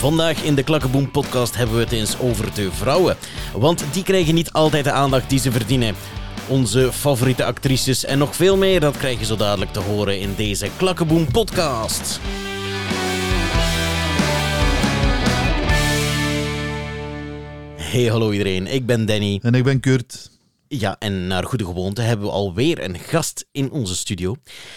Vandaag 0.00 0.42
in 0.42 0.54
de 0.54 0.62
Klakkeboom 0.62 1.10
podcast 1.10 1.56
hebben 1.56 1.76
we 1.76 1.82
het 1.82 1.92
eens 1.92 2.18
over 2.18 2.54
de 2.54 2.72
vrouwen. 2.72 3.16
Want 3.54 3.84
die 3.92 4.02
krijgen 4.02 4.34
niet 4.34 4.52
altijd 4.52 4.84
de 4.84 4.92
aandacht 4.92 5.30
die 5.30 5.38
ze 5.38 5.52
verdienen. 5.52 5.94
Onze 6.48 6.92
favoriete 6.92 7.44
actrices 7.44 8.04
en 8.04 8.18
nog 8.18 8.36
veel 8.36 8.56
meer, 8.56 8.80
dat 8.80 8.96
krijg 8.96 9.18
je 9.18 9.24
zo 9.24 9.36
dadelijk 9.36 9.72
te 9.72 9.80
horen 9.80 10.20
in 10.20 10.34
deze 10.36 10.68
Klakkeboom 10.76 11.30
podcast. 11.30 12.20
Hey, 17.76 18.04
hallo 18.04 18.30
iedereen. 18.30 18.66
Ik 18.66 18.86
ben 18.86 19.06
Danny. 19.06 19.40
En 19.42 19.54
ik 19.54 19.64
ben 19.64 19.80
Kurt. 19.80 20.30
Ja, 20.68 20.96
en 20.98 21.26
naar 21.26 21.44
goede 21.44 21.64
gewoonte 21.64 22.00
hebben 22.00 22.26
we 22.26 22.32
alweer 22.32 22.84
een 22.84 22.98
gast 22.98 23.46
in 23.52 23.70
onze 23.70 23.96
studio. 23.96 24.34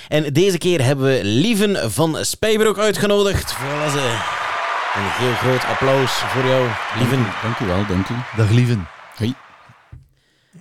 En 0.08 0.34
deze 0.34 0.58
keer 0.58 0.84
hebben 0.84 1.06
we 1.06 1.20
Lieven 1.24 1.92
van 1.92 2.18
Spijbroek 2.22 2.78
uitgenodigd. 2.78 3.54
Voilà 3.54 3.92
ze. 3.92 4.42
Een 4.94 5.10
heel 5.10 5.34
groot 5.34 5.64
applaus 5.64 6.12
voor 6.12 6.46
jou, 6.46 6.70
Lieven. 6.98 7.26
Dank 7.44 7.60
u 7.60 7.66
wel, 7.66 7.86
dank 7.88 8.10
u. 8.10 8.14
Dag 8.38 8.50
Lieven. 8.50 8.88
Hoi. 9.16 9.34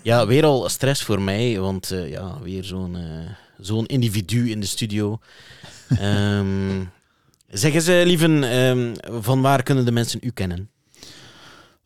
Ja, 0.03 0.27
weer 0.27 0.45
al 0.45 0.69
stress 0.69 1.03
voor 1.03 1.23
mij, 1.23 1.59
want 1.61 1.93
uh, 1.93 2.11
ja, 2.11 2.41
weer 2.41 2.65
zo'n 2.65 2.97
uh, 2.97 3.31
zo'n 3.59 3.87
individu 3.87 4.51
in 4.51 4.61
de 4.61 4.67
studio. 4.67 5.19
um, 6.03 6.91
zeg 7.49 7.75
eens, 7.75 7.89
uh, 7.89 8.05
Lieven, 8.05 8.57
um, 8.57 8.95
van 9.23 9.41
waar 9.41 9.63
kunnen 9.63 9.85
de 9.85 9.93
mensen 9.93 10.21
u 10.23 10.31
kennen? 10.31 10.71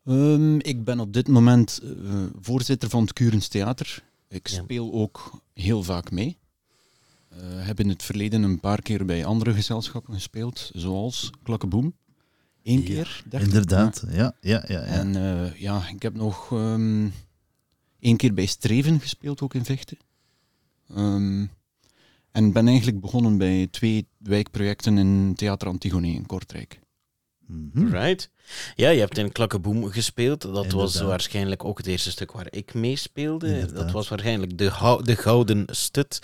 Um, 0.05 0.61
ik 0.61 0.85
ben 0.85 1.01
op 1.01 1.13
dit 1.13 1.29
moment 1.29 1.81
voorzitter 2.41 2.89
van 2.89 3.03
het 3.03 3.13
Curens 3.13 3.49
Theater. 3.49 4.03
Ik 4.29 4.47
ja. 4.47 4.63
speel 4.63 4.93
ook 4.93 5.41
heel 5.55 5.83
vaak 5.83 6.11
mee. 6.11 6.39
Uh, 7.33 7.67
heb 7.67 7.81
in 7.81 7.89
het 7.89 8.03
verleden 8.03 8.43
een 8.43 8.61
paar 8.61 8.83
keer 8.83 9.05
bij 9.05 9.25
andere 9.25 9.53
gezelschappen 9.53 10.15
gespeeld, 10.15 10.71
zoals 10.75 11.31
Klakkeboom. 11.43 11.95
Eén 12.67 12.85
keer, 12.85 13.23
Inderdaad, 13.31 14.05
ja. 14.09 14.15
ja. 14.15 14.35
Ja, 14.41 14.65
ja, 14.67 14.81
En 14.81 15.17
uh, 15.17 15.55
ja, 15.55 15.89
ik 15.89 16.03
heb 16.03 16.15
nog 16.15 16.51
um, 16.51 17.13
één 17.99 18.17
keer 18.17 18.35
bij 18.35 18.47
Streven 18.47 19.01
gespeeld, 19.01 19.41
ook 19.41 19.55
in 19.55 19.65
Vechten. 19.65 19.99
Um, 20.97 21.51
en 22.33 22.53
ben 22.53 22.69
eigenlijk 22.69 23.01
begonnen 23.01 23.39
bij 23.39 23.69
twee 23.71 24.07
wijkprojecten 24.19 24.99
in 24.99 25.35
Theater 25.37 25.69
Antigone 25.69 26.09
in 26.09 26.27
Kortrijk. 26.27 26.81
Mm 27.47 27.71
-hmm. 27.73 27.89
Right. 27.89 28.31
Ja, 28.75 28.89
je 28.89 29.01
hebt 29.01 29.19
in 29.19 29.33
Klakkeboom 29.33 29.91
gespeeld. 29.91 30.41
Dat 30.41 30.51
Inderdaad. 30.51 30.73
was 30.73 31.01
waarschijnlijk 31.01 31.65
ook 31.65 31.79
het 31.79 31.87
eerste 31.87 32.11
stuk 32.11 32.33
waar 32.33 32.47
ik 32.51 32.75
meespeelde. 32.75 33.49
Inderdaad. 33.49 33.77
Dat 33.77 33.91
was 33.91 34.09
waarschijnlijk 34.09 34.59
de, 34.59 35.01
de 35.03 35.17
Gouden 35.17 35.65
Stut. 35.67 36.23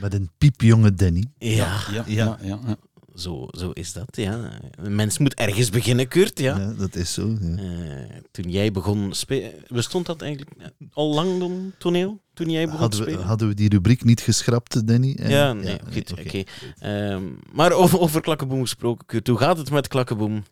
Met 0.00 0.14
een 0.14 0.30
piepjonge 0.38 0.94
Danny. 0.94 1.24
Ja, 1.38 1.80
ja, 1.92 2.04
ja. 2.06 2.38
ja, 2.42 2.58
ja 2.62 2.78
zo, 3.20 3.48
zo 3.50 3.70
is 3.70 3.92
dat, 3.92 4.08
ja. 4.12 4.60
Een 4.70 4.94
mens 4.94 5.18
moet 5.18 5.34
ergens 5.34 5.70
beginnen, 5.70 6.08
Kurt, 6.08 6.38
ja. 6.38 6.58
ja 6.58 6.72
dat 6.78 6.94
is 6.94 7.12
zo, 7.12 7.36
ja. 7.40 7.62
uh, 7.62 8.16
toen 8.30 8.50
jij 8.50 8.72
begon 8.72 9.12
spelen... 9.14 9.52
Bestond 9.68 10.06
dat 10.06 10.22
eigenlijk 10.22 10.50
al 10.92 11.14
lang 11.14 11.38
dan, 11.38 11.72
toneel? 11.78 12.20
Toen 12.34 12.50
jij 12.50 12.64
begon 12.64 12.80
hadden 12.80 12.98
te 12.98 13.04
spelen? 13.04 13.20
We, 13.20 13.26
hadden 13.26 13.48
we 13.48 13.54
die 13.54 13.68
rubriek 13.68 14.04
niet 14.04 14.20
geschrapt, 14.20 14.86
Danny? 14.86 15.16
Uh, 15.20 15.30
ja, 15.30 15.52
nee, 15.52 15.64
ja, 15.64 15.78
goed, 15.92 16.12
oké. 16.12 16.20
Okay. 16.20 16.46
Okay. 16.78 17.12
Um, 17.12 17.38
maar 17.52 17.72
over, 17.72 18.00
over 18.00 18.20
Klakkeboom 18.20 18.60
gesproken, 18.60 19.06
Kurt. 19.06 19.26
Hoe 19.26 19.38
gaat 19.38 19.58
het 19.58 19.70
met 19.70 19.88
Klakkeboom? 19.88 20.44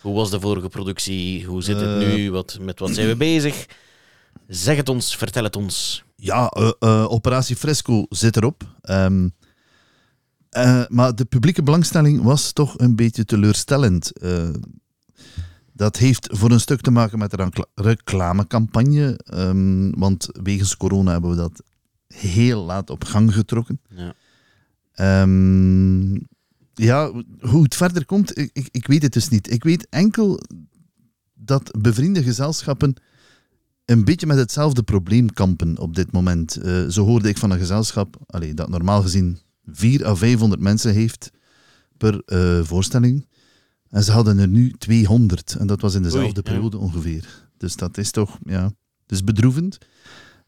Hoe 0.00 0.14
was 0.14 0.30
de 0.30 0.40
vorige 0.40 0.68
productie? 0.68 1.44
Hoe 1.44 1.62
zit 1.62 1.80
het 1.80 1.98
nu? 1.98 2.30
Wat, 2.30 2.58
met 2.60 2.78
wat 2.78 2.94
zijn 2.94 3.08
we 3.08 3.16
bezig? 3.16 3.66
Zeg 4.46 4.76
het 4.76 4.88
ons, 4.88 5.16
vertel 5.16 5.44
het 5.44 5.56
ons. 5.56 6.04
Ja, 6.16 6.52
uh, 6.80 7.12
Operatie 7.12 7.56
Fresco 7.56 8.06
zit 8.08 8.36
erop. 8.36 8.62
Um, 8.82 9.34
uh, 10.56 10.84
maar 10.88 11.14
de 11.14 11.24
publieke 11.24 11.62
belangstelling 11.62 12.22
was 12.22 12.52
toch 12.52 12.78
een 12.78 12.96
beetje 12.96 13.24
teleurstellend. 13.24 14.12
Uh, 14.22 14.48
dat 15.72 15.96
heeft 15.96 16.28
voor 16.30 16.50
een 16.50 16.60
stuk 16.60 16.80
te 16.80 16.90
maken 16.90 17.18
met 17.18 17.30
de 17.30 17.66
reclamecampagne. 17.74 19.20
Um, 19.34 19.98
want 19.98 20.28
wegens 20.42 20.76
corona 20.76 21.12
hebben 21.12 21.30
we 21.30 21.36
dat 21.36 21.62
heel 22.06 22.64
laat 22.64 22.90
op 22.90 23.04
gang 23.04 23.34
getrokken. 23.34 23.80
Ja, 23.88 24.14
um, 25.22 26.26
ja 26.74 27.12
hoe 27.40 27.62
het 27.62 27.74
verder 27.74 28.04
komt, 28.04 28.38
ik, 28.38 28.50
ik, 28.52 28.68
ik, 28.70 28.86
weet 28.86 29.02
het 29.02 29.12
dus 29.12 29.28
niet. 29.28 29.52
Ik 29.52 29.64
weet 29.64 29.86
enkel 29.88 30.40
dat 31.34 31.70
bevriende 31.80 32.22
gezelschappen 32.22 32.94
een 33.84 34.04
beetje 34.04 34.26
met 34.26 34.38
hetzelfde 34.38 34.82
probleem 34.82 35.32
kampen 35.32 35.78
op 35.78 35.94
dit 35.94 36.12
moment. 36.12 36.64
Uh, 36.64 36.88
zo 36.88 37.04
hoorde 37.04 37.28
ik 37.28 37.38
van 37.38 37.50
een 37.50 37.58
gezelschap, 37.58 38.16
allee, 38.26 38.54
dat 38.54 38.68
normaal 38.68 39.02
gezien 39.02 39.38
4 39.66 40.06
à 40.06 40.14
500 40.14 40.60
mensen 40.60 40.92
heeft 40.92 41.30
per 41.96 42.22
uh, 42.26 42.64
voorstelling. 42.64 43.26
En 43.88 44.04
ze 44.04 44.12
hadden 44.12 44.38
er 44.38 44.48
nu 44.48 44.72
200. 44.78 45.56
En 45.58 45.66
dat 45.66 45.80
was 45.80 45.94
in 45.94 46.02
dezelfde 46.02 46.40
Oei, 46.40 46.42
periode 46.42 46.76
ja. 46.76 46.82
ongeveer. 46.82 47.48
Dus 47.56 47.76
dat 47.76 47.98
is 47.98 48.10
toch, 48.10 48.38
ja, 48.44 48.72
dus 49.06 49.24
bedroevend. 49.24 49.78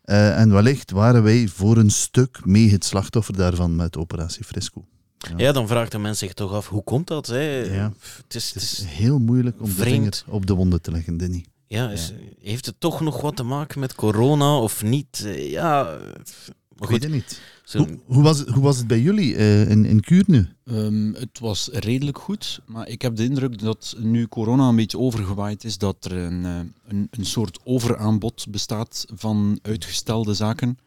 Uh, 0.04 0.38
en 0.38 0.52
wellicht 0.52 0.91
waren 0.91 1.22
wij 1.22 1.48
voor 1.48 1.76
een 1.76 1.91
stuk 1.91 2.44
mee 2.44 2.70
het 2.70 2.84
slachtoffer 2.84 3.36
daarvan 3.36 3.76
met 3.76 3.97
Operatie 3.97 4.44
Fresco. 4.44 4.86
Ja. 5.19 5.34
ja, 5.36 5.52
dan 5.52 5.69
vraagt 5.69 5.92
de 5.92 5.98
mens 5.98 6.19
zich 6.19 6.34
toch 6.34 6.52
af, 6.52 6.69
hoe 6.69 6.84
komt 6.84 7.06
dat? 7.06 7.26
Hè? 7.26 7.75
Ja. 7.75 7.92
Het, 8.22 8.34
is, 8.34 8.54
het, 8.54 8.86
heel 8.88 9.19
moeilijk 9.19 9.60
om 9.60 9.69
vreemd. 9.69 10.12
de 10.12 10.19
vinger 10.19 10.34
op 10.34 10.46
de 10.46 10.54
wonden 10.54 10.82
te 10.82 10.91
leggen, 10.91 11.16
Denny. 11.16 11.44
Ja, 11.66 11.91
is, 11.91 12.08
ja, 12.08 12.14
heeft 12.41 12.66
het 12.66 12.75
toch 12.78 13.00
nog 13.00 13.20
wat 13.20 13.36
te 13.36 13.42
maken 13.42 13.81
met 13.81 13.94
corona 13.94 14.58
of 14.58 14.82
niet? 14.82 15.26
Ja, 15.36 15.98
maar 16.79 16.89
goed, 16.89 16.97
ik 16.97 17.03
weet 17.03 17.03
het 17.03 17.12
niet. 17.12 17.41
Zo... 17.65 17.79
Hoe, 17.79 17.99
hoe, 18.05 18.23
was 18.23 18.39
het, 18.39 18.49
hoe 18.49 18.62
was 18.62 18.77
het 18.77 18.87
bij 18.87 19.01
jullie 19.01 19.35
uh, 19.35 19.71
in, 19.71 19.85
in 19.85 20.01
Kuur 20.01 20.25
nu? 20.27 20.47
Um, 20.65 21.15
het 21.15 21.39
was 21.39 21.69
redelijk 21.73 22.19
goed, 22.19 22.61
maar 22.67 22.89
ik 22.89 23.03
heb 23.03 23.17
de 23.17 23.25
indruk 23.25 23.59
dat 23.59 23.97
nu 23.99 24.29
corona 24.29 24.69
een 24.69 24.77
beetje 24.77 24.99
overgewaaid 24.99 25.65
is, 25.65 25.79
dat 25.79 26.05
er 26.05 26.12
een, 26.12 26.45
een, 26.45 27.09
een 27.11 27.27
soort 27.27 27.59
overaanbod 27.65 28.47
bestaat 28.51 29.05
van 29.15 29.59
uitgestelde 29.62 30.35
zaken. 30.35 30.79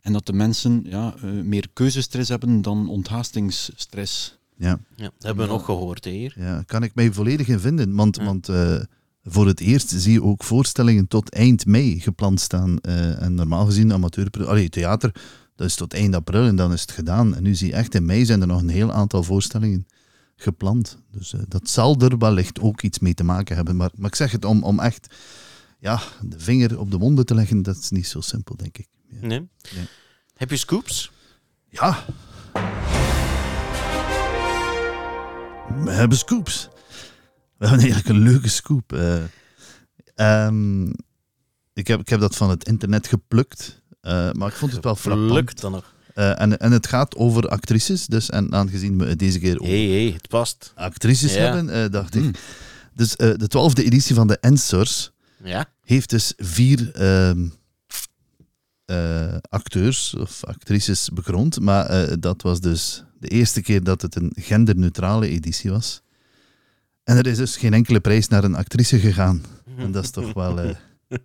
En 0.00 0.12
dat 0.12 0.26
de 0.26 0.32
mensen 0.32 0.82
ja, 0.84 1.14
uh, 1.24 1.42
meer 1.42 1.68
keuzestress 1.72 2.28
hebben 2.28 2.62
dan 2.62 2.88
onthaastingsstress. 2.88 4.38
Ja. 4.56 4.78
ja 4.96 5.02
dat 5.04 5.12
hebben 5.18 5.46
we 5.46 5.52
nog 5.52 5.64
gehoord 5.64 6.04
hier. 6.04 6.34
Ja, 6.36 6.62
kan 6.66 6.82
ik 6.82 6.94
mij 6.94 7.12
volledig 7.12 7.48
in 7.48 7.60
vinden. 7.60 7.94
Want, 7.94 8.16
ja. 8.16 8.24
want 8.24 8.48
uh, 8.48 8.80
voor 9.24 9.46
het 9.46 9.60
eerst 9.60 9.90
zie 9.90 10.12
je 10.12 10.22
ook 10.22 10.44
voorstellingen 10.44 11.08
tot 11.08 11.30
eind 11.30 11.66
mei 11.66 12.00
gepland 12.00 12.40
staan. 12.40 12.78
Uh, 12.82 13.22
en 13.22 13.34
normaal 13.34 13.64
gezien 13.64 13.92
amateur, 13.92 14.46
allee, 14.46 14.68
theater, 14.68 15.14
dat 15.56 15.66
is 15.66 15.74
tot 15.74 15.94
eind 15.94 16.14
april 16.14 16.46
en 16.46 16.56
dan 16.56 16.72
is 16.72 16.80
het 16.80 16.90
gedaan. 16.90 17.34
En 17.34 17.42
nu 17.42 17.54
zie 17.54 17.68
je 17.68 17.74
echt 17.74 17.94
in 17.94 18.04
mei 18.04 18.24
zijn 18.24 18.40
er 18.40 18.46
nog 18.46 18.60
een 18.60 18.68
heel 18.68 18.92
aantal 18.92 19.22
voorstellingen 19.22 19.86
gepland. 20.36 20.98
Dus 21.10 21.32
uh, 21.32 21.40
dat 21.48 21.68
zal 21.68 22.00
er 22.00 22.18
wellicht 22.18 22.60
ook 22.60 22.82
iets 22.82 22.98
mee 22.98 23.14
te 23.14 23.24
maken 23.24 23.56
hebben. 23.56 23.76
Maar, 23.76 23.90
maar 23.94 24.08
ik 24.08 24.16
zeg 24.16 24.32
het 24.32 24.44
om, 24.44 24.62
om 24.62 24.80
echt 24.80 25.14
ja, 25.78 26.00
de 26.20 26.38
vinger 26.38 26.78
op 26.78 26.90
de 26.90 26.98
wonden 26.98 27.26
te 27.26 27.34
leggen, 27.34 27.62
dat 27.62 27.76
is 27.76 27.90
niet 27.90 28.06
zo 28.06 28.20
simpel, 28.20 28.56
denk 28.56 28.78
ik. 28.78 28.86
Ja. 29.08 29.26
Nee. 29.26 29.48
nee. 29.74 29.86
Heb 30.34 30.50
je 30.50 30.56
scoops? 30.56 31.12
Ja. 31.68 32.04
We 35.84 35.90
hebben 35.90 36.18
scoops. 36.18 36.68
We 37.62 37.68
hebben 37.68 37.86
eigenlijk 37.86 38.16
een 38.18 38.22
leuke 38.22 38.48
scoop. 38.48 38.92
Uh, 38.92 40.46
um, 40.46 40.92
ik, 41.72 41.86
heb, 41.86 42.00
ik 42.00 42.08
heb 42.08 42.20
dat 42.20 42.36
van 42.36 42.50
het 42.50 42.66
internet 42.66 43.06
geplukt, 43.06 43.82
uh, 44.02 44.32
maar 44.32 44.48
ik 44.48 44.54
vond 44.54 44.72
het 44.72 44.84
wel 44.84 44.96
frappant. 44.96 45.60
dan 45.60 45.72
nog. 45.72 45.94
Uh, 46.14 46.40
en, 46.40 46.58
en 46.58 46.72
het 46.72 46.86
gaat 46.86 47.16
over 47.16 47.48
actrices, 47.48 48.06
dus 48.06 48.30
en 48.30 48.52
aangezien 48.52 48.98
we 48.98 49.16
deze 49.16 49.38
keer 49.38 49.60
over 49.60 49.72
hey, 49.72 49.86
hey, 49.86 50.10
het 50.12 50.28
past. 50.28 50.72
actrices 50.74 51.34
ja. 51.34 51.40
hebben, 51.40 51.90
dacht 51.92 52.14
mm. 52.14 52.28
ik. 52.28 52.38
Dus 52.94 53.16
de 53.16 53.46
twaalfde 53.48 53.84
editie 53.84 54.14
van 54.14 54.26
de 54.26 54.38
Ensors 54.38 55.10
ja. 55.44 55.66
heeft 55.84 56.10
dus 56.10 56.32
vier 56.36 56.90
ehm, 56.92 57.48
acteurs 59.48 60.14
of 60.14 60.44
actrices 60.44 61.08
bekroond, 61.12 61.60
maar 61.60 62.20
dat 62.20 62.42
was 62.42 62.60
dus 62.60 63.04
de 63.18 63.28
eerste 63.28 63.62
keer 63.62 63.82
dat 63.82 64.02
het 64.02 64.16
een 64.16 64.32
genderneutrale 64.34 65.28
editie 65.28 65.70
was. 65.70 66.01
En 67.04 67.16
er 67.16 67.26
is 67.26 67.36
dus 67.36 67.56
geen 67.56 67.74
enkele 67.74 68.00
prijs 68.00 68.28
naar 68.28 68.44
een 68.44 68.54
actrice 68.54 68.98
gegaan. 68.98 69.42
En 69.76 69.92
dat 69.92 70.04
is 70.04 70.10
toch 70.10 70.32
wel 70.32 70.64
uh, 70.64 70.70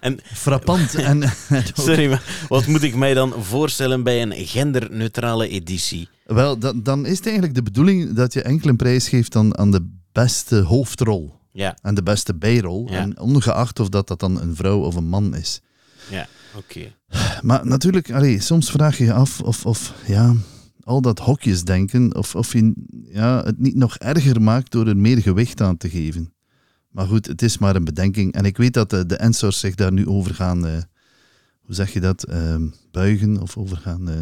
en, 0.00 0.18
frappant. 0.24 0.94
en, 1.10 1.22
sorry, 1.74 2.08
maar 2.08 2.46
wat 2.48 2.66
moet 2.66 2.82
ik 2.82 2.94
mij 2.94 3.14
dan 3.14 3.32
voorstellen 3.44 4.02
bij 4.02 4.22
een 4.22 4.32
genderneutrale 4.32 5.48
editie? 5.48 6.08
Wel, 6.24 6.58
dan, 6.58 6.82
dan 6.82 7.06
is 7.06 7.16
het 7.16 7.24
eigenlijk 7.26 7.54
de 7.54 7.62
bedoeling 7.62 8.12
dat 8.12 8.32
je 8.32 8.42
enkel 8.42 8.68
een 8.68 8.76
prijs 8.76 9.08
geeft 9.08 9.36
aan, 9.36 9.58
aan 9.58 9.70
de 9.70 9.86
beste 10.12 10.56
hoofdrol. 10.56 11.34
Ja. 11.52 11.76
En 11.82 11.94
de 11.94 12.02
beste 12.02 12.34
bijrol. 12.34 12.90
Ja. 12.90 12.98
En 12.98 13.18
ongeacht 13.18 13.80
of 13.80 13.88
dat, 13.88 14.08
dat 14.08 14.20
dan 14.20 14.40
een 14.40 14.56
vrouw 14.56 14.80
of 14.80 14.94
een 14.94 15.08
man 15.08 15.34
is. 15.34 15.60
Ja, 16.10 16.26
oké. 16.56 16.78
Okay. 16.78 16.94
Maar 17.40 17.66
natuurlijk, 17.66 18.12
allee, 18.12 18.40
soms 18.40 18.70
vraag 18.70 18.98
je 18.98 19.04
je 19.04 19.12
af 19.12 19.40
of, 19.40 19.66
of 19.66 19.92
ja, 20.06 20.34
al 20.84 21.00
dat 21.00 21.18
hokjesdenken, 21.18 22.16
of, 22.16 22.34
of 22.34 22.52
je 22.52 22.72
ja, 23.10 23.42
het 23.44 23.58
niet 23.58 23.74
nog 23.74 23.96
erger 23.96 24.42
maakt 24.42 24.72
door 24.72 24.86
er 24.86 24.96
meer 24.96 25.22
gewicht 25.22 25.60
aan 25.60 25.76
te 25.76 25.90
geven. 25.90 26.32
Maar 26.90 27.06
goed, 27.06 27.26
het 27.26 27.42
is 27.42 27.58
maar 27.58 27.76
een 27.76 27.84
bedenking. 27.84 28.32
En 28.32 28.44
ik 28.44 28.56
weet 28.56 28.74
dat 28.74 28.90
de, 28.90 29.06
de 29.06 29.16
Ensors 29.16 29.58
zich 29.58 29.74
daar 29.74 29.92
nu 29.92 30.06
over 30.06 30.34
gaan, 30.34 30.66
uh, 30.66 30.72
hoe 31.60 31.74
zeg 31.74 31.92
je 31.92 32.00
dat, 32.00 32.28
uh, 32.28 32.56
buigen 32.90 33.40
of 33.40 33.56
over 33.56 33.76
gaan... 33.76 34.08
Uh, 34.08 34.14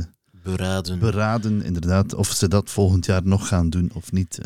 beraden. 0.43 0.99
Beraden, 0.99 1.63
inderdaad. 1.63 2.15
Of 2.15 2.31
ze 2.31 2.49
dat 2.49 2.71
volgend 2.71 3.07
jaar 3.07 3.27
nog 3.27 3.49
gaan 3.49 3.71
doen 3.71 3.91
of 3.95 4.13
niet. 4.13 4.39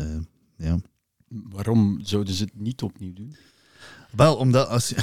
ja. 0.57 0.79
Waarom 1.27 1.99
zouden 2.01 2.33
ze 2.33 2.43
het 2.43 2.59
niet 2.59 2.81
opnieuw 2.81 3.13
doen? 3.13 3.35
Wel, 4.11 4.35
omdat 4.35 4.67
als 4.67 4.89
je, 4.89 4.95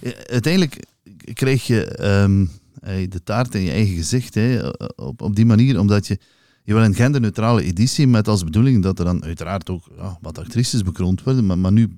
uiteindelijk 0.30 0.86
krijg 1.32 1.66
je 1.66 1.84
ehm, 1.84 2.42
eh, 2.42 2.48
de 3.08 3.20
taart 3.24 3.54
in 3.54 3.62
je 3.62 3.70
eigen 3.70 3.96
gezicht 3.96 4.34
hè, 4.34 4.68
op, 4.96 5.22
op 5.22 5.36
die 5.36 5.46
manier, 5.46 5.78
omdat 5.78 6.06
je, 6.06 6.18
je 6.64 6.74
wil 6.74 6.82
een 6.84 6.94
genderneutrale 6.94 7.62
editie 7.62 8.06
met 8.06 8.28
als 8.28 8.44
bedoeling 8.44 8.82
dat 8.82 8.98
er 8.98 9.04
dan 9.04 9.24
uiteraard 9.24 9.70
ook 9.70 9.84
ja, 9.96 10.18
wat 10.20 10.38
actrices 10.38 10.82
bekroond 10.82 11.22
worden, 11.22 11.46
maar, 11.46 11.58
maar 11.58 11.72
nu, 11.72 11.96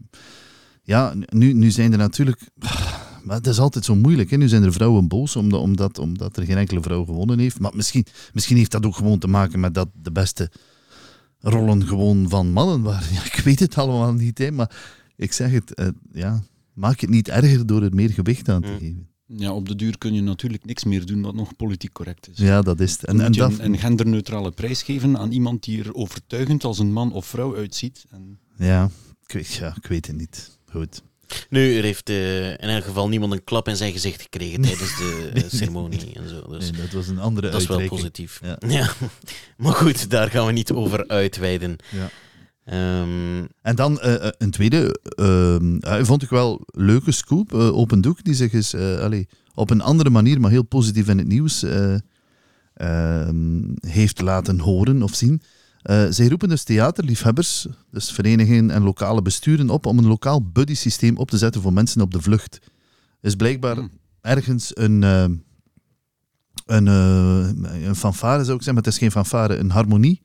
ja, 0.83 1.15
nu, 1.29 1.53
nu 1.53 1.71
zijn 1.71 1.93
er 1.93 1.99
natuurlijk... 1.99 2.41
Maar 3.25 3.37
het 3.37 3.47
is 3.47 3.59
altijd 3.59 3.85
zo 3.85 3.95
moeilijk. 3.95 4.31
Hè? 4.31 4.37
Nu 4.37 4.49
zijn 4.49 4.63
er 4.63 4.73
vrouwen 4.73 5.09
boos 5.09 5.37
omdat, 5.37 5.61
omdat, 5.61 5.99
omdat 5.99 6.37
er 6.37 6.45
geen 6.45 6.57
enkele 6.57 6.83
vrouw 6.83 7.05
gewonnen 7.05 7.39
heeft. 7.39 7.61
Maar 7.61 7.73
misschien, 7.75 8.07
misschien 8.33 8.57
heeft 8.57 8.71
dat 8.71 8.87
ook 8.87 8.97
gewoon 8.97 9.19
te 9.19 9.27
maken 9.29 9.61
met 9.61 9.75
dat 9.75 9.89
de 10.03 10.13
beste 10.13 10.51
rollen 11.39 11.87
gewoon 11.87 12.29
van 12.29 12.53
mannen 12.53 12.83
waren. 12.83 13.13
Ja, 13.15 13.25
ik 13.25 13.41
weet 13.45 13.61
het 13.61 13.79
allemaal 13.79 14.13
niet, 14.13 14.39
hè, 14.39 14.51
maar 14.51 14.71
ik 15.17 15.33
zeg 15.33 15.51
het, 15.51 15.75
eh, 15.75 15.89
ja, 16.13 16.43
maak 16.73 17.01
het 17.01 17.11
niet 17.11 17.29
erger 17.29 17.67
door 17.67 17.83
er 17.83 17.95
meer 17.95 18.11
gewicht 18.11 18.49
aan 18.49 18.63
te 18.63 18.69
Mm. 18.69 18.79
geven. 18.79 19.09
Ja, 19.37 19.53
op 19.53 19.69
de 19.69 19.77
duur 19.77 19.99
kun 19.99 20.15
je 20.15 20.23
natuurlijk 20.23 20.65
niks 20.65 20.85
meer 20.85 21.07
doen 21.07 21.23
wat 21.23 21.35
nog 21.35 21.57
politiek 21.57 21.93
correct 21.93 22.29
is. 22.33 22.39
Ja, 22.39 22.63
dat 22.63 22.81
is 22.81 22.93
het. 22.93 23.05
En, 23.05 23.21
En, 23.21 23.33
dat, 23.33 23.53
een, 23.53 23.65
een 23.65 23.79
genderneutrale 23.79 24.51
prijs 24.51 24.83
geven 24.83 25.19
aan 25.19 25.33
iemand 25.33 25.63
die 25.65 25.85
er 25.85 25.95
overtuigend 25.95 26.65
als 26.65 26.79
een 26.79 26.93
man 26.93 27.13
of 27.13 27.27
vrouw 27.27 27.57
uitziet. 27.57 28.05
En 28.11 28.39
ja, 28.57 28.91
ik 29.27 29.33
weet, 29.33 29.53
ja, 29.53 29.75
ik 29.77 29.87
weet 29.87 30.07
het 30.07 30.17
niet. 30.17 30.59
Goed. 30.71 31.03
Nu, 31.49 31.77
er 31.77 31.83
heeft 31.83 32.09
eh, 32.09 32.51
in 32.51 32.57
elk 32.59 32.85
geval 32.85 33.09
niemand 33.09 33.33
een 33.33 33.45
klap 33.45 33.69
in 33.69 33.77
zijn 33.77 33.93
gezicht 33.93 34.23
gekregen 34.23 34.61
tijdens 34.61 34.97
de 34.97 35.31
eh, 35.35 35.43
ceremonie 35.47 36.15
en 36.15 36.29
zo. 36.29 36.47
Dus 36.49 36.71
Nee, 36.71 36.81
dat 36.81 36.91
was 36.91 37.09
een 37.09 37.19
andere 37.19 37.51
dat 37.51 37.61
is 37.61 37.67
wel 37.67 37.87
positief. 37.87 38.41
Ja. 38.43 38.59
Ja. 38.69 38.93
Maar 39.57 39.73
goed, 39.73 40.11
daar 40.11 40.31
gaan 40.31 40.47
we 40.47 40.53
niet 40.53 40.73
over 40.73 41.09
uitweiden. 41.09 41.77
Ja. 41.91 42.11
Ehm, 42.65 43.45
En 43.63 43.77
dan 43.77 44.01
eh, 44.01 44.27
eh, 44.27 44.33
een 44.39 44.51
tweede, 44.51 45.01
ehm, 45.17 45.75
ja, 45.81 46.05
vond 46.05 46.23
ik 46.23 46.29
wel 46.29 46.61
leuke 46.67 47.13
scoop, 47.13 47.53
eh, 47.55 47.77
Open 47.77 48.01
Doek, 48.01 48.25
die 48.25 48.35
zich 48.35 48.53
eens 48.53 48.73
eh, 48.73 48.99
allee, 48.99 49.29
op 49.55 49.71
een 49.71 49.81
andere 49.81 50.11
manier, 50.11 50.41
maar 50.41 50.51
heel 50.51 50.63
positief 50.63 51.09
in 51.09 51.19
het 51.19 51.27
nieuws 51.27 51.63
eh, 51.63 51.95
ehm, 52.75 53.63
heeft 53.81 54.21
laten 54.21 54.59
horen 54.59 55.03
of 55.03 55.15
zien. 55.15 55.43
Eh, 55.83 56.07
zij 56.11 56.29
roepen 56.29 56.49
dus 56.49 56.63
theaterliefhebbers, 56.63 57.67
dus 57.91 58.11
verenigingen 58.13 58.71
en 58.71 58.83
lokale 58.83 59.23
besturen 59.23 59.71
op 59.71 59.87
om 59.87 59.99
een 59.99 60.07
lokaal 60.07 60.43
buddy-systeem 60.53 61.17
op 61.17 61.31
te 61.31 61.39
zetten 61.39 61.61
voor 61.63 61.73
mensen 61.73 62.01
op 62.01 62.13
de 62.13 62.21
vlucht. 62.23 62.59
is 63.21 63.35
blijkbaar 63.35 63.77
Hmm. 63.77 63.91
ergens 64.21 64.71
een, 64.75 65.03
een, 66.67 66.89
eh, 66.89 67.49
een 67.87 67.97
fanfare, 67.97 68.45
zou 68.45 68.57
ik 68.57 68.63
zeggen, 68.63 68.75
maar 68.75 68.83
het 68.83 68.93
is 68.93 68.99
geen 68.99 69.11
fanfare, 69.11 69.57
een 69.57 69.71
harmonie, 69.71 70.23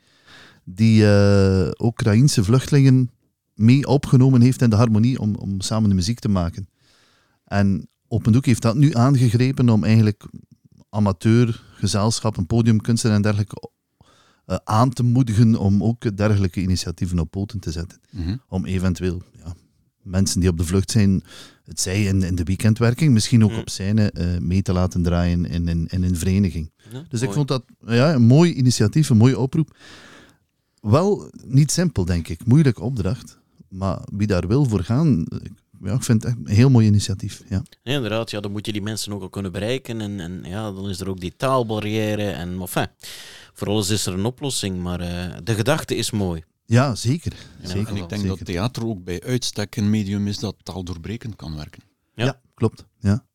die 0.75 1.05
eh 1.05 1.69
Oekraïense 1.77 2.43
vluchtelingen 2.43 3.09
mee 3.55 3.87
opgenomen 3.87 4.41
heeft 4.41 4.61
in 4.61 4.69
de 4.69 4.75
harmonie 4.75 5.19
om, 5.19 5.35
om 5.35 5.61
samen 5.61 5.89
de 5.89 5.95
muziek 5.95 6.19
te 6.19 6.29
maken. 6.29 6.67
En 7.45 7.87
Open 8.07 8.31
Doek 8.31 8.45
heeft 8.45 8.61
dat 8.61 8.75
nu 8.75 8.93
aangegrepen 8.93 9.69
om 9.69 9.83
eigenlijk 9.83 10.25
amateur, 10.89 11.63
gezelschappen, 11.73 12.45
podiumkunsten 12.45 13.11
en 13.11 13.21
dergelijke 13.21 13.69
eh, 14.45 14.57
aan 14.63 14.89
te 14.89 15.03
moedigen 15.03 15.55
om 15.55 15.83
ook 15.83 16.17
dergelijke 16.17 16.61
initiatieven 16.61 17.19
op 17.19 17.31
poten 17.31 17.59
te 17.59 17.71
zetten. 17.71 17.99
Mhm. 18.11 18.35
Om 18.47 18.65
eventueel 18.65 19.21
ja, 19.37 19.53
mensen 20.03 20.39
die 20.39 20.49
op 20.49 20.57
de 20.57 20.63
vlucht 20.65 20.91
zijn, 20.91 21.23
het 21.63 21.79
zij 21.79 22.03
in, 22.03 22.23
in 22.23 22.35
de 22.35 22.43
weekendwerking, 22.43 23.13
misschien 23.13 23.43
ook 23.43 23.51
Mm. 23.51 23.57
op 23.57 23.69
scène, 23.69 24.11
eh, 24.11 24.37
mee 24.37 24.61
te 24.61 24.73
laten 24.73 25.03
draaien 25.03 25.45
in, 25.45 25.67
in, 25.67 25.87
in 25.87 26.03
een 26.03 26.15
vereniging. 26.17 26.71
ja, 26.91 27.03
Dus 27.09 27.21
ik 27.21 27.31
vond 27.31 27.47
dat 27.47 27.63
ja, 27.85 28.13
een 28.13 28.21
mooi 28.25 28.53
initiatief, 28.53 29.09
een 29.09 29.17
mooie 29.17 29.39
oproep. 29.39 29.75
Wel 30.81 31.29
niet 31.45 31.71
simpel, 31.71 32.05
denk 32.05 32.27
ik. 32.27 32.45
Moeilijke 32.45 32.81
opdracht. 32.81 33.37
Maar 33.69 34.01
wie 34.11 34.27
daar 34.27 34.47
wil 34.47 34.65
voor 34.65 34.83
gaan, 34.83 35.25
ik- 35.43 35.51
ja, 35.83 35.93
ik 35.93 36.03
vind 36.03 36.23
het 36.23 36.31
echt 36.31 36.41
een 36.47 36.55
heel 36.55 36.69
mooi 36.69 36.87
initiatief. 36.87 37.43
Ja. 37.49 37.63
Ja, 37.83 37.93
inderdaad, 37.95 38.31
ja, 38.31 38.39
dan 38.39 38.51
moet 38.51 38.65
je 38.65 38.71
die 38.71 38.81
mensen 38.81 39.13
ook 39.13 39.21
al 39.21 39.29
kunnen 39.29 39.51
bereiken. 39.51 40.01
En, 40.01 40.19
en 40.19 40.43
ja, 40.43 40.71
dan 40.71 40.89
is 40.89 40.99
er 40.99 41.09
ook 41.09 41.19
die 41.19 41.35
taalbarrière. 41.37 42.29
En 42.29 42.59
enfin, 42.61 42.87
voor 43.53 43.67
alles 43.67 43.89
is 43.89 44.05
er 44.05 44.13
een 44.13 44.25
oplossing. 44.25 44.81
Maar 44.81 44.99
eh, 44.99 45.37
de 45.43 45.55
gedachte 45.55 45.95
is 45.95 46.11
mooi. 46.11 46.43
Ja, 46.65 46.95
zeker. 46.95 47.33
Ja, 47.61 47.67
zeker 47.67 47.87
En 47.87 47.95
ik 47.95 48.09
denk 48.09 48.21
zeker. 48.21 48.37
dat 48.37 48.45
theater 48.45 48.85
ook 48.87 49.03
bij 49.03 49.21
uitstek 49.23 49.75
een 49.75 49.89
medium 49.89 50.27
is 50.27 50.39
dat 50.39 50.55
taaldoorbrekend 50.63 51.35
kan 51.35 51.55
werken. 51.55 51.81
Ja. 52.15 52.25
Ja. 52.25 52.41
klopt. 52.53 52.85
Ja. 52.99 53.25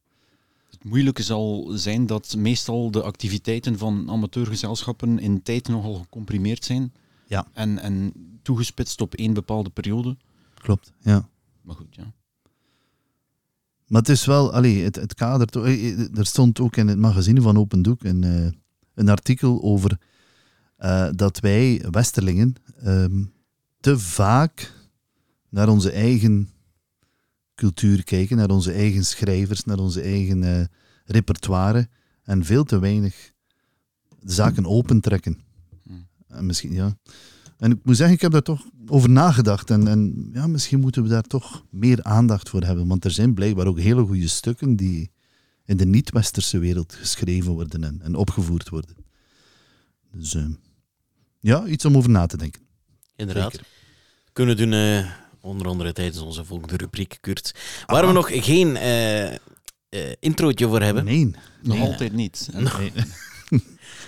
Het 0.70 0.84
moeilijke 0.84 1.22
zal 1.22 1.70
zijn 1.74 2.06
dat 2.06 2.34
meestal 2.38 2.90
de 2.90 3.02
activiteiten 3.02 3.78
van 3.78 4.10
amateurgezelschappen 4.10 5.18
in 5.18 5.42
tijd 5.42 5.68
nogal 5.68 5.94
gecomprimeerd 5.94 6.64
zijn. 6.64 6.92
Ja. 7.26 7.46
En, 7.52 7.78
en 7.78 8.12
toegespitst 8.42 9.00
op 9.00 9.14
één 9.14 9.34
bepaalde 9.34 9.70
periode. 9.70 10.16
Klopt, 10.54 10.92
ja. 11.00 11.28
Maar 11.62 11.74
goed, 11.74 11.94
ja. 11.94 12.12
Maar 13.86 14.00
het 14.00 14.10
is 14.10 14.24
wel, 14.24 14.52
allee, 14.52 14.82
het, 14.82 14.96
het 14.96 15.14
kader, 15.14 15.64
eh, 15.64 15.90
eh, 15.90 16.18
er 16.18 16.26
stond 16.26 16.60
ook 16.60 16.76
in 16.76 16.88
het 16.88 16.98
magazine 16.98 17.40
van 17.40 17.58
Open 17.58 17.82
Doek 17.82 18.04
een, 18.04 18.24
eh, 18.24 18.52
een 18.94 19.08
artikel 19.08 19.62
over 19.62 19.98
dat 21.14 21.40
wij 21.40 21.84
Westerlingen 21.90 22.54
ehm, 22.82 23.24
te 23.80 23.98
vaak 23.98 24.72
naar 25.48 25.68
onze 25.68 25.90
eigen 25.90 26.50
cultuur 27.54 28.04
kijken, 28.04 28.36
naar 28.36 28.50
onze 28.50 28.72
eigen 28.72 29.04
schrijvers, 29.04 29.64
naar 29.64 29.78
onze 29.78 30.00
eigen 30.00 30.68
repertoire 31.04 31.88
en 32.22 32.44
veel 32.44 32.64
te 32.64 32.78
weinig 32.78 33.32
zaken 34.22 34.66
opentrekken. 34.66 35.40
En 36.34 36.46
misschien, 36.46 36.72
ja. 36.72 36.96
En 37.58 37.70
ik 37.70 37.78
moet 37.82 37.96
zeggen, 37.96 38.14
ik 38.14 38.20
heb 38.20 38.32
daar 38.32 38.42
toch 38.42 38.66
over 38.86 39.10
nagedacht. 39.10 39.70
En, 39.70 39.88
en 39.88 40.30
ja, 40.32 40.46
misschien 40.46 40.80
moeten 40.80 41.02
we 41.02 41.08
daar 41.08 41.22
toch 41.22 41.64
meer 41.70 42.02
aandacht 42.02 42.48
voor 42.48 42.62
hebben. 42.62 42.86
Want 42.86 43.04
er 43.04 43.10
zijn 43.10 43.34
blijkbaar 43.34 43.66
ook 43.66 43.78
hele 43.78 44.04
goede 44.04 44.28
stukken 44.28 44.76
die 44.76 45.10
in 45.64 45.76
de 45.76 45.86
niet-westerse 45.86 46.58
wereld 46.58 46.94
geschreven 46.94 47.52
worden 47.52 47.84
en, 47.84 48.00
en 48.02 48.14
opgevoerd 48.14 48.68
worden. 48.68 48.96
Dus 50.12 50.34
eh, 50.34 50.46
ja, 51.40 51.66
iets 51.66 51.84
om 51.84 51.96
over 51.96 52.10
na 52.10 52.26
te 52.26 52.36
denken. 52.36 52.62
Inderdaad. 53.16 53.52
Zeker. 53.52 53.66
Kunnen 54.32 54.56
doen, 54.56 54.72
eh, 54.72 55.10
onder 55.40 55.66
andere 55.66 55.92
tijdens 55.92 56.18
onze 56.18 56.44
volgende 56.44 56.76
rubriek, 56.76 57.18
Kurt. 57.20 57.54
Waar 57.86 58.06
we 58.06 58.12
nog 58.12 58.44
geen 58.44 58.76
eh 58.76 59.34
eh, 59.94 60.12
introotje 60.20 60.68
voor 60.68 60.80
hebben. 60.82 61.04
Nee. 61.04 61.24
Nog 61.62 61.76
Nee. 61.76 61.86
altijd 61.86 62.12
niet. 62.12 62.48
Nee. 62.52 62.92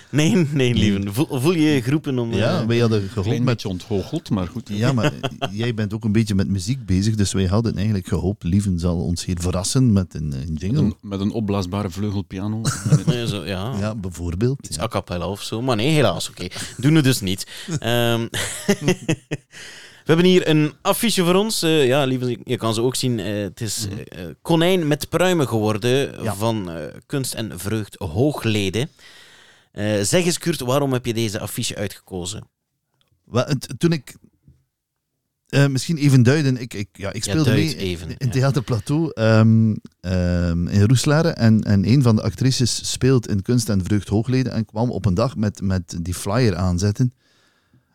Nee, 0.09 0.35
nee, 0.53 0.73
lieve. 0.73 1.11
Voel, 1.13 1.27
voel 1.41 1.51
je 1.53 1.61
je 1.73 1.81
geroepen 1.81 2.19
om... 2.19 2.33
Ja, 2.33 2.59
eh, 2.61 2.65
wij 2.67 2.77
hadden 2.77 3.01
Een 3.01 3.09
gehoopt 3.09 3.29
met... 3.29 3.45
beetje 3.45 3.67
ontgoocheld, 3.67 4.29
maar 4.29 4.47
goed. 4.47 4.69
Ja, 4.73 4.91
maar 4.93 5.13
jij 5.51 5.73
bent 5.73 5.93
ook 5.93 6.03
een 6.03 6.11
beetje 6.11 6.35
met 6.35 6.47
muziek 6.47 6.85
bezig, 6.85 7.15
dus 7.15 7.33
wij 7.33 7.45
hadden 7.45 7.75
eigenlijk 7.75 8.07
gehoopt, 8.07 8.43
Lieven 8.43 8.79
zal 8.79 8.97
ons 8.97 9.25
hier 9.25 9.37
verrassen 9.39 9.93
met 9.93 10.13
een, 10.13 10.33
een 10.33 10.53
Met 10.61 10.77
een, 10.77 10.95
met 11.01 11.19
een 11.19 11.31
opblaasbare 11.31 11.89
vleugelpiano. 11.89 12.61
nee, 13.05 13.27
zo, 13.27 13.45
ja. 13.45 13.75
Ja, 13.79 13.95
bijvoorbeeld. 13.95 14.65
Iets 14.65 14.75
Ja. 14.77 14.83
a 14.83 14.87
cappella 14.87 15.27
of 15.27 15.41
zo. 15.43 15.61
Maar 15.61 15.75
nee, 15.75 15.89
helaas. 15.89 16.29
Oké, 16.29 16.47
doen 16.77 16.93
we 16.93 17.01
dus 17.01 17.21
niet. 17.21 17.47
Ehm, 17.79 18.25
we 18.87 20.13
hebben 20.13 20.25
hier 20.25 20.49
een 20.49 20.73
affiche 20.81 21.23
voor 21.23 21.35
ons. 21.35 21.61
Eh, 21.61 21.85
ja, 21.87 22.03
lieve, 22.03 22.37
je 22.43 22.57
kan 22.57 22.73
ze 22.73 22.81
ook 22.81 22.95
zien. 22.95 23.19
Eh, 23.19 23.41
het 23.41 23.61
is 23.61 23.87
eh, 24.09 24.21
konijn 24.41 24.87
met 24.87 25.09
pruimen 25.09 25.47
geworden 25.47 26.23
Ja. 26.23 26.35
van 26.35 26.71
eh, 26.71 26.83
kunst 27.05 27.33
en 27.33 27.51
vreugd 27.59 27.95
hoogleden. 27.99 28.89
Eh, 29.77 30.01
zeg 30.01 30.25
eens, 30.25 30.37
Kurt, 30.37 30.59
waarom 30.59 30.93
heb 30.93 31.05
je 31.05 31.13
deze 31.13 31.39
affiche 31.39 31.75
uitgekozen? 31.75 32.47
Wel, 33.23 33.45
toen 33.77 33.91
ik... 33.91 34.15
eh, 35.49 35.67
misschien 35.67 35.97
even 35.97 36.23
duiden. 36.23 36.57
Ik, 36.57 36.73
ik, 36.73 36.87
ja, 36.91 37.13
ik 37.13 37.23
speelde 37.23 37.51
mee 37.51 37.77
even, 37.77 38.09
in 38.09 38.15
ja. 38.27 38.31
Theater 38.31 38.63
Plateau 38.63 39.11
ehm, 39.13 39.75
ehm, 39.99 40.67
in 40.67 40.81
Roeselare. 40.81 41.29
En, 41.29 41.63
en 41.63 41.87
een 41.87 42.01
van 42.01 42.15
de 42.15 42.21
actrices 42.21 42.91
speelt 42.91 43.27
in 43.27 43.41
Kunst 43.41 43.69
en 43.69 43.83
Vreugd 43.83 44.07
Hoogleden. 44.07 44.51
En 44.51 44.65
kwam 44.65 44.91
op 44.91 45.05
een 45.05 45.13
dag 45.13 45.35
met, 45.35 45.61
met 45.61 45.97
die 46.01 46.13
flyer 46.13 46.55
aanzetten. 46.55 47.13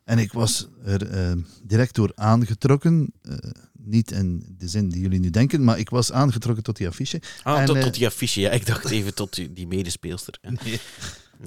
En 0.05 0.19
ik 0.19 0.33
was 0.33 0.69
er 0.85 1.09
ehm, 1.11 1.39
direct 1.63 1.95
door 1.95 2.13
aangetrokken. 2.15 3.13
Eh, 3.23 3.35
niet 3.79 4.11
in 4.11 4.55
de 4.59 4.69
zin 4.69 4.89
die 4.89 5.01
jullie 5.01 5.21
nu 5.21 5.31
denken, 5.31 5.65
maar 5.65 5.79
ik 5.79 5.91
was 5.91 6.13
aangetrokken 6.13 6.63
tot 6.65 6.77
die 6.77 6.89
affiche. 6.89 7.23
Ah, 7.43 7.61
En, 7.61 7.67
tot, 7.67 7.81
tot 7.81 7.95
die 7.95 8.07
affiche. 8.07 8.41
Ja, 8.41 8.51
ik 8.51 8.67
dacht 8.67 8.91
even 8.91 9.15
tot 9.15 9.35
die, 9.55 9.67
medespeelster. 9.67 10.39
Nee. 10.65 10.81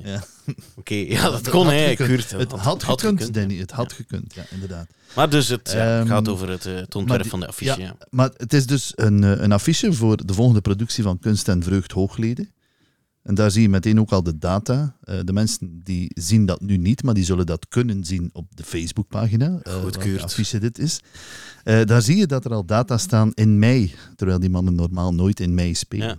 Ja. 0.04 0.24
Oké, 0.76 0.94
ja, 0.96 1.30
dat 1.30 1.50
kon. 1.50 1.68
Kurt. 1.96 2.32
Het 2.32 2.52
had, 2.52 2.84
gekund, 2.84 3.02
gekund, 3.20 3.34
Danny. 3.34 3.58
Het 3.58 3.72
had 3.72 3.94
gekund, 3.94 4.34
ja, 4.34 4.44
inderdaad. 4.52 4.88
Maar 5.16 5.30
dus 5.30 5.48
het 5.48 5.74
Ehm, 5.74 6.08
gaat 6.08 6.28
over 6.28 6.50
het, 6.50 6.66
eh, 6.66 6.76
het 6.76 6.96
ontwerp 6.96 7.22
die- 7.22 7.30
van 7.32 7.40
de 7.40 7.48
affiche. 7.48 7.80
ja. 7.82 7.96
Maar 8.10 8.30
het 8.38 8.54
is 8.54 8.66
dus 8.66 8.92
een, 8.96 9.24
eh, 9.24 9.32
een 9.42 9.52
affiche 9.52 9.94
voor 9.94 10.26
de 10.26 10.34
volgende 10.34 10.62
productie 10.62 11.04
van 11.04 11.20
Kunst 11.20 11.48
en 11.48 11.64
Vreugd 11.64 11.92
Hoogleden. 11.92 12.50
En 13.24 13.36
daar 13.36 13.52
zie 13.52 13.62
je 13.62 13.70
meteen 13.70 14.00
ook 14.00 14.12
al 14.12 14.24
de 14.24 14.38
data. 14.38 14.96
Eh, 15.04 15.20
de 15.24 15.34
mensen 15.34 15.82
die 15.84 16.12
zien 16.14 16.46
dat 16.46 16.62
nu 16.62 16.78
niet, 16.78 17.04
maar 17.04 17.14
die 17.14 17.24
zullen 17.26 17.46
dat 17.46 17.68
kunnen 17.68 18.06
zien 18.06 18.30
op 18.34 18.46
de 18.56 18.64
Facebookpagina. 18.64 19.60
Goedkeurd. 19.64 20.24
affiche 20.24 20.60
dit 20.60 20.80
is. 20.80 21.00
Daar 21.64 22.02
zie 22.02 22.18
je 22.18 22.26
dat 22.28 22.46
er 22.46 22.52
al 22.54 22.66
data 22.66 22.98
staan 22.98 23.32
in 23.34 23.60
mei, 23.60 23.94
terwijl 24.16 24.40
die 24.40 24.50
mannen 24.50 24.76
normaal 24.76 25.14
nooit 25.14 25.40
in 25.40 25.54
mei 25.54 25.76
spelen. 25.76 26.08
Ja. 26.08 26.18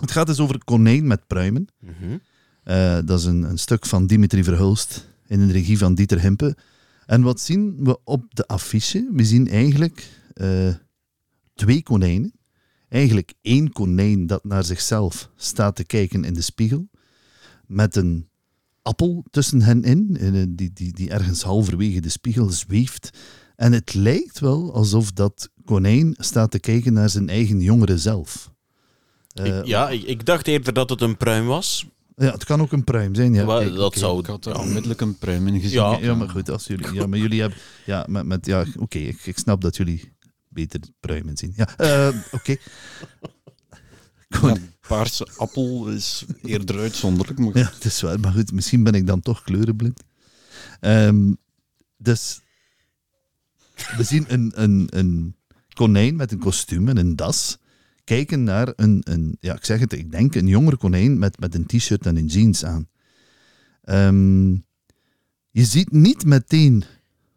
Het 0.00 0.10
gaat 0.10 0.26
dus 0.26 0.38
over 0.40 0.64
Konijn 0.64 1.06
met 1.06 1.26
pruimen. 1.26 1.66
Mhm. 1.80 2.16
Eh, 2.62 2.98
dat 3.04 3.18
is 3.18 3.24
een, 3.24 3.42
een 3.42 3.58
stuk 3.58 3.86
van 3.86 4.06
Dimitri 4.06 4.44
Verhulst 4.44 5.08
in 5.26 5.46
de 5.46 5.52
regie 5.52 5.78
van 5.78 5.94
Dieter 5.94 6.20
Himpe. 6.20 6.56
En 7.06 7.22
wat 7.22 7.40
zien 7.40 7.76
we 7.84 7.98
op 8.04 8.34
de 8.34 8.46
affiche? 8.46 9.08
We 9.12 9.24
zien 9.24 9.48
eigenlijk 9.48 10.08
eh, 10.34 10.74
twee 11.54 11.82
konijnen. 11.82 12.32
Eigenlijk 12.88 13.32
één 13.42 13.72
konijn 13.72 14.26
dat 14.26 14.44
naar 14.44 14.64
zichzelf 14.64 15.30
staat 15.36 15.76
te 15.76 15.84
kijken 15.84 16.24
in 16.24 16.34
de 16.34 16.40
spiegel. 16.40 16.88
Met 17.66 17.96
een 17.96 18.28
appel 18.82 19.24
tussen 19.30 19.62
hen 19.62 19.82
in, 19.82 20.16
eh, 20.20 20.32
die, 20.48 20.72
die, 20.72 20.92
die 20.92 21.10
ergens 21.10 21.42
halverwege 21.42 22.00
de 22.00 22.08
spiegel 22.08 22.50
zweeft. 22.50 23.10
En 23.56 23.72
het 23.72 23.94
lijkt 23.94 24.38
wel 24.38 24.74
alsof 24.74 25.12
dat 25.12 25.50
konijn 25.64 26.14
staat 26.18 26.50
te 26.50 26.58
kijken 26.60 26.92
naar 26.92 27.08
zijn 27.10 27.28
eigen 27.28 27.60
jongere 27.60 27.98
zelf. 27.98 28.52
Ik- 29.34 29.64
ja, 29.66 29.90
ik, 29.90 30.02
ik 30.02 30.26
dacht 30.26 30.46
eerder 30.46 30.72
dat 30.72 30.90
het 30.90 31.00
een 31.00 31.16
pruim 31.16 31.46
was. 31.46 31.86
Ja, 32.22 32.32
het 32.32 32.44
kan 32.44 32.60
ook 32.60 32.72
een 32.72 32.84
pruim 32.84 33.14
zijn. 33.14 33.34
Ja, 33.34 33.44
maar 33.44 33.60
Kijk, 33.62 33.74
dat 33.74 33.94
zou... 33.94 34.18
Ik 34.18 34.26
had 34.26 34.46
er 34.46 34.58
onmiddellijk 34.58 35.00
een 35.00 35.18
pruim 35.18 35.46
in 35.46 35.60
gezien. 35.60 35.78
Ja. 35.80 35.98
Ja, 36.00 36.14
maar 36.14 36.28
goed, 36.28 36.50
als 36.50 36.66
jullie, 36.66 36.92
ja, 36.92 37.06
maar 37.06 37.18
jullie 37.18 37.40
hebben, 37.40 37.58
ja, 37.86 38.06
met, 38.08 38.26
met, 38.26 38.46
ja, 38.46 38.64
oké, 38.78 38.98
ik, 38.98 39.20
ik 39.26 39.38
snap 39.38 39.60
dat 39.60 39.76
jullie 39.76 40.12
beter 40.48 40.80
pruimen 41.00 41.36
zien. 41.36 41.52
Ja, 41.56 41.76
eh, 41.76 42.08
oké. 42.32 42.56
Kon- 44.40 44.48
Ja, 44.54 44.56
paarse 44.88 45.28
appel 45.36 45.88
is 45.88 46.24
eerder 46.42 46.78
uitzonderlijk. 46.78 47.38
Maar 47.38 47.58
Ja, 47.58 47.70
het 47.74 47.84
is 47.84 48.00
waar, 48.00 48.20
maar 48.20 48.32
goed, 48.32 48.52
misschien 48.52 48.82
ben 48.82 48.92
ik 48.94 49.06
dan 49.06 49.20
toch 49.20 49.42
kleurenblind. 49.42 50.02
Ehm, 50.80 51.32
dus 51.96 52.40
we 53.96 54.02
zien 54.02 54.24
een, 54.28 54.52
een, 54.54 54.86
een 54.90 55.36
konijn 55.74 56.16
met 56.16 56.32
een 56.32 56.38
kostuum 56.38 56.88
en 56.88 56.96
een 56.96 57.16
das 57.16 57.58
kijken 58.04 58.44
naar 58.44 58.72
een, 58.76 59.00
een 59.04 59.36
ja, 59.40 59.54
ik 59.54 59.64
zeg 59.64 59.80
het, 59.80 59.92
ik 59.92 60.10
denk 60.10 60.34
een 60.34 60.46
jonger 60.46 60.76
konijn 60.76 61.18
met, 61.18 61.38
met 61.40 61.54
een 61.54 61.66
t-shirt 61.66 62.06
en 62.06 62.16
een 62.16 62.26
jeans 62.26 62.64
aan. 62.64 62.88
Ehm, 63.82 64.50
je 65.50 65.64
ziet 65.64 65.92
niet 65.92 66.24
meteen 66.24 66.84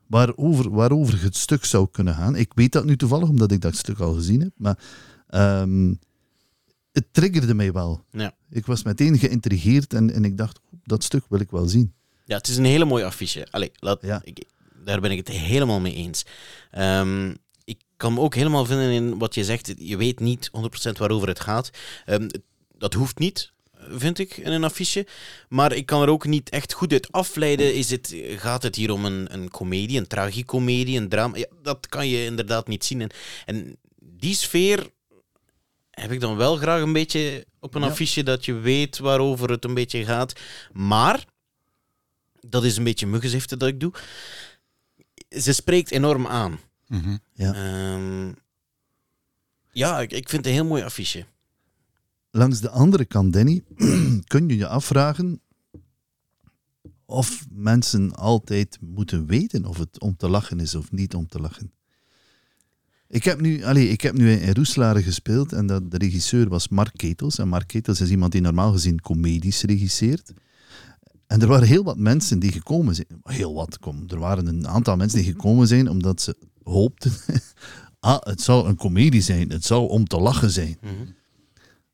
waarover, 0.08 0.70
waarover 0.72 1.22
het 1.22 1.36
stuk 1.36 1.66
zou 1.66 1.88
kunnen 1.92 2.14
gaan. 2.16 2.36
Ik 2.36 2.52
weet 2.54 2.72
dat 2.72 2.86
nu 2.86 2.96
toevallig, 2.98 3.30
omdat 3.30 3.52
ik 3.52 3.62
dat 3.62 3.76
stuk 3.76 4.00
al 4.00 4.14
gezien 4.14 4.42
heb, 4.42 4.52
maar 4.58 4.78
ehm, 5.28 5.94
het 6.92 7.06
triggerde 7.12 7.54
mij 7.54 7.72
wel. 7.72 8.04
Ja. 8.12 8.34
Ik 8.50 8.66
was 8.66 8.84
meteen 8.84 9.18
geïntrigeerd 9.18 9.94
en, 9.94 10.14
en 10.14 10.26
ik 10.26 10.38
dacht, 10.38 10.60
dat 10.84 11.04
stuk 11.04 11.24
wil 11.30 11.40
ik 11.40 11.52
wel 11.52 11.68
zien. 11.68 11.94
Ja, 12.26 12.38
het 12.38 12.48
is 12.48 12.58
een 12.58 12.66
hele 12.66 12.86
mooie 12.86 13.06
affiche. 13.06 13.48
Allee, 13.52 13.72
laat, 13.76 14.02
Ja. 14.02 14.22
ik, 14.24 14.46
daar 14.84 15.02
ben 15.02 15.12
ik 15.12 15.18
het 15.18 15.28
helemaal 15.28 15.80
mee 15.80 15.94
eens. 15.94 16.26
Ehm, 16.72 17.34
ik 17.66 17.82
kan 17.98 18.14
me 18.14 18.20
ook 18.20 18.36
helemaal 18.36 18.66
vinden 18.66 18.92
in 18.92 19.18
wat 19.18 19.36
je 19.36 19.44
zegt. 19.44 19.74
Je 19.78 19.98
weet 19.98 20.20
niet 20.20 20.50
100% 20.88 20.98
waarover 20.98 21.28
het 21.28 21.40
gaat. 21.40 21.70
Ehm, 22.06 22.30
dat 22.78 22.94
hoeft 22.94 23.20
niet, 23.20 23.52
vind 23.90 24.20
ik, 24.20 24.38
in 24.38 24.52
een 24.52 24.64
affiche. 24.64 25.08
Maar 25.50 25.74
ik 25.74 25.86
kan 25.86 26.02
er 26.02 26.10
ook 26.10 26.26
niet 26.26 26.50
echt 26.50 26.74
goed 26.74 26.92
uit 26.92 27.12
afleiden. 27.12 27.74
Is 27.76 27.90
het, 27.90 28.16
gaat 28.38 28.64
het 28.64 28.76
hier 28.76 28.92
om 28.92 29.06
een, 29.06 29.34
een 29.34 29.50
komedie, 29.50 29.98
een 29.98 30.08
tragicomedie, 30.08 30.98
een 31.00 31.10
drama? 31.10 31.38
Ja, 31.38 31.46
dat 31.62 31.88
kan 31.88 32.08
je 32.08 32.26
inderdaad 32.26 32.68
niet 32.68 32.86
zien. 32.86 33.02
En, 33.02 33.10
en 33.46 33.78
die 34.00 34.36
sfeer 34.36 34.90
heb 35.92 36.12
ik 36.12 36.20
dan 36.20 36.36
wel 36.38 36.56
graag 36.58 36.82
een 36.82 36.94
beetje 36.94 37.46
op 37.60 37.76
een 37.76 37.82
Ja. 37.82 37.88
affiche 37.88 38.24
dat 38.24 38.46
je 38.46 38.54
weet 38.54 38.98
waarover 38.98 39.50
het 39.50 39.64
een 39.66 39.74
beetje 39.74 40.06
gaat. 40.06 40.34
Maar, 40.74 41.26
dat 42.40 42.64
is 42.64 42.78
een 42.78 42.84
beetje 42.84 43.08
muggenziften 43.08 43.60
dat 43.60 43.68
ik 43.70 43.80
doe. 43.80 43.94
Ze 45.30 45.54
spreekt 45.54 45.92
enorm 45.92 46.28
aan. 46.28 46.60
Mhm. 46.88 47.18
Ja. 47.34 47.54
Ehm, 47.54 48.34
ja, 49.72 50.00
ik, 50.00 50.12
ik 50.12 50.30
vind 50.30 50.46
het 50.46 50.46
een 50.46 50.60
heel 50.60 50.70
mooi 50.70 50.84
affiche. 50.84 51.26
Langs 52.32 52.60
de 52.60 52.70
andere 52.70 53.06
kant, 53.06 53.34
Danny, 53.34 53.64
kun 54.34 54.48
je 54.48 54.58
je 54.58 54.68
afvragen 54.68 55.42
of 57.06 57.46
mensen 57.52 58.16
altijd 58.16 58.78
moeten 58.82 59.26
weten 59.26 59.66
of 59.66 59.78
het 59.78 60.00
om 60.00 60.16
te 60.16 60.30
lachen 60.30 60.60
is 60.60 60.76
of 60.76 60.92
niet 60.92 61.16
om 61.16 61.28
te 61.28 61.40
lachen. 61.40 61.72
Ik 63.08 63.24
heb 63.24 63.42
nu, 63.42 63.64
allez, 63.64 63.90
ik 63.90 64.02
heb 64.02 64.14
nu 64.14 64.32
in 64.32 64.54
Roeslaren 64.54 65.04
gespeeld 65.04 65.54
en 65.54 65.68
dat, 65.68 65.92
de 65.92 65.98
regisseur 65.98 66.50
was 66.50 66.68
Mark 66.68 66.92
Ketels. 66.96 67.38
En 67.38 67.48
Mark 67.48 67.68
Ketels 67.68 68.02
is 68.02 68.10
iemand 68.10 68.32
die 68.32 68.42
normaal 68.42 68.72
gezien 68.72 69.02
comedies 69.02 69.62
regisseert. 69.62 70.34
En 71.28 71.42
er 71.42 71.48
waren 71.48 71.68
heel 71.68 71.84
wat 71.84 71.98
mensen 71.98 72.40
die 72.40 72.52
gekomen 72.52 72.96
zijn. 72.96 73.08
Heel 73.24 73.54
wat, 73.54 73.80
kom. 73.80 74.04
Er 74.08 74.20
waren 74.20 74.48
een 74.48 74.68
aantal 74.68 74.96
mensen 74.96 75.18
die 75.18 75.32
gekomen 75.32 75.68
zijn 75.68 75.90
omdat 75.90 76.22
ze 76.22 76.38
hoopten. 76.72 77.12
ah, 78.00 78.18
het 78.22 78.42
zou 78.42 78.68
een 78.68 78.76
comedie 78.76 79.22
zijn. 79.22 79.50
Het 79.50 79.66
zou 79.66 79.90
om 79.90 80.06
te 80.08 80.18
lachen 80.20 80.52
zijn. 80.52 80.78
Mhm. 80.82 80.94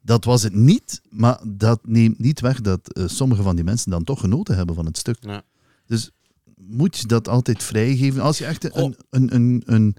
Dat 0.01 0.24
was 0.25 0.44
het 0.44 0.54
niet, 0.56 1.01
maar 1.10 1.40
dat 1.48 1.80
neemt 1.84 2.20
niet 2.20 2.40
weg 2.40 2.62
dat 2.62 2.94
eh, 2.94 3.04
sommige 3.08 3.42
van 3.42 3.56
die 3.56 3.63
mensen 3.63 3.92
dan 3.92 4.04
toch 4.04 4.20
genoten 4.20 4.56
hebben 4.56 4.75
van 4.75 4.86
het 4.86 4.98
stuk. 4.98 5.18
Ja. 5.20 5.42
Dus 5.86 6.10
moet 6.56 6.98
je 6.98 7.08
dat 7.08 7.28
altijd 7.28 7.63
vrijgeven? 7.63 8.22
Als 8.22 8.38
je 8.38 8.46
echt 8.46 8.63
een, 8.63 8.72
Goh. 8.72 8.92
een, 9.10 9.36
een, 9.36 9.62
een, 9.66 9.96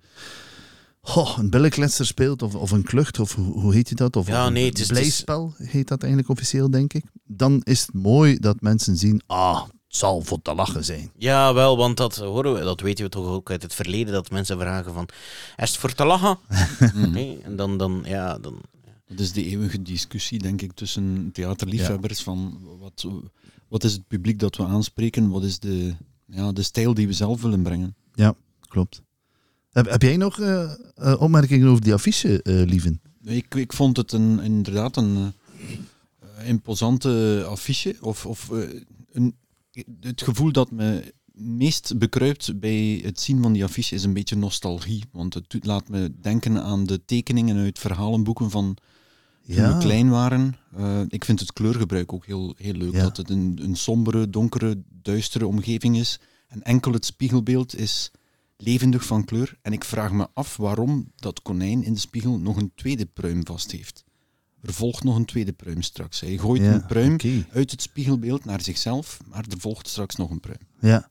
een 1.36 1.50
billenkletser 1.50 2.06
speelt, 2.06 2.42
of, 2.42 2.54
of 2.54 2.70
een 2.70 2.82
klucht, 2.82 3.18
of 3.18 3.34
hoe, 3.34 3.60
hoe 3.60 3.74
heet 3.74 3.88
je 3.88 3.94
dat? 3.94 4.16
Of 4.16 4.26
Ja, 4.26 4.46
een 4.46 4.52
nee, 4.52 4.70
is- 4.72 4.86
blijspel 4.86 5.54
heet 5.56 5.88
dat 5.88 6.00
eigenlijk 6.02 6.30
officieel, 6.32 6.70
denk 6.70 6.92
ik. 6.92 7.04
Dan 7.24 7.60
is 7.64 7.80
het 7.80 7.92
mooi 7.94 8.38
dat 8.38 8.60
mensen 8.60 8.96
zien, 8.96 9.22
ah, 9.26 9.62
zal 9.94 10.20
voor 10.20 10.42
te 10.42 10.54
lachen 10.54 10.84
zijn. 10.84 11.10
Ja, 11.18 11.54
wel, 11.54 11.76
want 11.76 11.96
dat 11.96 12.16
horen 12.16 12.54
we, 12.54 12.60
dat 12.60 12.80
weten 12.80 13.04
we 13.04 13.10
toch 13.10 13.26
ook 13.26 13.50
uit 13.50 13.62
het 13.62 13.74
verleden, 13.74 14.12
dat 14.12 14.30
mensen 14.30 14.58
vragen 14.58 14.92
van, 14.92 15.08
is 15.56 15.70
het 15.70 15.78
voor 15.78 15.92
te 15.94 16.04
lachen? 16.04 16.38
Nee, 17.12 17.38
en 17.42 17.56
dan, 17.56 17.78
dan, 17.78 18.02
ja, 18.04 18.38
dan... 18.38 18.60
Dat 19.06 19.20
is 19.20 19.32
de 19.32 19.44
eeuwige 19.44 19.82
discussie, 19.82 20.38
denk 20.38 20.62
ik, 20.62 20.72
tussen 20.72 21.30
theaterliefhebbers 21.32 22.22
van 22.22 22.60
wat, 22.78 23.06
wat 23.68 23.84
is 23.84 23.92
het 23.92 24.08
publiek 24.08 24.38
dat 24.38 24.56
we 24.56 24.64
aanspreken, 24.64 25.28
wat 25.28 25.42
is 25.42 25.58
de, 25.58 25.94
ja, 26.26 26.52
de 26.52 26.62
stijl 26.62 26.94
die 26.94 27.06
we 27.06 27.12
zelf 27.12 27.42
willen 27.42 27.62
brengen. 27.62 27.94
Klopt. 28.68 29.02
Heb, 29.72 29.90
heb 29.90 30.02
jij 30.02 30.16
nog 30.16 30.40
eh, 30.40 30.72
eh, 30.94 31.20
opmerkingen 31.20 31.68
over 31.68 31.82
die 31.82 31.92
affiche, 31.92 32.42
eh 32.42 32.54
Lieven? 32.54 33.00
Ik, 33.24 33.54
ik 33.54 33.72
vond 33.72 33.96
het 33.96 34.12
een, 34.12 34.40
inderdaad 34.40 34.96
een 34.96 35.32
eh, 36.20 36.48
imposante 36.48 37.44
affiche. 37.48 37.96
Of, 38.00 38.26
of 38.26 38.50
een, 39.12 39.34
het 40.00 40.22
gevoel 40.22 40.52
dat 40.52 40.70
me 40.70 41.14
meest 41.34 41.98
bekruipt 41.98 42.60
bij 42.60 43.00
het 43.04 43.20
zien 43.20 43.42
van 43.42 43.52
die 43.52 43.64
affiche 43.64 43.94
is 43.94 44.04
een 44.04 44.12
beetje 44.12 44.36
nostalgie. 44.36 45.04
Want 45.12 45.34
het 45.34 45.56
laat 45.60 45.88
me 45.88 46.12
denken 46.20 46.62
aan 46.62 46.84
de 46.84 47.04
tekeningen 47.04 47.56
uit 47.56 47.78
verhalenboeken 47.78 48.50
van 48.50 48.76
toen 49.46 49.68
we 49.68 49.78
klein 49.78 50.08
waren. 50.08 50.56
Eh, 50.76 51.00
ik 51.08 51.24
vind 51.24 51.40
het 51.40 51.52
kleurgebruik 51.52 52.12
ook 52.12 52.26
heel, 52.26 52.54
heel 52.58 52.72
leuk. 52.72 52.92
Ja. 52.92 53.02
Dat 53.02 53.16
het 53.16 53.30
een, 53.30 53.58
een 53.62 53.76
sombere, 53.76 54.30
donkere, 54.30 54.82
duistere 55.02 55.46
omgeving 55.46 55.96
is. 55.96 56.20
En 56.48 56.62
enkel 56.62 56.92
het 56.92 57.04
spiegelbeeld 57.04 57.76
is 57.76 58.10
levendig 58.56 59.04
van 59.04 59.24
kleur. 59.24 59.58
En 59.62 59.72
ik 59.72 59.84
vraag 59.84 60.12
me 60.12 60.28
af 60.34 60.56
waarom 60.56 61.10
dat 61.16 61.42
konijn 61.42 61.84
in 61.84 61.92
de 61.92 62.00
spiegel 62.00 62.38
nog 62.38 62.56
een 62.56 62.72
tweede 62.74 63.06
pruim 63.06 63.46
vast 63.46 63.70
heeft. 63.70 64.01
Er 64.62 64.72
volgt 64.72 65.04
nog 65.04 65.16
een 65.16 65.24
tweede 65.24 65.52
pruim 65.52 65.82
straks. 65.82 66.20
Hij 66.20 66.38
gooit 66.38 66.62
Ja, 66.62 66.72
een 66.74 66.86
pruim 66.86 67.16
uit 67.52 67.70
het 67.70 67.82
spiegelbeeld 67.82 68.44
naar 68.44 68.60
zichzelf, 68.62 69.20
maar 69.28 69.44
er 69.50 69.58
volgt 69.60 69.88
straks 69.88 70.16
nog 70.16 70.30
een 70.30 70.40
pruim. 70.40 70.58
Ja, 70.80 71.08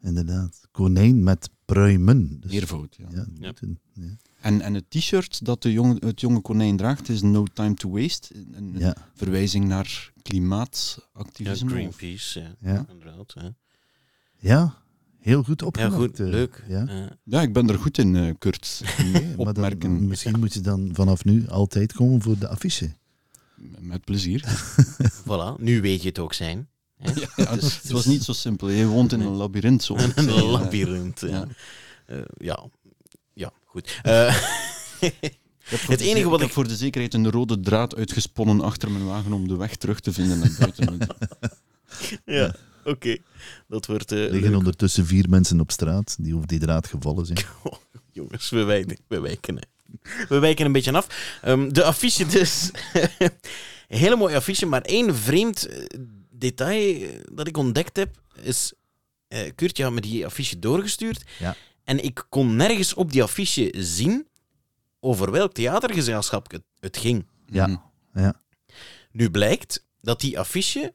inderdaad. 0.00 0.60
Konijn 0.70 1.22
met 1.22 1.50
pruimen. 1.64 2.40
Dus, 2.40 2.50
Meervoud, 2.52 2.96
ja. 2.96 3.06
ja, 3.10 3.26
Ja. 3.40 3.52
ja. 3.94 4.16
En, 4.40 4.60
en 4.60 4.74
het 4.74 4.90
t-shirt 4.90 5.44
dat 5.44 5.62
de 5.62 5.72
jonge, 5.72 5.96
het 5.98 6.20
jonge 6.20 6.40
konijn 6.40 6.76
draagt 6.76 7.08
is 7.08 7.22
No 7.22 7.44
Time 7.52 7.74
to 7.74 7.90
Waste. 7.90 8.34
Een, 8.34 8.54
een 8.56 8.74
ja. 8.78 8.96
verwijzing 9.14 9.64
naar 9.66 10.12
Ja, 10.14 10.22
klimaatactivisme. 10.22 11.66
of- 11.66 11.72
Greenpeace, 11.72 12.40
ja. 12.40 12.54
Ja. 12.72 12.86
Inderdaad, 12.90 13.34
hè. 13.34 13.48
Ja, 14.38 14.82
heel 15.24 15.42
goed 15.42 15.62
goed, 15.92 16.20
eh, 16.20 16.26
leuk. 16.26 16.64
Ja. 16.68 17.08
Ja, 17.24 17.42
ik 17.42 17.52
ben 17.52 17.68
er 17.68 17.78
goed 17.78 17.98
in, 17.98 18.16
eh, 18.16 18.30
Kurt. 18.38 18.80
Nee, 19.12 19.12
maar 19.12 19.36
dan- 19.36 19.46
Opmerken. 19.48 20.06
misschien 20.08 20.38
moet 20.38 20.52
je 20.52 20.60
dan 20.60 20.90
vanaf 20.92 21.24
nu 21.24 21.48
altijd 21.48 21.92
komen 21.92 22.22
voor 22.22 22.38
de 22.38 22.48
affiche. 22.48 22.92
Met 23.78 24.04
plezier. 24.04 24.44
voilà, 25.28 25.60
nu 25.60 25.80
weet 25.80 26.02
je 26.02 26.08
het 26.08 26.18
ook 26.18 26.32
zijn. 26.34 26.68
Hè? 26.96 27.12
Ja, 27.36 27.50
het 27.56 27.90
was 27.90 28.06
niet 28.06 28.22
zo 28.22 28.32
simpel. 28.32 28.68
Je 28.68 28.86
woont 28.86 29.12
in 29.12 29.20
een 29.20 29.34
labyrint. 29.34 29.82
Zo. 29.82 29.96
Een 29.96 30.12
Nee, 30.26 30.34
eh, 30.36 30.50
labyrint. 30.50 31.20
Ja. 31.20 31.28
ja. 31.28 31.46
Eh, 32.06 32.18
ja. 32.36 32.64
ja, 33.34 33.52
goed. 33.64 34.00
Eh, 34.02 34.36
Ik 35.00 35.70
heb 35.70 35.78
voor 35.80 35.90
Het 35.90 35.98
de 35.98 36.08
enige 36.08 36.24
wat 36.24 36.34
ik 36.34 36.40
heb 36.40 36.48
ik- 36.48 36.54
voor 36.54 36.68
de 36.68 36.76
zekerheid 36.76 37.14
een 37.14 37.30
rode 37.30 37.60
draad 37.60 37.96
uitgesponnen 37.96 38.60
achter 38.60 38.90
mijn 38.90 39.04
wagen 39.06 39.32
om 39.32 39.48
de 39.48 39.56
weg 39.56 39.76
terug 39.76 40.00
te 40.00 40.12
vinden 40.12 40.38
naar 40.38 40.56
buiten. 40.58 40.98
ja, 42.24 42.54
oké. 42.92 43.16
Dat 43.68 43.86
wordt 43.86 44.12
eh, 44.12 44.24
Er 44.24 44.30
liggen 44.30 44.48
leuk. 44.50 44.58
ondertussen 44.58 45.06
vier 45.06 45.28
mensen 45.28 45.60
op 45.60 45.70
straat 45.70 46.16
die 46.20 46.34
over 46.34 46.46
die 46.46 46.58
draad 46.58 46.86
gevallen 46.86 47.26
zijn. 47.26 47.38
Jongens, 48.12 48.50
we 48.50 48.62
wijken, 48.62 48.96
we 49.08 49.20
wijken. 49.20 49.58
We 50.28 50.38
wijken 50.38 50.66
een 50.66 50.72
beetje 50.72 50.92
af. 50.92 51.38
Ehm, 51.42 51.68
de 51.68 51.84
affiche 51.84 52.26
dus. 52.26 52.70
een 53.18 53.30
hele 54.04 54.16
mooie 54.16 54.36
affiche, 54.36 54.66
maar 54.66 54.82
één 54.82 55.16
vreemd 55.16 55.66
eh, 55.66 55.84
detail 56.30 57.02
eh, 57.02 57.08
dat 57.32 57.46
ik 57.46 57.56
ontdekt 57.56 57.96
heb, 57.96 58.20
is... 58.42 58.72
eh 59.28 59.50
Kurt, 59.54 59.76
je 59.76 59.82
had 59.82 59.92
me 59.92 60.00
die 60.00 60.26
affiche 60.26 60.58
doorgestuurd. 60.58 61.24
Ja. 61.38 61.56
En 61.84 62.04
ik 62.04 62.26
kon 62.28 62.56
nergens 62.56 62.94
op 62.94 63.12
die 63.12 63.22
affiche 63.22 63.74
zien 63.78 64.26
over 65.00 65.30
welk 65.30 65.52
theatergezelschap 65.52 66.50
het, 66.50 66.62
het 66.78 66.96
ging. 66.96 67.26
Ja. 67.46 67.66
Mhm. 67.66 67.76
Ja, 68.14 68.40
Nu 69.12 69.30
blijkt 69.30 69.86
dat 70.00 70.20
die 70.20 70.38
affiche 70.38 70.94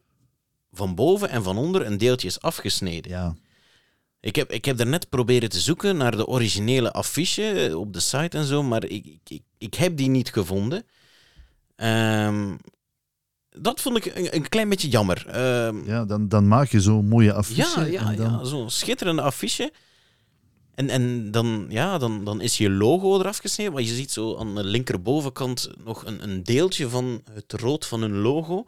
van 0.72 0.96
boven 0.96 1.30
en 1.30 1.44
van 1.44 1.58
onder 1.58 1.86
een 1.86 1.98
deeltje 1.98 2.28
is 2.28 2.42
afgesneden. 2.42 3.12
ja. 3.12 3.36
Ik 4.22 4.36
heb, 4.36 4.52
ik 4.52 4.66
heb 4.66 4.78
daarnet 4.78 5.10
proberen 5.10 5.50
te 5.50 5.60
zoeken 5.60 5.98
naar 5.98 6.16
de 6.18 6.28
originele 6.28 6.92
affiche 6.92 7.52
eh, 7.52 7.80
op 7.80 7.94
de 7.94 8.00
site 8.00 8.38
en 8.38 8.46
zo, 8.46 8.64
maar 8.64 8.84
ik, 8.84 9.06
ik, 9.06 9.20
ik, 9.28 9.42
ik 9.58 9.74
heb 9.74 9.98
die 9.98 10.10
niet 10.10 10.32
gevonden. 10.32 10.84
Ehm, 11.76 12.56
dat 13.50 13.82
vond 13.82 13.98
ik 13.98 14.06
een, 14.06 14.36
een 14.36 14.50
klein 14.50 14.70
beetje 14.70 14.88
jammer. 14.90 15.28
Ehm, 15.28 15.86
Ja, 15.86 16.06
dan, 16.06 16.28
dan 16.28 16.48
maak 16.48 16.70
je 16.70 16.82
zo'n 16.82 17.08
mooie 17.08 17.34
affiche. 17.34 17.80
ja, 17.80 17.86
ja, 17.86 18.10
en 18.12 18.16
dan, 18.16 18.32
ja 18.32 18.44
zo'n 18.44 18.70
schitterende 18.70 19.22
affiche. 19.22 19.72
En, 20.76 20.90
en 20.90 21.32
dan, 21.32 21.66
ja, 21.70 21.98
dan, 21.98 22.24
dan 22.24 22.42
is 22.42 22.58
je 22.58 22.70
logo 22.70 23.20
eraf 23.20 23.38
gesneden. 23.38 23.74
Maar 23.74 23.82
je 23.82 23.94
ziet 23.94 24.12
zo 24.12 24.38
aan 24.38 24.56
de 24.56 24.64
linkerbovenkant 24.64 25.70
nog 25.84 26.06
een, 26.06 26.24
een 26.24 26.44
deeltje 26.44 26.90
van 26.90 27.22
het 27.32 27.54
rood 27.54 27.86
van 27.86 28.02
hun 28.02 28.18
logo. 28.18 28.66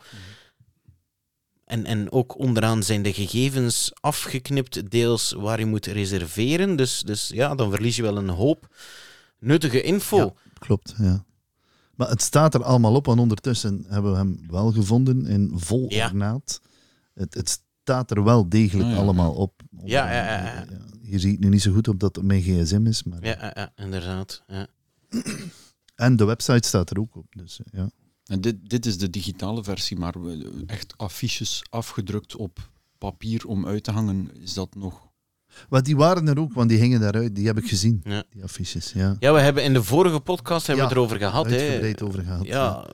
En, 1.71 1.85
en 1.85 2.11
ook 2.11 2.39
onderaan 2.39 2.83
zijn 2.83 3.01
de 3.01 3.13
gegevens 3.13 3.91
afgeknipt, 3.99 4.91
deels 4.91 5.31
waar 5.31 5.59
je 5.59 5.65
moet 5.65 5.85
reserveren. 5.85 6.75
Dus, 6.75 7.01
dus 7.01 7.27
ja, 7.33 7.55
dan 7.55 7.71
verlies 7.71 7.95
je 7.95 8.01
wel 8.01 8.17
een 8.17 8.29
hoop 8.29 8.75
nuttige 9.39 9.81
info. 9.81 10.17
Ja. 10.17 10.33
Klopt, 10.59 10.93
ja. 10.97 11.25
Maar 11.95 12.09
het 12.09 12.21
staat 12.21 12.53
er 12.53 12.63
allemaal 12.63 12.95
op, 12.95 13.07
en 13.07 13.19
ondertussen 13.19 13.85
hebben 13.87 14.11
we 14.11 14.17
hem 14.17 14.39
wel 14.47 14.71
gevonden 14.71 15.25
in 15.25 15.51
vol 15.55 15.85
Ja. 15.89 16.05
ornaat. 16.07 16.61
Het, 17.13 17.33
het 17.33 17.61
staat 17.83 18.11
er 18.11 18.23
wel 18.23 18.49
degelijk 18.49 18.89
Ah, 18.89 18.95
ja. 18.95 19.01
allemaal 19.01 19.33
op. 19.33 19.61
Ja, 19.83 20.11
ja, 20.11 20.23
ja, 20.25 20.43
ja. 20.43 20.65
Je 21.01 21.19
ziet 21.19 21.39
nu 21.39 21.49
niet 21.49 21.61
zo 21.61 21.73
goed 21.73 21.87
op 21.87 21.99
dat 21.99 22.15
het 22.15 22.25
mijn 22.25 22.41
gsm 22.41 22.85
is, 22.87 23.03
maar... 23.03 23.25
Ja, 23.25 23.35
ja, 23.41 23.51
ja, 23.55 23.83
inderdaad. 23.83 24.43
Ja. 24.47 24.67
En 25.95 26.15
de 26.15 26.25
website 26.25 26.67
staat 26.67 26.89
er 26.89 26.99
ook 26.99 27.15
op. 27.15 27.25
Dus, 27.29 27.59
ja. 27.71 27.89
En 28.31 28.41
dit, 28.41 28.55
dit 28.69 28.85
is 28.85 28.97
de 28.97 29.09
digitale 29.09 29.63
versie, 29.63 29.97
maar 29.97 30.13
echt 30.65 30.93
affiches 30.97 31.61
afgedrukt 31.69 32.35
op 32.35 32.69
papier 32.97 33.47
om 33.47 33.67
uit 33.67 33.83
te 33.83 33.91
hangen, 33.91 34.29
is 34.41 34.53
dat 34.53 34.75
nog... 34.75 35.09
Maar 35.69 35.83
die 35.83 35.95
waren 35.95 36.27
er 36.27 36.39
ook, 36.39 36.53
want 36.53 36.69
die 36.69 36.77
hingen 36.79 36.99
daaruit. 36.99 37.35
Die 37.35 37.45
heb 37.47 37.57
ik 37.57 37.67
gezien, 37.67 38.01
Ja. 38.03 38.23
die 38.29 38.43
affiches. 38.43 38.91
Ja. 38.93 39.15
ja, 39.19 39.33
we 39.33 39.39
hebben 39.39 39.63
in 39.63 39.73
de 39.73 39.83
vorige 39.83 40.19
podcast 40.19 40.67
hebben 40.67 40.85
we 40.87 40.91
Ja, 40.93 40.97
het 40.97 41.09
erover 41.09 41.27
gehad. 41.27 41.45
Hè. 41.45 41.57
Uitgebreid 41.59 42.01
over 42.01 42.23
gehad. 42.23 42.45
Ja, 42.45 42.87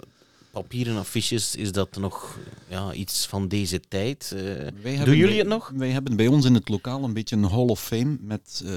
papieren 0.51 0.98
affiches, 0.98 1.56
is 1.56 1.72
dat 1.72 1.96
nog 1.98 2.38
ja, 2.67 2.94
iets 2.94 3.25
van 3.25 3.48
deze 3.48 3.79
tijd? 3.79 4.32
Eh, 4.36 5.03
doen 5.06 5.15
jullie 5.15 5.25
bij- 5.27 5.38
het 5.38 5.48
nog? 5.48 5.72
Wij 5.75 5.89
hebben 5.89 6.15
bij 6.15 6.27
ons 6.27 6.46
in 6.46 6.53
het 6.53 6.70
lokaal 6.70 7.03
een 7.03 7.13
beetje 7.13 7.36
een 7.36 7.44
Hall 7.50 7.67
of 7.67 7.84
Fame 7.84 8.17
met 8.22 8.62
eh, 8.65 8.72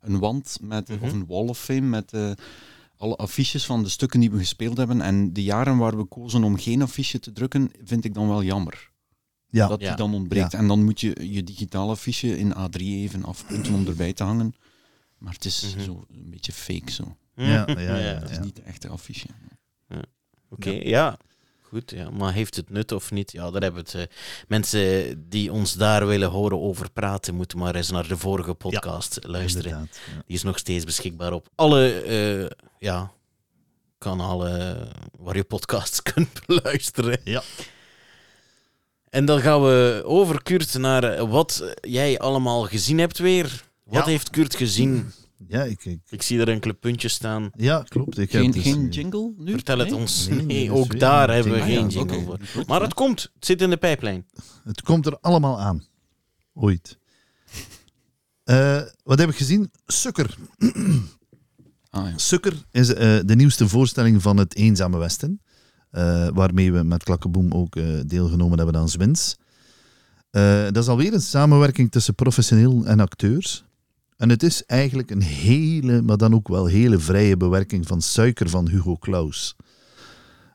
een 0.00 0.18
wand, 0.18 0.58
met, 0.62 0.88
Mhm. 0.88 1.04
of 1.04 1.12
een 1.12 1.26
Wall 1.26 1.46
of 1.48 1.58
Fame 1.58 1.80
met 1.80 2.12
eh, 2.12 2.30
alle 3.00 3.16
affiches 3.16 3.64
van 3.66 3.82
de 3.82 3.88
stukken 3.88 4.20
die 4.20 4.30
we 4.30 4.38
gespeeld 4.38 4.76
hebben. 4.76 5.00
En 5.00 5.32
de 5.32 5.42
jaren 5.42 5.76
waar 5.76 5.96
we 5.96 6.04
kozen 6.04 6.44
om 6.44 6.58
geen 6.58 6.82
affiche 6.82 7.18
te 7.18 7.32
drukken, 7.32 7.70
vind 7.84 8.04
ik 8.04 8.14
dan 8.14 8.28
wel 8.28 8.42
jammer. 8.42 8.90
Ja. 9.48 9.66
dat 9.68 9.80
Ja. 9.80 9.88
die 9.88 9.96
dan 9.96 10.14
ontbreekt. 10.14 10.54
En 10.54 10.66
dan 10.66 10.84
moet 10.84 11.00
je 11.00 11.32
je 11.32 11.44
digitale 11.44 11.90
affiche 11.90 12.38
in 12.38 12.52
A3 12.54 12.80
even 12.80 13.24
afpunten 13.24 13.74
om 13.74 13.86
erbij 13.86 14.12
te 14.12 14.24
hangen. 14.24 14.54
Maar 15.18 15.32
het 15.32 15.44
is 15.44 15.74
Mhm. 15.74 15.84
zo 15.84 16.04
een 16.12 16.30
beetje 16.30 16.52
fake 16.52 16.90
zo. 16.90 17.16
Ja, 17.34 17.64
ja, 17.66 17.80
ja, 17.80 17.96
Het 17.96 18.30
is 18.30 18.38
niet 18.38 18.56
de 18.56 18.62
echte 18.62 18.88
affiche. 18.88 19.26
Oké, 20.50 20.70
ja. 20.70 21.16
Goed, 21.62 21.90
ja. 21.90 22.10
maar 22.10 22.32
heeft 22.32 22.56
het 22.56 22.70
nut 22.70 22.92
of 22.92 23.10
niet? 23.10 23.32
Ja, 23.32 23.50
daar 23.50 23.62
hebben 23.62 23.84
we 23.84 23.98
het. 23.98 24.08
eh, 24.10 24.16
mensen 24.48 25.24
die 25.28 25.52
ons 25.52 25.72
daar 25.74 26.06
willen 26.06 26.28
horen 26.30 26.60
over 26.60 26.90
praten, 26.90 27.34
moeten 27.34 27.58
maar 27.58 27.74
eens 27.74 27.90
naar 27.90 28.08
de 28.08 28.16
vorige 28.16 28.54
podcast 28.54 29.18
luisteren. 29.22 29.90
Die 30.26 30.36
is 30.36 30.42
nog 30.42 30.58
steeds 30.58 30.84
beschikbaar 30.84 31.32
op 31.32 31.48
alle 31.54 32.00
eh, 32.00 32.68
ja, 32.80 33.12
kanalen 33.98 34.88
waar 35.18 35.36
je 35.36 35.44
podcasts 35.44 36.02
kunt 36.12 36.46
beluisteren. 36.46 37.20
Ja. 37.24 37.42
En 39.08 39.24
dan 39.24 39.40
gaan 39.40 39.62
we 39.62 40.02
over, 40.04 40.42
Kurt, 40.42 40.78
naar 40.78 41.26
wat 41.28 41.74
jij 41.80 42.18
allemaal 42.18 42.62
gezien 42.64 42.98
hebt 42.98 43.18
weer. 43.18 43.64
Wat 43.84 44.04
Ja. 44.04 44.10
heeft 44.10 44.30
Kurt 44.30 44.54
gezien? 44.56 45.12
Ja, 45.48 45.62
ik, 45.62 45.84
ik- 45.84 46.00
Ik 46.08 46.22
zie 46.22 46.40
er 46.40 46.48
enkele 46.48 46.72
puntjes 46.74 47.12
staan. 47.12 47.50
ja, 47.56 47.82
klopt. 47.82 48.18
Ik 48.18 48.32
heb 48.32 48.42
Geen, 48.42 48.50
dus, 48.50 48.62
geen 48.62 48.88
jingle 48.88 49.32
nu? 49.36 49.52
Vertel 49.52 49.78
het 49.78 49.92
ons. 49.92 50.28
Nee, 50.28 50.72
ook 50.72 50.90
weer 50.92 51.00
daar 51.00 51.28
een 51.28 51.34
hebben 51.34 51.52
we 51.52 51.58
jingle. 51.58 51.74
geen 51.76 51.86
Ah 51.86 51.92
jingle 51.92 52.24
voor. 52.24 52.38
Goed, 52.54 52.66
Maar 52.66 52.80
het 52.80 52.94
komt. 52.94 53.30
Het 53.34 53.44
zit 53.46 53.62
in 53.62 53.70
de 53.70 53.76
pijplijn. 53.76 54.26
Het 54.64 54.82
komt 54.82 55.06
er 55.06 55.18
allemaal 55.20 55.60
aan. 55.60 55.86
Ooit. 56.54 56.98
Eh, 58.44 58.82
wat 59.02 59.18
heb 59.18 59.28
ik 59.28 59.36
gezien? 59.36 59.70
Sukker. 59.86 60.36
Ah. 61.90 62.06
Sukker 62.16 62.52
is 62.70 62.94
eh, 62.94 63.18
de 63.24 63.36
nieuwste 63.36 63.68
voorstelling 63.68 64.22
van 64.22 64.36
het 64.36 64.56
Eenzame 64.56 64.98
Westen. 64.98 65.40
eh, 65.90 66.28
waarmee 66.34 66.72
we 66.72 66.82
met 66.82 67.02
Klakkeboom 67.02 67.52
ook 67.52 67.76
eh, 67.76 67.84
deelgenomen 68.06 68.58
hebben 68.58 68.76
aan 68.76 68.88
Zwins. 68.88 69.36
Dat 70.30 70.76
is 70.76 70.88
alweer 70.88 71.12
een 71.12 71.20
samenwerking 71.20 71.90
tussen 71.90 72.14
professioneel 72.14 72.84
en 72.84 73.00
acteurs. 73.00 73.64
En 74.16 74.28
het 74.28 74.42
is 74.42 74.64
eigenlijk 74.66 75.10
een 75.10 75.22
hele, 75.22 76.02
maar 76.02 76.16
dan 76.16 76.34
ook 76.34 76.48
wel 76.48 76.66
hele 76.66 76.98
vrije 76.98 77.36
bewerking 77.36 77.86
van 77.86 78.02
Suiker 78.02 78.48
van 78.48 78.68
Hugo 78.68 78.96
Claus. 78.96 79.56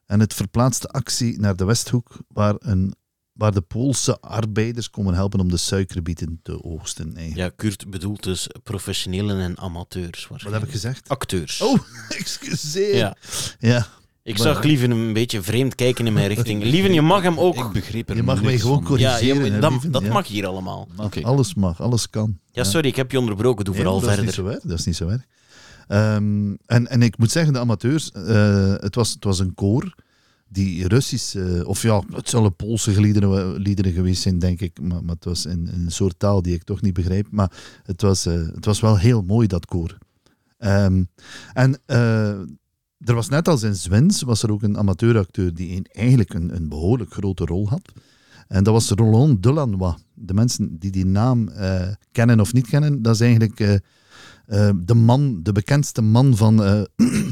En 0.06 0.20
het 0.20 0.34
verplaatst 0.34 0.82
de 0.82 0.88
actie 0.88 1.40
naar 1.40 1.56
de 1.56 1.66
Westhoek, 1.66 2.18
waar, 2.28 2.56
een, 2.60 2.94
waar 3.36 3.52
de 3.54 3.62
Poolse 3.62 4.20
arbeiders 4.22 4.90
komen 4.90 5.14
helpen 5.14 5.40
om 5.40 5.50
de 5.50 5.58
suikerbieten 5.58 6.40
te 6.44 6.64
oogsten. 6.64 7.06
Eigenlijk. 7.16 7.38
Ja, 7.38 7.50
Kurt 7.56 7.90
bedoelt 7.90 8.24
dus 8.24 8.48
professionelen 8.64 9.40
en 9.40 9.58
amateurs. 9.60 10.28
Wat 10.28 10.42
heb 10.54 10.64
ik 10.64 10.72
gezegd? 10.72 11.10
Acteurs. 11.10 11.62
Oh, 11.62 11.80
excuseer. 12.20 12.96
Ja. 12.96 13.16
ja. 13.60 13.88
Ik 14.24 14.38
Maar- 14.38 14.54
zag 14.54 14.64
Lieven 14.64 14.92
een 14.92 15.14
beetje 15.14 15.42
vreemd 15.42 15.76
kijken 15.76 16.08
in 16.08 16.14
mijn 16.14 16.28
richting. 16.34 16.64
Lieven, 16.64 16.94
je 16.94 17.02
mag 17.02 17.22
hem 17.22 17.40
ook... 17.40 17.56
Ik 17.56 17.72
begreep 17.72 18.10
er 18.10 18.16
Je 18.16 18.24
mag 18.24 18.42
mij 18.44 18.60
gewoon 18.60 18.86
van. 18.86 18.98
Ja, 19.00 19.10
corrigeren. 19.18 19.46
je- 19.46 19.52
hè, 19.52 19.60
dat, 19.60 19.74
dat 19.88 20.02
ja. 20.02 20.12
mag 20.14 20.28
hier 20.28 20.46
allemaal. 20.46 20.88
Mag. 20.96 21.24
Alles 21.24 21.54
mag, 21.54 21.82
alles 21.82 22.10
kan. 22.10 22.40
Ja, 22.52 22.64
sorry, 22.64 22.88
ik 22.88 22.96
heb 22.96 23.12
je 23.12 23.20
onderbroken. 23.20 23.66
Doe 23.66 23.74
Nee, 23.74 23.84
vooral 23.84 24.00
dat 24.02 24.10
is 24.10 24.16
verder. 24.16 24.36
niet 24.36 24.46
zo 24.46 24.54
erg. 24.54 24.64
Dat 24.70 24.80
is 24.80 24.86
niet 24.86 24.96
zo 24.96 25.08
erg. 25.08 25.22
Ehm, 25.88 26.54
en, 26.66 26.88
en 26.88 27.02
ik 27.02 27.18
moet 27.18 27.32
zeggen, 27.32 27.54
de 27.54 27.60
amateurs, 27.60 28.12
eh, 28.12 28.74
het, 28.78 28.96
was, 28.96 29.14
het 29.14 29.24
was 29.24 29.40
een 29.40 29.54
koor 29.54 29.96
die 30.50 30.88
Russische, 30.88 31.64
of 31.68 31.82
ja, 31.82 32.04
het 32.10 32.30
zullen 32.30 32.56
Poolse 32.56 33.02
liederen, 33.02 33.56
liederen 33.56 33.92
geweest 33.92 34.22
zijn, 34.22 34.40
denk 34.40 34.62
ik, 34.62 34.82
maar, 34.82 35.04
maar 35.04 35.16
het 35.16 35.26
was 35.26 35.46
een 35.46 35.86
soort 35.88 36.20
taal 36.20 36.42
die 36.42 36.54
ik 36.54 36.64
toch 36.64 36.82
niet 36.82 36.94
begrijp. 36.94 37.28
Maar 37.32 37.52
het 37.84 38.02
was, 38.02 38.26
eh, 38.26 38.34
het 38.34 38.66
was 38.66 38.80
wel 38.80 38.98
heel 38.98 39.22
mooi, 39.22 39.48
dat 39.48 39.66
koor. 39.66 39.98
Ehm, 40.58 41.04
en 41.54 41.80
eh, 41.86 42.40
er 42.98 43.14
was 43.14 43.30
net 43.30 43.48
als 43.48 43.64
in 43.64 43.76
Zwins, 43.76 44.22
was 44.22 44.44
er 44.44 44.52
ook 44.52 44.64
een 44.64 44.78
amateuracteur 44.78 45.54
die 45.54 45.76
een, 45.76 45.86
eigenlijk 45.92 46.34
een, 46.34 46.56
een 46.56 46.70
behoorlijk 46.70 47.14
grote 47.14 47.46
rol 47.46 47.70
had. 47.70 47.92
En 48.48 48.64
dat 48.64 48.74
was 48.74 48.90
Roland 48.90 49.44
Delanois. 49.44 49.96
De 50.14 50.34
mensen 50.34 50.78
die 50.80 50.92
die 50.92 51.06
naam 51.06 51.48
eh, 51.48 51.88
kennen 52.12 52.40
of 52.40 52.54
niet 52.54 52.68
kennen, 52.68 53.02
dat 53.02 53.14
is 53.14 53.22
eigenlijk 53.22 53.60
eh, 53.60 53.74
eh, 54.46 54.76
de 54.84 54.94
man, 54.94 55.40
de 55.44 55.52
bekendste 55.52 56.02
man 56.02 56.38
van 56.38 56.64
eh 56.64 56.82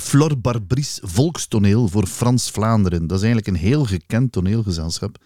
Flor 0.00 0.40
Barbries 0.40 0.98
volkstoneel 1.02 1.88
voor 1.88 2.06
Frans-Vlaanderen. 2.06 3.06
Dat 3.06 3.18
is 3.18 3.24
eigenlijk 3.24 3.56
een 3.56 3.62
heel 3.68 3.84
gekend 3.84 4.32
toneelgezelschap. 4.32 5.18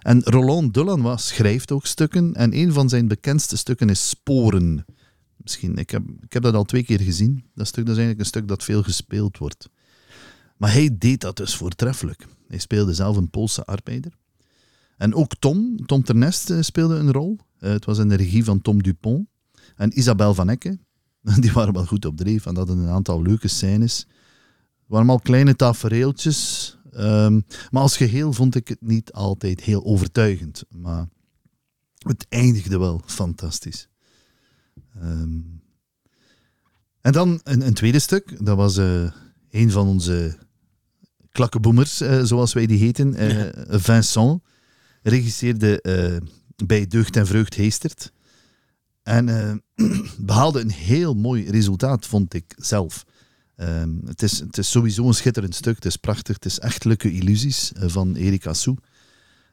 En 0.00 0.22
Roland 0.22 0.74
Delanois 0.74 1.26
schrijft 1.26 1.72
ook 1.72 1.86
stukken 1.86 2.34
en 2.34 2.56
een 2.56 2.72
van 2.72 2.88
zijn 2.88 3.08
bekendste 3.08 3.56
stukken 3.56 3.88
is 3.88 4.08
Sporen. 4.08 4.84
Misschien, 5.36 5.76
ik 5.76 5.90
heb, 5.90 6.02
ik 6.20 6.32
heb 6.32 6.42
dat 6.42 6.54
al 6.54 6.64
twee 6.64 6.82
keer 6.82 7.00
gezien. 7.00 7.44
Dat 7.54 7.66
stuk 7.66 7.86
dat 7.86 7.96
is 7.96 8.00
eigenlijk 8.02 8.20
een 8.20 8.40
stuk 8.40 8.48
dat 8.48 8.64
veel 8.64 8.82
gespeeld 8.82 9.38
wordt. 9.38 9.68
Maar 10.56 10.72
hij 10.72 10.96
deed 10.98 11.20
dat 11.20 11.36
dus 11.36 11.56
voortreffelijk. 11.56 12.26
Hij 12.48 12.58
speelde 12.58 12.94
zelf 12.94 13.16
een 13.16 13.30
Poolse 13.30 13.64
arbeider. 13.64 14.12
En 14.96 15.14
ook 15.14 15.34
Tom, 15.38 15.86
Tom 15.86 16.02
Ternest 16.02 16.52
speelde 16.60 16.94
een 16.94 17.12
rol. 17.12 17.38
Eh, 17.58 17.70
het 17.70 17.84
was 17.84 17.98
in 17.98 18.08
de 18.08 18.14
regie 18.14 18.44
van 18.44 18.60
Tom 18.60 18.82
Dupont. 18.82 19.28
En 19.76 19.98
Isabel 19.98 20.34
van 20.34 20.48
Ecke. 20.48 20.78
Die 21.40 21.52
waren 21.52 21.72
wel 21.72 21.86
goed 21.86 22.04
op 22.04 22.16
dreef 22.16 22.46
en 22.46 22.56
hadden 22.56 22.78
een 22.78 22.88
aantal 22.88 23.22
leuke 23.22 23.48
scènes. 23.48 23.98
Het 23.98 24.08
waren 24.98 25.06
allemaal 25.06 25.20
kleine 25.20 25.56
tafereeltjes. 25.56 26.78
ehm, 26.92 27.40
maar 27.70 27.82
als 27.82 27.96
geheel 27.96 28.32
vond 28.32 28.54
ik 28.54 28.68
het 28.68 28.80
niet 28.80 29.12
altijd 29.12 29.60
heel 29.60 29.84
overtuigend. 29.84 30.64
Maar 30.68 31.08
het 31.98 32.26
eindigde 32.28 32.78
wel 32.78 33.02
fantastisch. 33.06 33.88
Ehm, 35.00 35.38
en 37.00 37.12
dan 37.12 37.40
een, 37.44 37.66
een 37.66 37.74
tweede 37.74 37.98
stuk. 37.98 38.44
Dat 38.44 38.56
was 38.56 38.76
eh, 38.76 39.12
een 39.50 39.70
van 39.70 39.86
onze 39.86 40.38
klakkeboemers, 41.32 42.00
eh, 42.00 42.22
zoals 42.22 42.52
wij 42.52 42.66
die 42.66 42.78
heten. 42.78 43.14
eh, 43.14 43.78
Vincent 43.80 44.42
regisseerde 45.02 45.82
bij 46.66 46.86
Deugd 46.86 47.16
en 47.16 47.26
Vreugd 47.26 47.54
Heestert. 47.54 48.12
En 49.02 49.28
eh, 49.28 49.54
behaalde 50.18 50.60
een 50.60 50.70
heel 50.70 51.14
mooi 51.14 51.50
resultaat, 51.50 52.06
vond 52.06 52.34
ik 52.34 52.54
zelf. 52.56 53.04
Ehm, 53.56 53.90
het, 54.06 54.22
is, 54.22 54.38
het 54.38 54.58
is 54.58 54.70
sowieso 54.70 55.06
een 55.06 55.14
schitterend 55.14 55.54
stuk. 55.54 55.74
Het 55.74 55.84
is 55.84 55.96
prachtig. 55.96 56.34
Het 56.34 56.44
is 56.44 56.58
Echtelijke 56.58 57.12
Illusies 57.12 57.72
eh, 57.72 57.88
van 57.88 58.14
Erik 58.14 58.46
Assou. 58.46 58.76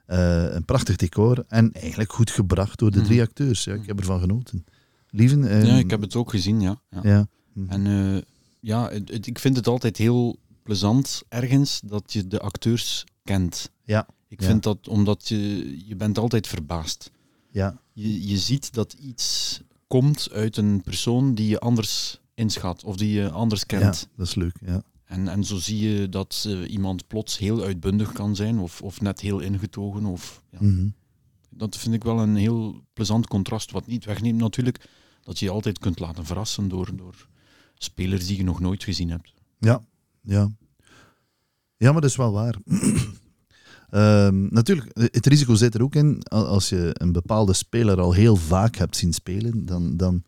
Eh, 0.06 0.44
een 0.54 0.66
prachtig 0.66 0.96
decor. 0.96 1.46
En 1.48 1.72
eigenlijk 1.74 2.14
goed 2.14 2.32
gebracht 2.32 2.80
door 2.80 2.92
de 2.92 3.02
drie 3.02 3.22
acteurs. 3.22 3.64
Ja, 3.64 3.74
ik 3.74 3.86
heb 3.88 4.00
ervan 4.00 4.20
genoten. 4.20 4.66
Lieven? 5.10 5.48
ehm, 5.50 5.66
Ja, 5.66 5.76
ik 5.76 5.90
heb 5.90 6.02
het 6.02 6.16
ook 6.16 6.30
gezien, 6.30 6.62
ja. 6.62 6.82
ja. 6.90 7.00
Ja. 7.04 7.28
En 7.68 8.24
ja, 8.60 8.90
het- 8.90 9.10
het- 9.10 9.28
ik 9.28 9.40
vind 9.40 9.56
het 9.56 9.68
altijd 9.68 9.98
heel 9.98 10.38
plezant 10.64 11.24
ergens 11.30 11.82
dat 11.86 12.14
je 12.14 12.28
de 12.28 12.40
acteurs 12.40 13.04
kent. 13.24 13.72
Ja. 13.84 14.08
Ik 14.28 14.42
Ja. 14.42 14.48
vind 14.48 14.64
dat 14.64 14.88
omdat 14.88 15.28
je, 15.28 15.38
je 15.88 15.96
bent 15.96 16.18
altijd 16.18 16.48
verbaasd. 16.48 17.12
Ja, 17.58 17.82
Je, 17.94 18.28
je 18.28 18.38
ziet 18.38 18.74
dat 18.74 18.94
iets 18.94 19.62
komt 19.88 20.30
uit 20.32 20.58
een 20.58 20.82
persoon 20.82 21.34
die 21.34 21.48
je 21.48 21.60
anders 21.60 22.22
inschat 22.34 22.84
of 22.84 22.98
die 22.98 23.12
je 23.12 23.30
anders 23.30 23.64
ja, 23.68 23.80
kent. 23.80 24.10
dat 24.16 24.28
is 24.28 24.36
leuk. 24.36 24.56
Ja. 24.66 24.82
En, 25.04 25.28
en 25.28 25.44
zo 25.44 25.58
zie 25.58 25.90
je 25.90 26.10
dat 26.10 26.46
eh, 26.48 26.72
iemand 26.72 27.08
plots 27.08 27.38
heel 27.38 27.64
uitbundig 27.64 28.12
kan 28.12 28.36
zijn 28.36 28.60
of, 28.60 28.82
of 28.82 29.02
net 29.02 29.20
heel 29.20 29.40
ingetogen. 29.40 30.06
Of, 30.06 30.44
ja. 30.50 30.58
Mhm. 30.62 30.88
Dat 31.50 31.78
vind 31.78 31.96
ik 31.96 32.04
wel 32.04 32.20
een 32.20 32.36
heel 32.36 32.84
plezant 32.94 33.28
contrast. 33.28 33.72
Wat 33.72 33.88
niet 33.88 34.06
wegneemt 34.06 34.40
natuurlijk 34.40 34.90
dat 35.24 35.40
je 35.40 35.46
je 35.46 35.52
altijd 35.52 35.80
kunt 35.80 36.00
laten 36.00 36.26
verrassen 36.26 36.68
door, 36.68 36.96
door 36.96 37.28
spelers 37.74 38.28
die 38.28 38.38
je 38.38 38.44
nog 38.44 38.60
nooit 38.60 38.84
gezien 38.84 39.10
hebt. 39.10 39.34
Ja, 39.60 39.82
ja. 40.22 40.52
Ja, 41.78 41.92
maar 41.92 42.02
dat 42.02 42.10
is 42.10 42.16
wel 42.16 42.32
waar. 42.32 42.56
Ehm, 43.90 44.48
natuurlijk, 44.54 44.90
het 44.94 45.26
risico 45.26 45.56
zit 45.56 45.76
er 45.76 45.82
ook 45.84 45.96
in. 45.96 46.22
al- 46.24 46.48
Als 46.48 46.70
je 46.70 46.90
een 46.94 47.12
bepaalde 47.12 47.54
speler 47.54 48.00
al 48.00 48.14
heel 48.14 48.36
vaak 48.36 48.76
hebt 48.76 48.96
zien 48.96 49.14
spelen, 49.14 49.66
dan, 49.66 49.98
dan 49.98 50.24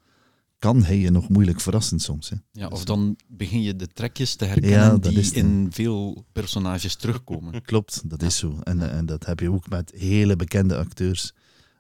kan 0.60 0.84
hij 0.84 0.98
je 1.00 1.10
nog 1.12 1.30
moeilijk 1.30 1.62
verrassen 1.62 2.00
soms. 2.00 2.30
Hè. 2.30 2.36
Ja, 2.52 2.68
Dus- 2.70 2.78
of 2.80 2.86
dan 2.86 3.16
begin 3.28 3.62
je 3.62 3.76
de 3.76 3.88
trekjes 3.88 4.36
te 4.36 4.46
herkennen 4.46 4.80
Ja, 4.80 4.98
die 4.98 5.34
in 5.34 5.68
veel 5.72 6.26
personages 6.32 6.96
terugkomen. 6.96 7.62
Klopt, 7.72 8.10
dat 8.10 8.22
is 8.22 8.38
zo. 8.38 8.60
En, 8.64 8.92
en 8.92 9.06
dat 9.06 9.26
heb 9.26 9.40
je 9.40 9.52
ook 9.52 9.70
met 9.70 9.92
hele 9.96 10.36
bekende 10.36 10.78
acteurs. 10.78 11.34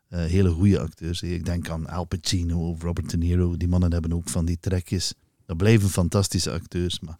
eh, 0.09 0.23
hele 0.25 0.49
goede 0.49 0.79
acteurs. 0.79 1.21
Ik 1.21 1.45
denk 1.45 1.69
aan 1.69 1.87
Al 1.87 2.05
Pacino 2.05 2.69
of 2.69 2.81
Robert 2.81 3.09
De 3.09 3.17
Niro. 3.17 3.57
Die 3.57 3.67
mannen 3.67 3.91
hebben 3.91 4.13
ook 4.13 4.29
van 4.29 4.45
die 4.45 4.57
trekjes. 4.59 5.13
Dat 5.45 5.57
blijven 5.57 5.89
fantastische 5.89 6.51
acteurs. 6.51 6.99
Maar 6.99 7.17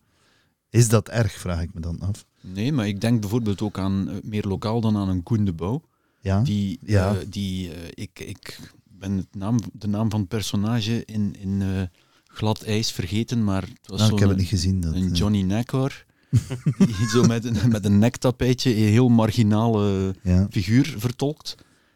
is 0.70 0.90
dat 0.90 1.10
erg, 1.10 1.32
vraag 1.32 1.62
ik 1.62 1.74
me 1.74 1.80
dan 1.82 2.00
af. 2.00 2.26
Nee, 2.42 2.72
maar 2.72 2.88
ik 2.88 3.02
denk 3.02 3.22
bijvoorbeeld 3.22 3.62
ook 3.62 3.78
aan, 3.78 4.10
eh, 4.10 4.16
meer 4.24 4.44
lokaal 4.48 4.82
dan 4.82 4.98
aan 4.98 5.10
een 5.10 5.24
Koen 5.24 5.46
de 5.46 5.54
Bouw. 5.54 5.82
Ja? 6.22 6.42
Die, 6.42 6.80
Ja. 6.86 7.10
eh, 7.16 7.26
die 7.30 7.72
eh, 7.74 7.78
ik, 7.94 8.20
ik 8.20 8.60
ben 8.84 9.12
het 9.18 9.36
naam, 9.36 9.60
de 9.74 9.88
naam 9.88 10.10
van 10.10 10.20
het 10.20 10.30
personage 10.30 11.04
in, 11.06 11.36
in 11.40 11.90
glad 12.28 12.62
ijs 12.64 12.92
vergeten, 12.92 13.44
maar 13.44 13.62
het 13.62 13.80
was 13.88 14.00
Nou, 14.00 14.14
ik 14.14 14.20
heb 14.20 14.30
het 14.30 14.38
niet 14.38 14.48
gezien. 14.48 14.82
Dat, 14.82 14.94
een 14.94 15.12
Johnny 15.12 15.42
Neckor. 15.42 16.06
die 16.78 17.08
zo 17.10 17.24
met 17.24 17.46
een, 17.46 17.70
met 17.72 17.86
een 17.86 18.00
nektapijtje 18.00 18.76
een 18.76 18.84
heel 18.92 19.10
marginale 19.10 20.16
ja. 20.24 20.48
figuur 20.50 20.96
vertolkt. 20.98 21.56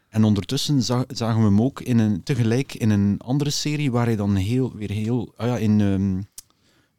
En 0.09 0.23
ondertussen 0.23 0.81
za- 0.83 1.05
zagen 1.07 1.39
we 1.39 1.45
hem 1.45 1.61
ook 1.61 1.81
in 1.81 1.97
een, 1.99 2.23
tegelijk 2.23 2.73
in 2.73 2.89
een 2.89 3.15
andere 3.19 3.49
serie 3.49 3.91
waar 3.91 4.05
hij 4.05 4.15
dan 4.15 4.35
heel, 4.35 4.75
weer 4.75 4.91
heel, 4.91 5.33
ah 5.37 5.47
ja, 5.47 5.57
in 5.57 5.81
ehm, 5.81 6.21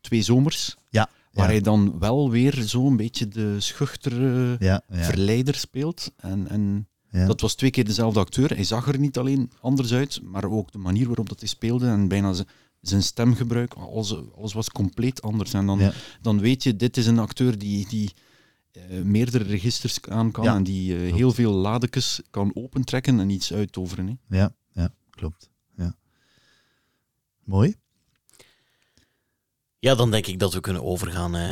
Twee 0.00 0.22
Zomers, 0.22 0.76
Ja, 0.88 1.08
waar 1.34 1.48
hij 1.48 1.60
dan 1.60 1.98
wel 1.98 2.30
weer 2.30 2.62
zo'n 2.62 2.96
beetje 2.96 3.28
de 3.28 3.60
schuchtere 3.60 4.56
verleider 4.90 5.54
speelt. 5.54 6.12
En, 6.16 6.48
en 6.48 6.88
ja. 7.10 7.26
dat 7.26 7.40
was 7.40 7.54
twee 7.54 7.70
keer 7.70 7.84
dezelfde 7.84 8.20
acteur. 8.20 8.54
Hij 8.54 8.64
zag 8.64 8.88
er 8.88 8.98
niet 8.98 9.18
alleen 9.18 9.50
anders 9.60 9.92
uit, 9.92 10.20
maar 10.22 10.44
ook 10.50 10.72
de 10.72 10.78
manier 10.78 11.06
waarop 11.06 11.28
dat 11.28 11.38
hij 11.40 11.48
speelde 11.48 11.86
en 11.86 12.08
bijna 12.08 12.34
zijn 12.80 13.02
stemgebruik, 13.02 13.74
alles, 13.74 14.14
alles 14.36 14.52
was 14.52 14.70
compleet 14.70 15.22
anders. 15.22 15.52
En 15.54 15.66
dan, 15.66 15.78
Ja. 15.78 15.92
dan 16.20 16.40
weet 16.40 16.62
je, 16.62 16.76
dit 16.76 16.96
is 16.96 17.06
een 17.06 17.18
acteur 17.18 17.58
die, 17.58 17.88
die 17.88 18.10
eh, 18.72 19.02
meerdere 19.02 19.44
registers 19.44 20.00
aan 20.08 20.30
kan 20.30 20.44
Ja, 20.44 20.54
en 20.54 20.62
die 20.62 20.96
eh, 20.96 21.12
heel 21.12 21.32
veel 21.32 21.52
ladekes 21.52 22.20
kan 22.30 22.50
opentrekken 22.54 23.20
en 23.20 23.30
iets 23.30 23.52
uittoveren. 23.52 24.06
Hè. 24.06 24.36
Ja, 24.38 24.54
ja, 24.72 24.94
klopt. 25.10 25.50
Ja. 25.76 25.94
Mooi. 27.44 27.74
Ja, 29.84 29.94
dan 29.94 30.10
denk 30.10 30.26
ik 30.26 30.38
dat 30.38 30.52
we 30.52 30.60
kunnen 30.60 30.84
overgaan, 30.84 31.34
eh, 31.36 31.42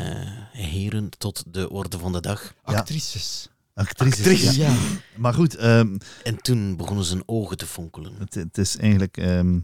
heren, 0.52 1.08
tot 1.18 1.44
de 1.46 1.70
orde 1.70 1.98
van 1.98 2.12
de 2.12 2.20
dag. 2.20 2.54
Ja. 2.66 2.72
Actrices. 2.72 3.48
Actrices. 3.74 4.56
Ja. 4.56 4.74
Maar 5.16 5.34
goed, 5.34 5.56
ehm, 5.56 5.96
En 6.24 6.36
toen 6.42 6.76
begonnen 6.76 7.04
zijn 7.04 7.22
ogen 7.26 7.56
te 7.56 7.66
fonkelen. 7.66 8.12
het, 8.18 8.34
het 8.34 8.58
is 8.58 8.76
eigenlijk... 8.76 9.16
ehm 9.16 9.58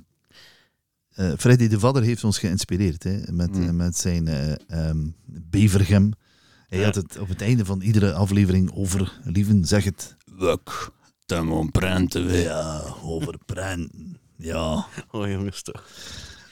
eh, 1.09 1.33
Freddy 1.39 1.69
de 1.69 1.79
Vadder 1.79 2.03
heeft 2.03 2.25
ons 2.25 2.39
geïnspireerd 2.39 3.03
hè, 3.03 3.33
met, 3.33 3.51
Mm. 3.51 3.77
met 3.77 3.97
zijn 3.99 4.29
eh 4.29 4.53
ehm, 4.69 5.07
Bevergem. 5.27 6.13
Hij 6.67 6.79
Ja. 6.79 6.85
had 6.85 6.95
het 6.95 7.19
op 7.19 7.29
het 7.29 7.43
einde 7.43 7.65
van 7.65 7.81
iedere 7.81 8.13
aflevering 8.13 8.73
over 8.75 9.19
lieven, 9.25 9.65
zeg 9.65 9.85
het. 9.85 10.17
Wuk, 10.25 10.91
te 11.27 11.41
mon 11.43 11.71
prente 11.71 12.21
we. 12.23 12.37
Ja, 12.37 12.83
over 13.03 13.39
prenten. 13.47 14.19
Ja. 14.37 14.87
Oh 15.11 15.29
jongens, 15.29 15.63
toch. 15.63 15.85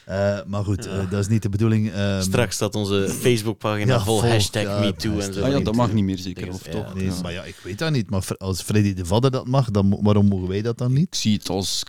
Eh, 0.06 0.38
maar 0.46 0.64
goed, 0.64 0.84
Ja. 0.84 0.90
eh, 0.90 1.10
dat 1.10 1.20
is 1.20 1.28
niet 1.28 1.42
de 1.42 1.48
bedoeling. 1.48 1.92
ehm, 1.92 2.22
Straks 2.22 2.54
staat 2.54 2.74
onze 2.74 3.08
Facebookpagina 3.20 3.94
Ja, 3.94 4.00
vol 4.04 4.20
vol, 4.20 4.28
hashtag 4.28 4.62
ja, 4.62 4.78
MeToo 4.78 5.18
en 5.18 5.32
zo. 5.34 5.42
Ah 5.44 5.50
ja, 5.50 5.60
dat 5.60 5.74
mag 5.74 5.92
niet 5.92 6.04
meer 6.04 6.18
zeker, 6.18 6.48
of 6.52 6.64
ja. 6.64 6.70
toch? 6.70 6.94
Nee, 6.94 7.04
Ja. 7.04 7.20
maar 7.22 7.32
ja, 7.32 7.42
ik 7.44 7.56
weet 7.62 7.78
dat 7.78 7.90
niet. 7.92 8.10
Maar 8.10 8.22
als 8.38 8.62
Freddy 8.62 8.94
de 8.94 9.04
Vadder 9.06 9.30
dat 9.30 9.46
mag, 9.46 9.70
dan 9.70 9.98
waarom 10.02 10.28
mogen 10.28 10.48
wij 10.48 10.62
dat 10.62 10.78
dan 10.78 10.92
niet? 10.92 11.06
Ik 11.06 11.14
zie 11.14 11.32
het 11.36 11.48
als 11.48 11.82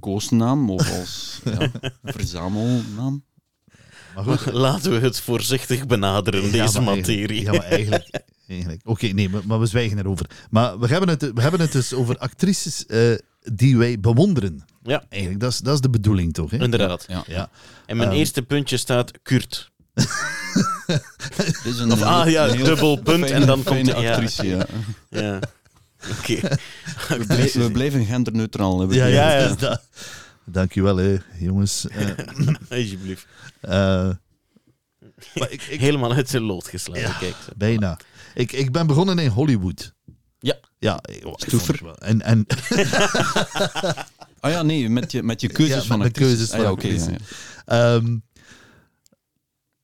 koosnaam 0.00 0.70
of 0.70 0.98
als 1.00 1.40
ja, 1.58 1.70
verzamelnaam. 2.02 3.24
Maar 4.14 4.24
goed, 4.24 4.52
Laten 4.66 4.90
we 4.90 4.98
het 4.98 5.20
voorzichtig 5.20 5.86
benaderen, 5.86 6.42
Ja, 6.44 6.50
deze 6.64 6.80
maar 6.80 6.96
materie. 6.96 7.42
Ja, 7.42 7.50
maar 7.52 7.62
eigenlijk... 7.62 8.22
eigenlijk 8.48 8.80
Oké, 8.84 9.06
nee, 9.06 9.28
maar, 9.28 9.42
maar 9.46 9.60
we 9.60 9.66
zwijgen 9.66 9.98
erover. 9.98 10.30
Maar 10.50 10.78
we 10.78 10.86
hebben 10.86 11.08
het, 11.08 11.32
we 11.34 11.40
hebben 11.42 11.60
het 11.60 11.72
dus 11.72 11.92
over 11.94 12.18
actrices 12.18 12.86
eh, 12.86 13.12
die 13.52 13.76
wij 13.76 14.00
bewonderen. 14.00 14.64
Ja. 14.82 15.04
Eigenlijk, 15.08 15.40
dat 15.42 15.52
is, 15.52 15.58
dat 15.58 15.74
is 15.74 15.80
de 15.80 15.90
bedoeling 15.90 16.32
toch? 16.34 16.50
Hè? 16.50 16.58
Inderdaad. 16.62 17.04
Ja. 17.08 17.24
Ja. 17.26 17.50
En 17.86 17.96
mijn 17.96 18.08
Ehm. 18.08 18.18
eerste 18.18 18.42
puntje 18.42 18.76
staat 18.76 19.10
Kurt. 19.22 19.72
Dit 20.86 21.64
is 21.64 21.78
een 21.78 21.92
Of, 21.92 21.98
heel- 21.98 22.06
ah 22.08 22.30
ja, 22.30 22.44
een 22.48 22.54
heel 22.56 22.64
dubbel 22.64 22.96
punt 23.02 23.18
fijne- 23.20 23.34
en 23.40 23.46
dan 23.46 23.62
komt 23.62 23.84
de- 23.86 24.00
ja. 24.00 24.10
actrice. 24.12 24.46
Ja. 24.46 24.66
Ja. 25.20 25.38
Oké. 26.18 26.40
We, 27.18 27.24
blij- 27.26 27.50
we 27.54 27.70
blijven 27.72 28.04
genderneutraal. 28.04 28.78
hebben. 28.78 28.96
Ja, 28.96 29.06
ja, 29.06 29.38
Ja, 29.38 29.54
dat- 29.54 29.82
Dankjewel, 30.46 30.96
hè, 30.96 31.16
jongens. 31.38 31.88
Eh, 31.88 32.08
Alsjeblieft. 32.70 33.26
eh, 33.60 33.70
maar 35.34 35.50
ik, 35.50 35.62
ik, 35.62 35.80
Helemaal 35.80 36.12
uit 36.12 36.28
zijn 36.28 36.42
lood 36.42 36.68
geslagen. 36.68 37.02
Ja. 37.02 37.12
Kijk. 37.18 37.34
zo. 37.46 37.52
bijna. 37.56 37.98
Ik, 38.34 38.52
ik 38.52 38.72
ben 38.72 38.86
begonnen 38.86 39.18
in 39.18 39.30
Hollywood. 39.30 39.92
Ja. 40.44 40.58
Ja, 40.78 41.00
Stoever. 41.36 41.90
En, 41.98 42.20
en 42.22 42.46
Ah 44.40 44.50
ja, 44.50 44.62
nee, 44.62 44.88
met 44.88 45.12
je, 45.12 45.22
met 45.22 45.40
je 45.40 45.48
keuzes 45.48 45.74
Ja, 45.76 45.82
van 45.82 46.00
actrices. 46.02 46.28
keuzes 46.36 46.50
Ah 46.50 46.56
van 46.56 46.64
ja, 46.66 46.72
oké, 46.72 46.86
ja, 46.86 46.92
actrices. 46.94 47.26
ja. 47.66 47.94
Ehm, 47.96 48.16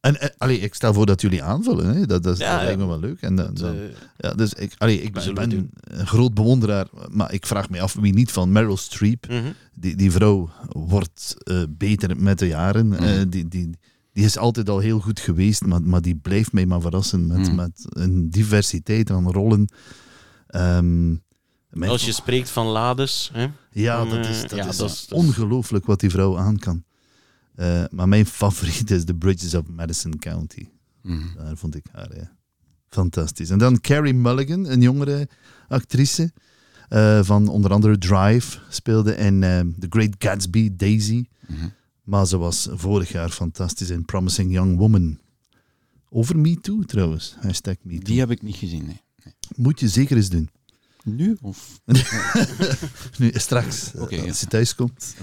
en, 0.01 0.21
en 0.21 0.33
allee, 0.39 0.59
ik 0.59 0.75
stel 0.75 0.93
voor 0.95 1.07
dat 1.07 1.21
jullie 1.21 1.43
aanvullen. 1.43 1.87
Hè. 1.97 2.07
Dat, 2.07 2.23
dat, 2.23 2.33
is- 2.33 2.39
Ja, 2.39 2.55
dat 2.57 2.63
lijkt 2.65 2.79
me 2.79 2.87
wel 2.87 3.01
leuk. 3.01 3.21
En 3.23 3.37
dan, 3.37 3.57
eh, 3.57 3.71
ja, 4.17 4.33
dus 4.33 4.53
ik, 4.55 4.73
allee, 4.79 5.03
ik 5.03 5.13
ben, 5.13 5.71
een 5.81 6.07
groot 6.07 6.35
bewonderaar, 6.35 6.87
maar 7.11 7.33
ik 7.33 7.47
vraag 7.47 7.71
me 7.71 7.81
af 7.81 7.95
wie 7.95 8.13
niet 8.15 8.31
van 8.31 8.53
Meryl 8.53 8.77
Streep. 8.77 9.27
mhm. 9.29 9.43
Die, 9.75 9.97
die 9.97 10.11
vrouw 10.11 10.51
wordt 10.69 11.35
eh, 11.39 11.63
beter 11.69 12.17
met 12.17 12.39
de 12.39 12.47
jaren. 12.47 12.93
Eh, 12.93 13.01
Mhm. 13.17 13.29
die, 13.29 13.49
die, 13.49 13.71
die 14.13 14.25
is 14.25 14.39
altijd 14.39 14.69
al 14.69 14.79
heel 14.79 15.01
goed 15.01 15.21
geweest, 15.21 15.65
maar, 15.65 15.83
maar 15.83 16.03
die 16.03 16.17
blijft 16.17 16.53
mij 16.53 16.67
maar 16.67 16.81
verrassen 16.81 17.27
met, 17.27 17.39
Mhm. 17.39 17.55
met 17.55 17.87
een 17.89 18.31
diversiteit 18.31 19.11
aan 19.11 19.33
rollen. 19.33 19.69
Ehm, 20.51 21.15
Als 21.81 22.05
je 22.05 22.13
spreekt 22.13 22.51
van 22.51 22.67
lades, 22.67 23.31
hè? 23.33 23.47
ja, 23.71 24.05
dat 24.05 24.25
eh, 24.25 24.31
is, 24.31 24.41
dat 24.41 24.51
ja, 24.51 24.69
is 24.69 24.77
dat 24.77 24.91
is- 24.91 25.07
ongelooflijk 25.13 25.87
wat 25.87 26.01
die 26.01 26.11
vrouw 26.11 26.39
aan 26.39 26.59
kan. 26.59 26.85
Eh, 27.55 27.85
maar 27.91 28.09
mijn 28.09 28.27
favoriet 28.27 28.91
is 28.91 29.05
The 29.05 29.15
Bridges 29.15 29.55
of 29.55 29.67
Madison 29.69 30.19
County. 30.19 30.69
Mhm. 31.03 31.35
Daar 31.37 31.57
vond 31.57 31.75
ik 31.75 31.85
haar 31.93 32.17
ja. 32.17 32.33
fantastisch. 32.89 33.51
En 33.51 33.59
dan 33.59 33.81
Carrie 33.81 34.15
Mulligan, 34.15 34.67
een 34.67 34.81
jongere 34.81 35.29
actrice. 35.69 36.33
eh, 36.89 37.23
van 37.23 37.49
onder 37.49 37.73
andere 37.73 37.99
Drive. 37.99 38.59
Speelde 38.69 39.15
in 39.17 39.43
eh, 39.43 39.61
The 39.79 39.87
Great 39.89 40.15
Gatsby, 40.19 40.71
Daisy. 40.77 41.25
Mhm. 41.49 41.69
Maar 42.05 42.27
ze 42.27 42.39
was 42.39 42.69
vorig 42.71 43.13
jaar 43.13 43.29
fantastisch 43.31 43.91
in 43.91 44.05
Promising 44.05 44.53
Young 44.53 44.77
Woman. 44.79 45.19
Over 46.09 46.39
Me 46.39 46.61
Too 46.61 46.83
trouwens. 46.83 47.37
Hashtag 47.41 47.75
Me 47.83 47.95
Too. 47.95 48.03
Die 48.05 48.19
heb 48.19 48.31
ik 48.31 48.43
niet 48.43 48.57
gezien. 48.57 48.85
Nee. 48.87 49.01
Moet 49.57 49.81
je 49.81 49.89
zeker 49.89 50.17
eens 50.17 50.29
doen. 50.29 50.51
Nu? 51.05 51.37
Of? 51.41 51.81
Nu, 53.19 53.31
straks, 53.35 53.95
eh, 53.95 54.01
als 54.29 54.41
je 54.41 54.47
thuis 54.47 54.75
komt. 54.75 55.15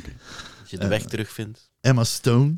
Als 0.61 0.69
je 0.69 0.77
de 0.77 0.83
Eh, 0.83 0.89
weg 0.89 1.05
terugvindt. 1.05 1.69
Emma 1.81 2.03
Stone. 2.03 2.55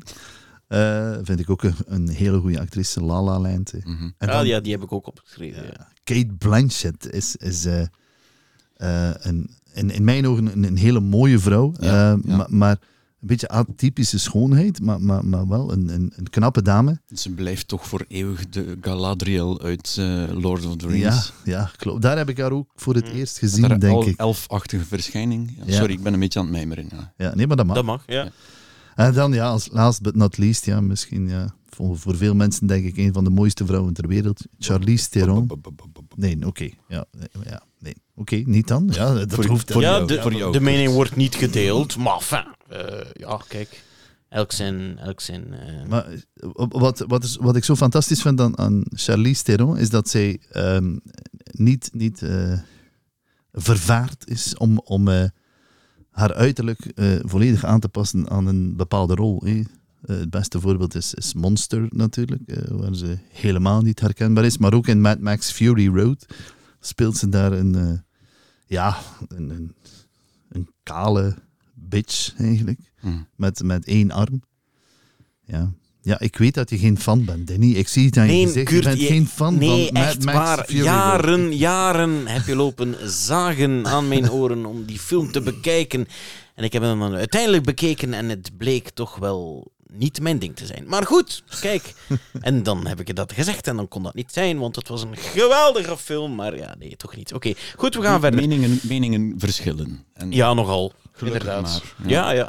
eh, 0.66 1.16
vind 1.22 1.40
ik 1.40 1.50
ook 1.50 1.62
een, 1.62 1.74
een 1.86 2.08
hele 2.08 2.40
goede 2.40 2.60
actrice. 2.60 3.00
La 3.00 3.22
La 3.22 3.38
Land. 3.40 3.72
Mhm. 3.84 4.10
En 4.18 4.28
Ah, 4.28 4.46
ja, 4.46 4.60
die 4.60 4.72
heb 4.72 4.82
ik 4.82 4.92
ook 4.92 5.06
opgeschreven. 5.06 5.62
Ja. 5.62 5.68
Ja. 5.68 5.88
Kate 6.04 6.34
Blanchett 6.38 7.12
is, 7.12 7.36
is 7.36 7.64
eh, 7.64 7.82
eh, 8.76 9.14
een, 9.18 9.50
in, 9.74 9.90
in 9.90 10.04
mijn 10.04 10.26
ogen 10.26 10.46
een, 10.52 10.64
een 10.64 10.76
hele 10.76 11.00
mooie 11.00 11.38
vrouw. 11.38 11.74
Ja, 11.80 12.12
eh, 12.12 12.18
ja. 12.24 12.36
Maar, 12.36 12.46
maar 12.54 12.78
een 13.20 13.26
beetje 13.26 13.48
atypische 13.48 14.18
schoonheid, 14.18 14.80
maar, 14.82 15.00
maar, 15.00 15.24
maar 15.24 15.48
wel 15.48 15.72
een, 15.72 15.88
een, 15.88 16.12
een 16.16 16.30
knappe 16.30 16.62
dame. 16.62 17.00
Ze 17.14 17.30
blijft 17.30 17.68
toch 17.68 17.86
voor 17.86 18.04
eeuwig 18.08 18.48
de 18.48 18.76
Galadriel 18.80 19.60
uit 19.62 19.96
eh, 19.98 20.24
Lord 20.32 20.66
of 20.66 20.76
the 20.76 20.86
Ja, 20.86 20.92
Rings. 21.10 21.32
ja, 21.44 21.70
klopt. 21.76 22.02
Daar 22.02 22.16
heb 22.16 22.28
ik 22.28 22.38
haar 22.38 22.52
ook 22.52 22.70
voor 22.76 22.94
het 22.94 23.04
Mm. 23.12 23.18
eerst 23.18 23.42
Met 23.42 23.50
gezien, 23.50 23.68
haar 23.68 23.80
denk 23.80 24.04
ik. 24.04 24.16
elfachtige 24.18 24.84
verschijning. 24.84 25.52
Ja, 25.56 25.62
Ja. 25.66 25.72
Sorry, 25.76 25.92
ik 25.92 26.02
ben 26.02 26.12
een 26.12 26.20
beetje 26.20 26.38
aan 26.38 26.44
het 26.44 26.54
mijmeren. 26.54 26.88
Ja. 26.90 27.12
Ja, 27.16 27.34
nee, 27.34 27.46
maar 27.46 27.56
dat 27.56 27.66
mag. 27.66 27.74
Dat 27.76 27.84
mag, 27.84 28.02
ja. 28.06 28.28
En 28.94 29.12
dan, 29.14 29.32
ja, 29.32 29.48
als 29.48 29.68
last 29.72 30.02
but 30.02 30.14
not 30.14 30.38
least, 30.38 30.64
ja, 30.64 30.80
misschien 30.80 31.28
ja, 31.28 31.54
voor, 31.68 31.98
voor 31.98 32.16
veel 32.16 32.34
mensen 32.34 32.66
denk 32.66 32.84
ik 32.84 32.96
een 32.96 33.12
van 33.12 33.24
de 33.24 33.30
mooiste 33.30 33.66
vrouwen 33.66 33.92
ter 33.92 34.08
wereld. 34.08 34.40
Charlize 34.58 35.08
Theron. 35.08 35.50
Nee, 36.16 36.46
oké. 36.46 36.68
Ja, 36.88 37.04
nee, 37.18 37.28
ja, 37.44 37.62
nee. 37.78 37.94
Oké, 38.14 38.36
niet 38.36 38.68
dan. 38.68 38.88
Ja, 38.92 39.14
dat 39.14 39.34
Voor- 39.34 39.46
hoeft 39.46 39.72
voor 39.72 39.82
ja, 39.82 39.90
jou, 39.90 40.06
de, 40.06 40.20
voor 40.22 40.34
jou, 40.34 40.52
de 40.52 40.60
mening 40.60 40.92
wordt 40.92 41.16
niet 41.16 41.34
gedeeld, 41.34 41.96
maar 41.96 42.22
ja, 43.12 43.40
kijk. 43.48 43.82
Elk 44.28 44.52
zijn... 44.52 44.98
Elk 44.98 45.20
zijn 45.20 45.52
eh, 45.52 45.86
Maar 45.88 46.06
eh, 46.08 46.20
wat, 46.54 47.04
wat, 47.06 47.24
is, 47.24 47.36
wat 47.36 47.56
ik 47.56 47.64
zo 47.64 47.76
fantastisch 47.76 48.22
vind 48.22 48.40
aan, 48.40 48.58
aan 48.58 48.82
Charlize 48.88 49.42
Theron 49.42 49.78
is 49.78 49.90
dat 49.90 50.08
zij 50.08 50.40
ehm, 50.50 50.96
niet, 51.50 51.90
niet 51.92 52.22
eh, 52.22 52.58
vervaard 53.52 54.28
is 54.28 54.56
om, 54.56 54.78
om 54.78 55.08
eh, 55.08 55.24
haar 56.10 56.34
uiterlijk 56.34 56.80
eh, 56.84 57.18
volledig 57.22 57.64
aan 57.64 57.80
te 57.80 57.88
passen 57.88 58.28
aan 58.30 58.46
een 58.46 58.76
bepaalde 58.76 59.14
rol. 59.14 59.42
hè. 59.44 59.62
Eh, 60.00 60.16
het 60.16 60.30
beste 60.30 60.60
voorbeeld 60.60 60.94
is, 60.94 61.14
is 61.14 61.34
Monster 61.34 61.86
natuurlijk, 61.90 62.42
eh, 62.46 62.70
waar 62.70 62.94
ze 62.94 63.18
helemaal 63.28 63.80
niet 63.82 64.00
herkenbaar 64.00 64.44
is. 64.44 64.58
Maar 64.58 64.74
ook 64.74 64.86
in 64.86 65.00
Mad 65.00 65.20
Max 65.20 65.50
Fury 65.50 65.88
Road 65.88 66.26
speelt 66.80 67.16
ze 67.16 67.28
daar 67.28 67.52
een, 67.52 67.74
eh, 67.74 67.98
ja, 68.66 68.96
een, 69.28 69.50
een, 69.50 69.74
een 70.48 70.68
kale 70.82 71.36
bitch 71.80 72.32
eigenlijk 72.38 72.78
Hm. 73.00 73.08
met, 73.36 73.62
met 73.62 73.84
één 73.86 74.10
arm. 74.10 74.42
Ja. 75.44 75.72
ja, 76.02 76.20
ik 76.20 76.36
weet 76.36 76.54
dat 76.54 76.70
je 76.70 76.78
geen 76.78 76.98
fan 76.98 77.24
bent, 77.24 77.46
Danny. 77.48 77.72
Ik 77.72 77.88
zie 77.88 78.06
het 78.06 78.16
aan 78.16 78.36
je 78.36 78.46
gezicht. 78.46 78.68
Kurt, 78.68 78.82
je 78.84 78.88
bent 78.88 79.00
je- 79.00 79.06
geen 79.06 79.26
fan 79.28 79.58
nee, 79.58 79.84
van 79.84 79.92
Mad 79.92 80.02
echt 80.04 80.24
Max 80.24 80.36
waar. 80.38 80.64
Fury 80.64 80.76
Road. 80.78 80.86
Jaren, 80.86 81.56
jaren 81.56 82.26
heb 82.26 82.46
je 82.46 82.56
lopen 82.56 82.96
zagen 83.10 83.86
aan 83.86 84.08
mijn 84.08 84.30
oren 84.30 84.66
om 84.66 84.84
die 84.84 84.98
film 84.98 85.32
te 85.32 85.40
bekijken. 85.40 86.06
En 86.54 86.64
ik 86.64 86.72
heb 86.72 86.82
hem 86.82 86.98
dan 86.98 87.14
uiteindelijk 87.14 87.64
bekeken 87.64 88.14
en 88.14 88.28
het 88.28 88.50
bleek 88.56 88.90
toch 88.90 89.16
wel 89.16 89.72
niet 89.92 90.20
mijn 90.20 90.38
ding 90.38 90.56
te 90.56 90.66
zijn. 90.66 90.84
Maar 90.86 91.06
goed, 91.06 91.42
kijk. 91.60 91.94
En 92.40 92.62
dan 92.62 92.86
heb 92.86 93.00
ik 93.00 93.06
je 93.06 93.14
dat 93.14 93.32
gezegd 93.32 93.66
en 93.66 93.76
dan 93.76 93.88
kon 93.88 94.02
dat 94.02 94.14
niet 94.14 94.32
zijn, 94.32 94.58
want 94.58 94.76
het 94.76 94.88
was 94.88 95.02
een 95.02 95.16
geweldige 95.16 95.96
film. 95.96 96.34
Maar 96.34 96.56
ja, 96.56 96.74
nee, 96.78 96.96
toch 96.96 97.16
niet. 97.16 97.34
Oké, 97.34 97.52
goed, 97.76 97.94
we 97.94 98.02
gaan 98.02 98.20
verder. 98.20 98.40
Meningen, 98.40 98.78
meningen 98.82 99.34
verschillen. 99.36 100.04
En 100.12 100.32
Ja, 100.32 100.54
nogal. 100.54 100.92
Gelukkig 101.20 101.42
Inderdaad. 101.48 101.82
maar, 101.96 102.10
Ja, 102.10 102.30
ja, 102.40 102.48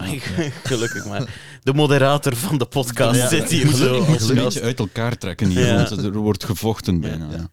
gelukkig 0.63 1.05
maar. 1.05 1.29
De 1.63 1.73
moderator 1.73 2.35
van 2.35 2.57
de 2.57 2.65
podcast 2.65 3.19
Ja. 3.19 3.27
zit 3.27 3.49
hier 3.49 3.67
zo. 3.67 3.97
Als 3.97 4.07
moet 4.07 4.19
een 4.29 4.35
gast. 4.35 4.43
beetje 4.43 4.61
uit 4.61 4.79
elkaar 4.79 5.17
trekken 5.17 5.47
hier, 5.47 5.65
Ja. 5.65 5.75
want 5.89 6.03
er 6.03 6.11
wordt 6.17 6.43
gevochten 6.43 6.99
bijna. 6.99 7.25
ja. 7.31 7.37
ja. 7.37 7.49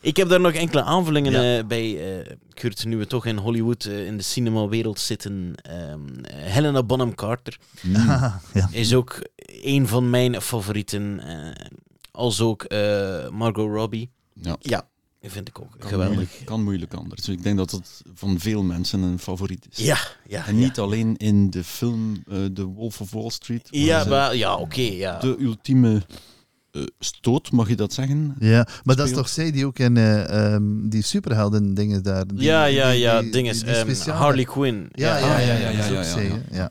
Ik 0.00 0.16
heb 0.16 0.28
daar 0.28 0.40
nog 0.40 0.52
enkele 0.52 0.82
aanvullingen 0.82 1.32
Ja. 1.32 1.58
eh, 1.58 1.64
bij, 1.66 2.18
eh, 2.20 2.32
Kurt, 2.54 2.84
nu 2.84 2.96
we 2.96 3.06
toch 3.06 3.26
in 3.26 3.36
Hollywood 3.36 3.84
eh, 3.84 4.06
in 4.06 4.16
de 4.16 4.22
cinemawereld 4.22 5.00
zitten. 5.00 5.54
Ehm, 5.62 6.00
Helena 6.34 6.82
Bonham 6.82 7.14
Carter 7.14 7.56
ja. 7.82 8.40
is 8.70 8.94
ook 8.94 9.28
een 9.62 9.86
van 9.88 10.10
mijn 10.10 10.40
favorieten. 10.42 11.20
eh, 11.26 11.66
als 12.10 12.40
ook 12.40 12.62
eh, 12.62 13.28
Margot 13.28 13.70
Robbie. 13.74 14.10
Ja. 14.60 14.88
Vind 15.22 15.48
ik 15.48 15.60
ook 15.60 15.70
Kan 15.78 15.88
geweldig. 15.88 16.14
Moeilijk, 16.16 16.40
kan 16.44 16.62
moeilijk 16.62 16.94
anders. 16.94 17.22
Dus 17.22 17.34
ik 17.34 17.42
denk 17.42 17.56
dat 17.56 17.70
het 17.70 18.02
van 18.14 18.38
veel 18.40 18.62
mensen 18.62 19.02
een 19.02 19.18
favoriet 19.18 19.66
is. 19.70 19.84
Ja, 19.84 19.98
ja. 20.28 20.46
En 20.46 20.58
niet 20.58 20.78
alleen 20.78 21.16
in 21.16 21.50
de 21.50 21.64
film 21.64 22.22
eh 22.28 22.44
The 22.44 22.64
Wolf 22.64 23.00
of 23.00 23.10
Wall 23.10 23.30
Street. 23.30 23.68
Ja, 23.70 23.80
ja, 23.80 24.02
ze 24.02 24.08
maar, 24.08 24.36
ja 24.36 24.54
oké. 24.56 24.80
ja. 24.80 25.18
De 25.18 25.36
ultieme 25.38 26.02
eh, 26.70 26.82
stoot, 26.98 27.50
mag 27.50 27.68
je 27.68 27.76
dat 27.76 27.92
zeggen? 27.92 28.34
ja, 28.38 28.66
maar 28.84 28.96
dat 28.96 29.06
is 29.08 29.12
toch 29.14 29.28
zij 29.28 29.50
die 29.50 29.66
ook 29.66 29.78
in 29.78 29.96
eh, 29.96 30.52
ehm, 30.54 30.88
die 30.88 31.02
superhelden 31.02 31.74
dingen 31.74 32.02
daar... 32.02 32.26
Die, 32.26 32.40
ja, 32.42 32.64
ja, 32.64 32.88
ja. 32.90 33.20
die- 33.20 33.30
ding 33.30 33.48
is 33.48 33.58
die- 33.64 33.84
die 33.84 33.96
ehm, 33.96 34.10
Harley 34.10 34.44
Quinn. 34.44 34.88
Ja, 34.92 35.16
ja, 35.18 35.38
ja, 35.38 35.38
ja, 35.38 35.54
ja, 35.58 35.70
ja, 35.70 35.88
dat 35.88 36.04
is 36.06 36.14
ja, 36.14 36.38
ja. 36.50 36.70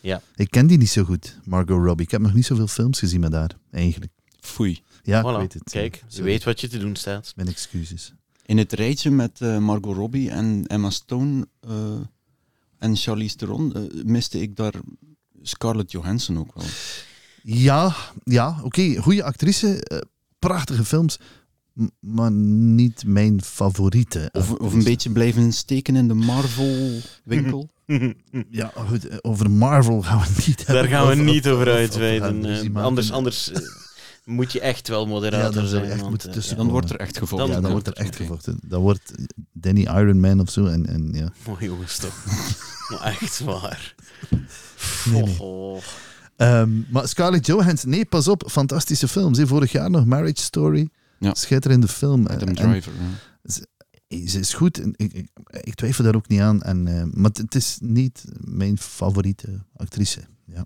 Ja. 0.00 0.22
Ik 0.34 0.50
ken 0.50 0.66
die 0.66 0.78
niet 0.78 0.90
zo 0.90 1.04
goed, 1.04 1.38
Margot 1.44 1.84
Robbie. 1.84 2.04
Ik 2.06 2.10
heb 2.10 2.20
nog 2.20 2.34
niet 2.34 2.46
zoveel 2.46 2.66
films 2.66 2.98
gezien 2.98 3.20
met 3.20 3.32
haar, 3.32 3.50
eigenlijk. 3.70 4.12
Foei. 4.40 4.82
Ja, 5.02 5.22
Voilà, 5.22 5.26
ik 5.34 5.38
weet 5.38 5.52
het. 5.54 5.70
Kijk, 5.70 5.94
je 5.94 6.02
Sorry. 6.08 6.24
weet 6.24 6.44
wat 6.44 6.60
je 6.60 6.68
te 6.68 6.78
doen 6.78 6.96
staat. 6.96 7.32
Mijn 7.36 7.48
excuses. 7.48 8.14
In 8.46 8.58
het 8.58 8.72
rijtje 8.72 9.10
met 9.10 9.40
eh, 9.40 9.58
Margot 9.58 9.96
Robbie 9.96 10.30
en 10.30 10.64
Emma 10.66 10.90
Stone 10.90 11.46
eh, 11.60 11.72
en 12.78 12.96
Charlize 12.96 13.36
Theron 13.36 13.74
eh, 13.74 13.82
miste 14.04 14.40
ik 14.40 14.56
daar 14.56 14.72
Scarlett 15.42 15.90
Johansson 15.90 16.38
ook 16.38 16.54
wel. 16.54 16.64
Ja, 17.42 17.94
ja 18.24 18.60
oké. 18.62 18.96
Goede 18.96 19.22
actrice, 19.24 19.82
prachtige 20.38 20.84
films, 20.84 21.18
m- 21.72 21.86
maar 22.00 22.32
niet 22.32 23.04
mijn 23.06 23.42
favoriete. 23.42 24.28
Of, 24.32 24.52
of 24.52 24.72
een 24.72 24.84
beetje 24.84 25.10
blijven 25.10 25.52
steken 25.52 25.96
in 25.96 26.08
de 26.08 26.14
Marvel-winkel. 26.14 27.68
Ja, 28.50 28.72
goed, 28.88 29.24
over 29.24 29.50
Marvel 29.50 30.02
gaan 30.02 30.18
we 30.20 30.42
niet 30.46 30.66
Daar 30.66 30.76
hebben. 30.76 30.92
gaan 30.92 31.08
we 31.08 31.14
niet 31.14 31.48
over 31.48 31.70
uitweiden. 31.72 32.44
gaan 32.44 32.76
anders 32.76 33.12
anders 33.12 33.50
moet 34.24 34.52
je 34.52 34.60
echt 34.60 34.88
wel 34.88 35.02
Ja, 35.02 35.08
moderator 35.08 35.66
zijn. 35.66 35.84
echt 35.84 35.96
want, 35.98 36.10
moeten 36.10 36.28
eh, 36.28 36.34
tussen- 36.34 36.56
Dan 36.56 36.68
wordt 36.68 36.90
er 36.90 36.96
echt 36.96 37.18
gevochten. 37.18 37.38
Dan- 37.38 37.48
Ja, 37.48 37.54
dan 37.54 37.64
ja, 37.64 37.70
wordt 37.70 37.86
er 37.86 37.92
echt 38.04 38.16
gevochten. 38.16 38.58
Dan 38.62 38.80
wordt 38.80 39.12
Danny 39.52 39.80
Ironman 39.80 40.40
of 40.40 40.50
zo. 40.50 40.66
En, 40.66 40.86
en, 40.86 41.08
ja. 41.12 41.18
ja. 41.44 41.52
Oh 41.52 41.60
jongens 41.60 41.96
toch. 41.98 42.24
maar 42.90 43.02
echt 43.20 43.40
waar. 43.40 43.94
Nee, 45.12 45.22
nee. 45.22 45.40
Oh. 45.40 45.82
Ehm, 46.36 46.70
maar 46.90 47.08
Scarlett 47.08 47.46
Johansson, 47.46 47.90
nee, 47.90 48.04
pas 48.04 48.28
op. 48.28 48.44
Fantastische 48.50 49.08
films. 49.08 49.38
hè. 49.38 49.46
Vorig 49.46 49.72
jaar 49.72 49.90
nog 49.90 50.04
Marriage 50.06 50.42
Story. 50.42 50.88
Ja. 51.18 51.34
Schitterende 51.34 51.88
film. 51.88 52.26
Adam 52.26 52.48
En- 52.48 52.54
Driver. 52.54 52.92
ja. 52.92 53.58
Ze 54.26 54.38
is 54.38 54.54
goed. 54.54 54.78
Ik, 54.96 55.12
ik, 55.12 55.28
ik 55.60 55.74
twijfel 55.74 56.04
daar 56.04 56.14
ook 56.14 56.28
niet 56.28 56.40
aan. 56.40 56.62
En, 56.62 56.86
eh, 56.86 57.04
maar 57.12 57.28
het- 57.30 57.38
het 57.38 57.54
is 57.54 57.78
niet 57.80 58.24
mijn 58.40 58.78
favoriete 58.78 59.60
actrice. 59.76 60.20
Ja. 60.46 60.64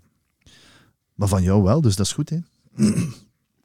Maar 1.13 1.27
van 1.27 1.43
jou 1.43 1.63
wel, 1.63 1.81
dus 1.81 1.95
dat 1.95 2.05
is 2.05 2.11
goed. 2.13 2.29
Hè? 2.29 2.37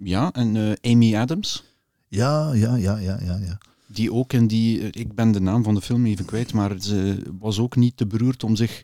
Ja, 0.05 0.33
en 0.33 0.57
eh, 0.83 0.93
Amy 0.93 1.17
Adams. 1.17 1.65
Ja, 2.09 2.53
ja, 2.53 2.77
ja, 2.77 2.97
ja, 2.99 3.19
ja. 3.25 3.37
ja. 3.37 3.59
Die 3.87 4.13
ook 4.13 4.33
in 4.33 4.47
die, 4.47 4.81
eh, 4.81 4.89
ik 5.03 5.15
ben 5.15 5.33
de 5.33 5.41
naam 5.41 5.63
van 5.63 5.75
de 5.75 5.81
film 5.81 6.07
even 6.07 6.25
kwijt, 6.25 6.53
maar 6.53 6.75
ze 6.81 7.23
was 7.39 7.59
ook 7.59 7.77
niet 7.77 7.97
te 7.97 8.07
beroerd 8.07 8.45
om 8.45 8.57
zich 8.57 8.83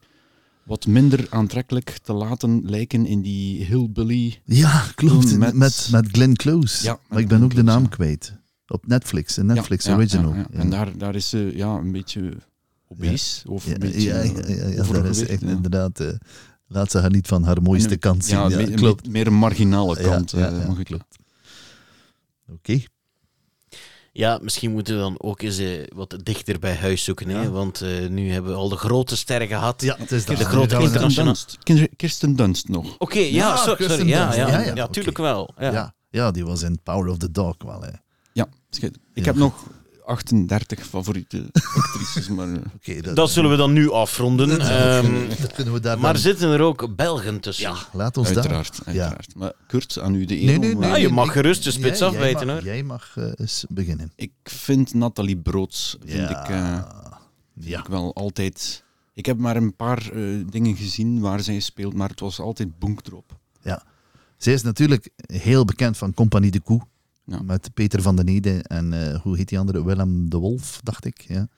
wat 0.63 0.87
minder 0.87 1.27
aantrekkelijk 1.31 1.99
te 2.03 2.13
laten 2.13 2.61
lijken 2.65 3.07
in 3.07 3.23
die 3.23 3.65
hillbilly. 3.65 4.41
Ja, 4.45 4.85
klopt. 4.95 5.39
Met, 5.39 5.55
met- 5.55 5.89
met, 5.93 6.09
Glenn 6.13 6.35
Close. 6.37 6.85
Ja, 6.85 6.99
maar 7.09 7.19
ik 7.21 7.29
ben 7.29 7.37
Glenn 7.37 7.45
ook 7.45 7.55
de 7.55 7.63
naam 7.63 7.83
ja. 7.83 7.89
kwijt. 7.89 8.35
Op 8.67 8.87
Netflix, 8.87 9.37
een 9.37 9.47
Netflix 9.47 9.85
Ja, 9.85 9.95
original. 9.95 10.35
En 10.51 10.71
daar, 10.71 10.99
daar 10.99 11.15
is 11.15 11.29
ze 11.29 11.53
ja, 11.55 11.75
een 11.75 11.93
beetje 11.93 12.33
obese. 12.89 13.51
Of 13.51 13.67
Ja, 13.67 13.73
een 13.73 13.79
beetje 13.79 14.01
ja, 14.03 14.23
ja, 14.23 14.69
ja, 14.69 14.83
daar 14.93 15.07
is 15.07 15.27
echt 15.27 15.43
inderdaad. 15.43 16.01
eh, 16.01 16.09
laat 16.69 16.91
ze 16.91 16.99
haar 16.99 17.11
niet 17.11 17.27
van 17.27 17.43
haar 17.45 17.63
mooiste 17.63 17.93
een- 17.93 17.99
kant 17.99 18.25
zien. 18.25 18.39
Ja, 18.39 18.49
Ja, 18.49 18.57
me- 18.57 18.71
klopt. 18.75 19.05
me- 19.05 19.11
meer 19.11 19.27
een 19.27 19.35
marginale 19.35 19.97
kant. 20.03 20.31
ja, 20.31 20.49
eh, 20.49 20.61
ja, 20.61 20.67
mag 20.67 20.79
ik- 20.79 20.85
klopt. 20.85 21.17
Oké. 22.53 22.79
Ja, 24.13 24.39
misschien 24.43 24.73
moeten 24.73 24.95
we 24.95 25.01
dan 25.01 25.15
ook 25.19 25.43
eens 25.43 25.59
eh, 25.59 25.87
wat 25.95 26.17
dichter 26.23 26.59
bij 26.59 26.75
huis 26.77 27.05
zoeken. 27.05 27.29
Hè? 27.29 27.43
Ja. 27.43 27.51
Want 27.51 27.81
eh, 27.81 28.09
nu 28.09 28.31
hebben 28.31 28.51
we 28.51 28.57
al 28.57 28.69
de 28.69 28.77
grote 28.77 29.17
sterren 29.17 29.49
gehad. 29.49 29.83
Ja, 29.83 29.97
het 29.99 30.13
is 30.13 30.25
De 30.25 30.35
dat. 30.35 30.43
grote 30.47 30.57
we- 30.61 30.67
Kirsten 30.67 30.85
internationaal- 30.85 31.25
Dunst. 31.35 31.59
Kirsten- 31.63 31.97
Kirsten 31.97 32.37
Dunst 32.37 32.69
nog. 32.69 32.95
Oké, 32.99 33.19
ja, 33.19 33.57
sorry. 33.57 33.83
Ja, 33.83 33.89
Dunst. 33.97 34.07
ja, 34.07 34.35
Ja, 34.37 34.49
ja, 34.61 34.75
ja, 34.75 34.83
oké. 34.83 34.93
tuurlijk 34.93 35.19
wel. 35.19 35.51
Ja. 35.59 35.73
Ja. 35.73 35.95
Ja, 36.11 36.31
die 36.31 36.45
was 36.45 36.63
in 36.63 36.79
Power 36.83 37.11
of 37.11 37.17
the 37.19 37.31
Dog 37.31 37.55
wel. 37.65 37.81
Hè. 37.83 37.91
Ja. 38.33 38.47
Ik 38.81 38.93
Ja. 39.15 39.23
heb 39.25 39.35
nog 39.37 39.67
38 40.07 40.87
favoriete 40.87 41.49
actrices, 41.81 42.29
maar... 42.29 42.49
eh, 42.53 42.61
Oké, 42.75 43.15
Dat 43.15 43.31
zullen 43.31 43.51
we 43.51 43.57
dan 43.57 43.73
nu 43.73 43.91
afronden. 43.91 44.61
Ehm, 44.61 45.29
dat 45.41 45.53
kunnen 45.53 45.73
we 45.75 45.81
daar 45.81 45.99
maar 45.99 46.13
dan- 46.13 46.23
zitten 46.23 46.51
er 46.51 46.61
ook 46.61 46.97
Belgen 46.97 47.41
tussen? 47.41 47.71
Ja, 47.71 47.77
laat 47.93 48.17
ons 48.17 48.27
daar. 48.29 48.37
uiteraard, 48.37 48.79
uiteraard. 48.85 49.35
Maar 49.35 49.53
Kurt, 49.67 49.99
aan 49.99 50.15
u 50.15 50.25
de 50.25 50.39
eer 50.41 50.45
Nee, 50.47 50.59
nee, 50.59 50.71
eh, 50.71 50.77
nee. 50.79 50.91
Ah, 50.91 50.97
je 50.97 51.05
nee, 51.05 51.13
mag 51.13 51.33
gerust 51.33 51.65
de 51.65 51.71
spits 51.71 51.99
jij- 51.99 52.09
afbijten, 52.09 52.47
jij 52.47 52.53
hoor. 52.55 52.63
mag, 52.63 52.65
Jij 52.65 52.83
mag 52.83 53.13
eh, 53.17 53.25
eens 53.37 53.65
beginnen. 53.69 54.13
Ik 54.17 54.33
vind 54.45 54.95
Nathalie 54.95 55.37
Broods 55.37 55.97
vind 56.05 56.31
ik, 56.31 56.49
eh, 56.49 56.83
ja. 57.55 57.79
ik 57.79 57.87
wel 57.87 58.15
altijd... 58.15 58.85
Ik 59.15 59.27
heb 59.27 59.39
maar 59.39 59.57
een 59.57 59.77
paar 59.77 60.11
eh, 60.13 60.23
dingen 60.51 60.77
gezien 60.77 61.21
waar 61.21 61.41
zij 61.41 61.61
speelt, 61.61 61.95
maar 61.95 62.09
het 62.09 62.21
was 62.21 62.41
altijd 62.41 62.79
boek 62.79 63.01
erop. 63.07 63.39
Zij 64.37 64.53
is 64.53 64.63
natuurlijk 64.63 65.09
heel 65.27 65.65
bekend 65.65 65.97
van 65.97 66.15
Compagnie 66.15 66.51
de 66.51 66.61
Koe. 66.61 66.81
Ja. 67.27 67.43
Met 67.43 67.75
Peter 67.75 68.03
van 68.03 68.17
den 68.17 68.29
Ede 68.29 68.63
en 68.63 68.93
eh, 68.93 69.21
hoe 69.21 69.37
heet 69.37 69.49
die 69.49 69.59
andere? 69.59 69.85
Willem 69.85 70.31
de 70.31 70.37
Wolf, 70.37 70.81
dacht 70.83 71.05
ik. 71.05 71.21
Ja. 71.21 71.49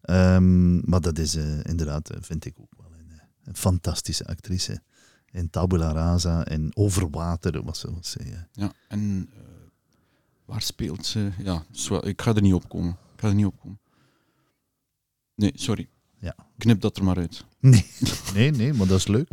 Ehm, 0.00 0.90
maar 0.90 1.00
dat 1.00 1.18
is 1.18 1.34
eh, 1.34 1.64
inderdaad, 1.64 2.10
eh, 2.10 2.16
vind 2.20 2.44
ik 2.44 2.54
ook 2.60 2.72
wel 2.76 2.90
een, 2.98 3.20
een 3.44 3.56
fantastische 3.56 4.26
actrice. 4.26 4.82
In 5.30 5.50
Tabula 5.50 5.92
Rasa 5.92 6.44
en 6.44 6.76
Over 6.76 7.10
Water 7.10 7.62
was 7.62 7.78
ze. 7.78 7.94
Was 7.94 8.10
ze 8.10 8.46
ja. 8.52 8.72
En 8.88 9.30
waar 10.44 10.62
speelt 10.62 11.06
ze? 11.06 11.30
Ja, 11.38 11.64
ik 12.00 12.22
ga 12.22 12.34
er 12.34 12.42
niet 12.42 12.54
op 12.54 12.68
komen. 12.68 12.90
Ik 12.90 13.20
ga 13.20 13.28
er 13.28 13.34
niet 13.34 13.46
op 13.46 13.60
komen. 13.60 13.78
Nee, 15.34 15.52
sorry. 15.54 15.88
Ja. 16.18 16.36
Knip 16.58 16.80
dat 16.80 16.96
er 16.96 17.04
maar 17.04 17.16
uit. 17.16 17.44
Nee. 17.60 17.86
nee, 18.34 18.50
nee, 18.50 18.72
maar 18.72 18.86
dat 18.86 18.98
is 18.98 19.06
leuk. 19.06 19.28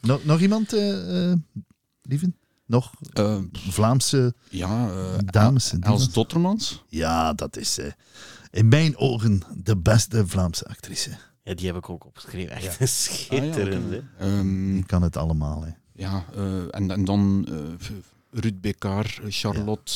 Nog, 0.00 0.24
nog 0.24 0.40
iemand, 0.40 0.72
lieven? 2.02 2.36
Nog 2.68 2.90
Eh, 3.12 3.36
Vlaamse 3.52 4.34
ja, 4.50 4.88
eh, 4.90 5.18
dames? 5.24 5.72
Els? 5.80 6.12
Dottermans. 6.12 6.84
Ja, 6.88 7.32
dat 7.32 7.56
is 7.56 7.78
eh, 7.78 7.92
in 8.50 8.68
mijn 8.68 8.96
ogen 8.96 9.42
de 9.56 9.76
beste 9.76 10.26
Vlaamse 10.26 10.64
actrice. 10.66 11.10
Ja, 11.42 11.54
die 11.54 11.66
heb 11.66 11.76
ik 11.76 11.88
ook 11.90 12.04
opgeschreven. 12.06 12.50
Echt 12.56 12.64
Ja. 12.64 12.74
een 12.78 12.88
schitterende. 12.88 13.96
Ah, 13.96 14.26
ja. 14.26 14.26
Ehm, 14.38 14.72
Die 14.72 14.84
kan 14.86 15.02
het 15.02 15.16
allemaal. 15.16 15.62
Hè. 15.62 15.70
ja, 15.92 16.24
eh, 16.34 16.62
en, 16.74 16.90
en 16.90 17.04
dan 17.04 17.48
eh, 17.50 17.88
Ruud 18.30 18.60
Bekaar, 18.60 19.18
Charlotte... 19.28 19.92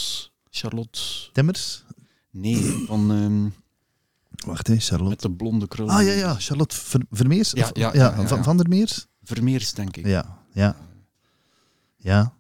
Charlotte... 0.51 1.01
Timmers? 1.33 1.85
Nee, 2.31 2.85
van... 2.87 3.11
ehm, 3.13 3.49
Wacht, 4.47 4.67
hè, 4.67 4.77
Charlotte. 4.79 5.09
met 5.11 5.21
de 5.21 5.31
blonde 5.31 5.69
krul. 5.69 5.91
Ah 5.91 6.03
ja, 6.05 6.13
ja, 6.13 6.35
Charlotte 6.39 6.77
Ver- 6.77 7.07
Vermeers? 7.11 7.51
Ja, 7.51 7.63
Of- 7.65 7.71
ja, 7.77 7.91
ja, 7.95 8.15
ja, 8.17 8.27
Van, 8.27 8.37
ja. 8.37 8.43
van 8.43 8.57
der 8.57 8.69
Meers? 8.69 9.07
Vermeers, 9.23 9.73
denk 9.73 9.97
ik. 9.97 10.07
Ja, 10.07 10.39
ja. 10.53 10.77
Ja, 11.97 12.33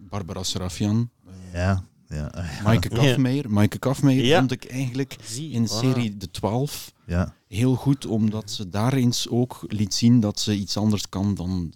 Barbara 0.00 0.42
Serafian. 0.42 1.10
ja. 1.52 1.84
ja, 2.08 2.32
ja. 2.34 2.44
Maaike 2.62 2.88
Kafmeijer. 2.88 3.50
Maaike 3.50 3.78
Kafmeijer 3.78 4.24
Ja. 4.24 4.38
vond 4.38 4.50
ik 4.52 4.64
eigenlijk 4.64 5.16
in 5.36 5.68
serie 5.68 6.16
De 6.16 6.30
Twaalf 6.30 6.92
ja. 7.06 7.34
heel 7.48 7.74
goed, 7.74 8.06
omdat 8.06 8.50
ze 8.50 8.68
daar 8.68 8.92
eens 8.92 9.28
ook 9.28 9.64
liet 9.68 9.94
zien 9.94 10.20
dat 10.20 10.40
ze 10.40 10.54
iets 10.56 10.76
anders 10.76 11.08
kan 11.08 11.34
dan 11.34 11.72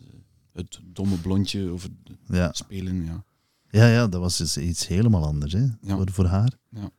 het 0.53 0.81
domme 0.93 1.17
blondje 1.17 1.73
of 1.73 1.83
het 1.83 1.93
ja. 2.29 2.53
spelen. 2.53 3.05
Ja. 3.05 3.25
Ja, 3.71 3.89
ja, 3.89 4.07
dat 4.07 4.21
was 4.21 4.37
dus 4.37 4.57
iets 4.57 4.87
helemaal 4.87 5.25
anders 5.27 5.53
hè, 5.53 5.59
Ja. 5.81 5.97
voor, 5.97 6.11
voor 6.13 6.25
haar. 6.27 6.53
Ja. 6.71 6.91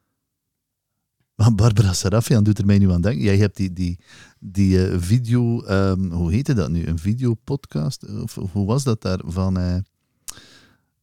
Maar 1.35 1.55
Barbara 1.55 1.93
Sarafian 1.93 2.43
doet 2.43 2.57
er 2.57 2.65
mij 2.65 2.77
nu 2.77 2.91
aan 2.91 3.01
denken. 3.01 3.23
Jij 3.23 3.37
hebt 3.37 3.57
die, 3.57 3.73
die, 3.73 3.99
die 4.39 4.87
eh, 4.87 4.97
video, 4.99 5.61
ehm, 5.63 6.09
hoe 6.11 6.31
heette 6.31 6.53
dat 6.53 6.69
nu? 6.69 6.85
Een 6.85 6.99
videopodcast? 6.99 8.07
Of, 8.21 8.37
of 8.37 8.51
hoe 8.51 8.65
was 8.65 8.83
dat 8.83 9.01
daar? 9.01 9.19
Van 9.25 9.57
eh, 9.57 9.77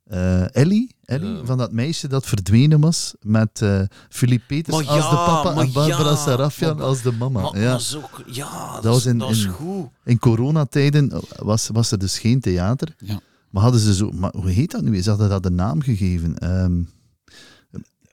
eh, 0.04 0.56
Ellie? 0.56 0.94
Ellie? 1.04 1.40
Eh. 1.40 1.46
van 1.46 1.58
dat 1.58 1.72
meisje 1.72 2.08
dat 2.08 2.26
verdwenen 2.26 2.80
was 2.80 3.14
met 3.22 3.62
eh 3.62 3.80
Philippe 4.08 4.44
Peters 4.46 4.76
Maar 4.76 4.86
als 4.86 5.10
de 5.10 5.16
papa 5.16 5.48
en 5.60 5.72
Barbara 5.72 6.10
ja, 6.10 6.16
Sarafian 6.16 6.76
maar- 6.76 6.84
als 6.86 7.02
de 7.02 7.12
mama. 7.12 7.40
Maar, 7.40 7.60
ja. 7.60 7.70
maar 7.70 7.80
zo- 7.80 8.02
ja, 8.26 8.72
dat, 8.74 8.84
was 8.84 9.06
in- 9.06 9.18
dat 9.18 9.30
is 9.30 9.44
in- 9.44 9.50
goed. 9.50 9.86
In 10.04 10.18
coronatijden 10.18 11.12
was, 11.36 11.68
was 11.72 11.90
er 11.90 11.98
dus 11.98 12.18
geen 12.18 12.40
theater. 12.40 12.94
Ja. 12.98 13.20
Maar 13.50 13.62
hadden 13.62 13.80
ze 13.80 13.94
zo... 13.94 14.10
Maar 14.12 14.32
hoe 14.36 14.50
heet 14.50 14.70
dat 14.70 14.82
nu? 14.82 15.02
Ze 15.02 15.08
hadden 15.10 15.28
dat 15.28 15.44
een 15.44 15.54
naam 15.54 15.82
gegeven. 15.82 16.38
Ehm, 16.38 16.72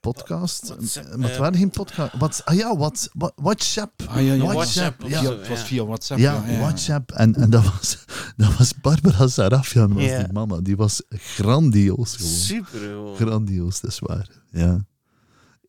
podcast? 0.01 0.67
WhatsApp, 0.67 1.15
maar 1.15 1.27
het 1.27 1.31
eh, 1.31 1.37
waren 1.37 1.57
geen 1.57 1.69
podcast. 1.69 2.13
Wat, 2.17 2.41
ah 2.45 2.55
ja, 2.55 2.77
what, 2.77 3.09
what, 3.13 3.33
WhatsApp. 3.35 4.01
Ah, 4.07 4.25
ja, 4.25 4.33
ja. 4.33 4.43
WhatsApp, 4.43 5.01
ja. 5.07 5.23
Het 5.23 5.47
was 5.47 5.61
via 5.63 5.85
WhatsApp. 5.85 6.19
Ja, 6.19 6.43
WhatsApp. 6.59 7.11
En, 7.11 7.35
en 7.35 7.49
dat, 7.49 7.63
was, 7.63 7.97
dat 8.37 8.57
was 8.57 8.73
Barbara 8.81 9.27
Sarafian, 9.27 9.93
was 9.93 10.03
die 10.03 10.31
mama. 10.31 10.59
Die 10.61 10.75
was 10.75 11.01
grandioos 11.09 12.15
gewoon. 12.15 12.31
Super. 12.31 12.79
gewoon. 12.79 13.15
Grandioos, 13.15 13.79
dat 13.81 13.91
is 13.91 13.99
waar. 13.99 14.27
Ja. 14.51 14.85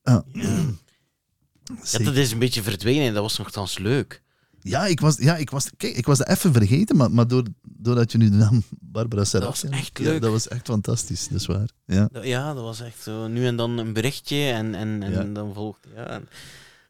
Ah. 0.03 0.21
Ja, 1.83 1.99
dat 1.99 2.17
is 2.17 2.33
een 2.33 2.39
beetje 2.39 2.63
verdwenen 2.63 3.07
en 3.07 3.15
dat 3.15 3.23
was 3.23 3.39
nogthans 3.39 3.79
leuk. 3.79 4.23
Ja, 4.63 4.87
ik 4.87 5.01
was, 5.01 5.17
ja, 5.17 5.37
ik 5.37 5.51
was, 5.51 5.71
kijk, 5.77 5.97
ik 5.97 6.07
was 6.07 6.19
dat 6.19 6.29
even 6.29 6.53
vergeten, 6.53 6.97
maar, 6.97 7.11
maar 7.11 7.27
door, 7.29 7.43
doordat 7.63 8.13
je 8.13 8.19
nu 8.19 8.31
de 8.31 8.37
naam 8.37 8.63
Barbara 8.81 9.21
was 9.21 9.31
Sarafian... 9.31 9.73
echt 9.73 9.99
ja, 9.99 10.05
leuk. 10.05 10.21
dat 10.21 10.31
was 10.31 10.49
echt 10.49 10.67
fantastisch, 10.67 11.29
dat 11.29 11.41
is 11.41 11.47
waar. 11.47 11.69
Ja. 11.87 12.09
Dat- 12.13 12.25
Ja, 12.25 12.55
dat 12.55 12.63
was 12.63 12.81
echt 12.81 13.03
zo. 13.03 13.27
Nu 13.27 13.47
en 13.47 13.57
dan 13.57 13.79
een 13.79 13.93
berichtje 13.93 14.51
en, 14.51 14.75
en, 14.75 15.03
en 15.03 15.11
Ja. 15.13 15.23
dan 15.25 15.55
volgt. 15.55 15.87
Ja, 15.95 16.07
en- 16.07 16.29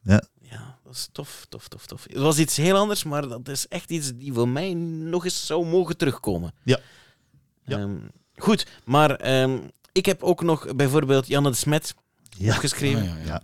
Ja. 0.03 0.23
ja, 0.41 0.77
dat 0.85 0.95
is 0.95 1.09
tof, 1.13 1.47
tof, 1.49 1.69
tof, 1.69 1.87
tof. 1.87 2.05
Het 2.09 2.19
was 2.19 2.39
iets 2.39 2.57
heel 2.57 2.77
anders, 2.77 3.05
maar 3.05 3.29
dat 3.29 3.49
is 3.49 3.69
echt 3.69 3.91
iets 3.91 4.13
die 4.17 4.33
voor 4.33 4.49
mij 4.49 4.75
nog 4.75 5.25
eens 5.25 5.47
zou 5.47 5.67
mogen 5.67 5.97
terugkomen. 5.97 6.53
Ja. 6.63 6.79
Ja. 7.65 7.79
Ehm, 7.79 7.97
goed, 8.37 8.67
maar 8.85 9.11
ehm, 9.17 9.59
ik 9.93 10.07
heb 10.07 10.23
ook 10.23 10.43
nog 10.43 10.75
bijvoorbeeld 10.77 11.27
Janne 11.27 11.51
de 11.51 11.57
Smet 11.57 11.95
Ja. 12.39 12.53
opgeschreven. 12.55 13.01
Ah, 13.03 13.09
ja, 13.09 13.17
ja, 13.25 13.43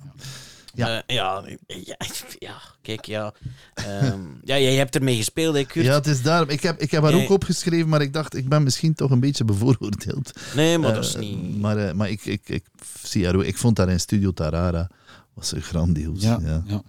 Ja. 0.75 0.89
ja. 0.89 1.03
Ja. 1.07 1.45
Eh, 1.67 1.85
ja, 1.85 1.97
ja, 2.49 2.61
kijk, 2.83 3.05
ja. 3.05 3.35
Ehm, 3.75 4.21
ja, 4.43 4.59
jij 4.59 4.75
hebt 4.75 4.95
ermee 4.95 5.17
gespeeld, 5.17 5.55
hè, 5.55 5.65
Kurt? 5.65 5.85
Ja, 5.87 5.95
het 5.95 6.07
is 6.07 6.23
daarom. 6.23 6.49
Ik 6.49 6.63
heb, 6.63 6.81
ik 6.81 6.91
heb 6.91 7.03
haar 7.03 7.15
ook 7.15 7.31
opgeschreven, 7.31 7.89
maar 7.89 8.03
ik 8.03 8.13
dacht, 8.13 8.37
ik 8.37 8.49
ben 8.49 8.63
misschien 8.63 8.95
toch 8.95 9.11
een 9.11 9.21
beetje 9.21 9.45
bevooroordeeld. 9.45 10.33
Nee, 10.55 10.79
maar 10.79 10.95
dat 10.95 11.05
is 11.05 11.15
Eh, 11.15 11.21
niet... 11.21 11.59
Maar, 11.61 11.77
eh, 11.77 11.95
maar 11.95 12.11
ik, 12.11 12.25
ik, 12.25 12.49
ik, 12.49 12.65
zie 13.03 13.25
haar 13.25 13.35
ook. 13.35 13.45
Ik 13.45 13.59
vond 13.59 13.79
haar 13.79 13.89
in 13.89 14.01
Studio 14.01 14.33
Tarara 14.33 14.91
was 15.35 15.49
ze 15.49 15.61
grandioos. 15.61 16.23
Ja, 16.23 16.39
Ja. 16.43 16.63
ja. 16.67 16.83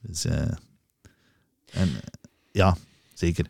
Dus, 0.00 0.24
eh, 0.24 0.40
en, 0.40 0.56
eh, 1.72 1.86
ja, 2.52 2.76
zeker. 3.14 3.46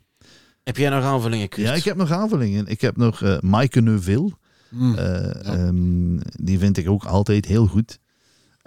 Heb 0.65 0.77
jij 0.77 0.91
nog 0.91 1.05
aanvullingen, 1.05 1.49
Kurt? 1.49 1.67
Ja, 1.67 1.75
ik 1.75 1.85
heb 1.85 1.97
nog 1.97 2.11
aanvullingen. 2.11 2.67
Ik 2.67 2.81
heb 2.81 2.97
nog 2.97 3.23
eh 3.23 3.39
Maaike 3.41 3.81
Neuville. 3.81 4.31
Mm. 4.69 4.95
Eh, 4.99 5.47
ehm, 5.47 6.19
die 6.43 6.59
vind 6.59 6.77
ik 6.77 6.89
ook 6.89 7.05
altijd 7.05 7.45
heel 7.45 7.67
goed. 7.67 7.99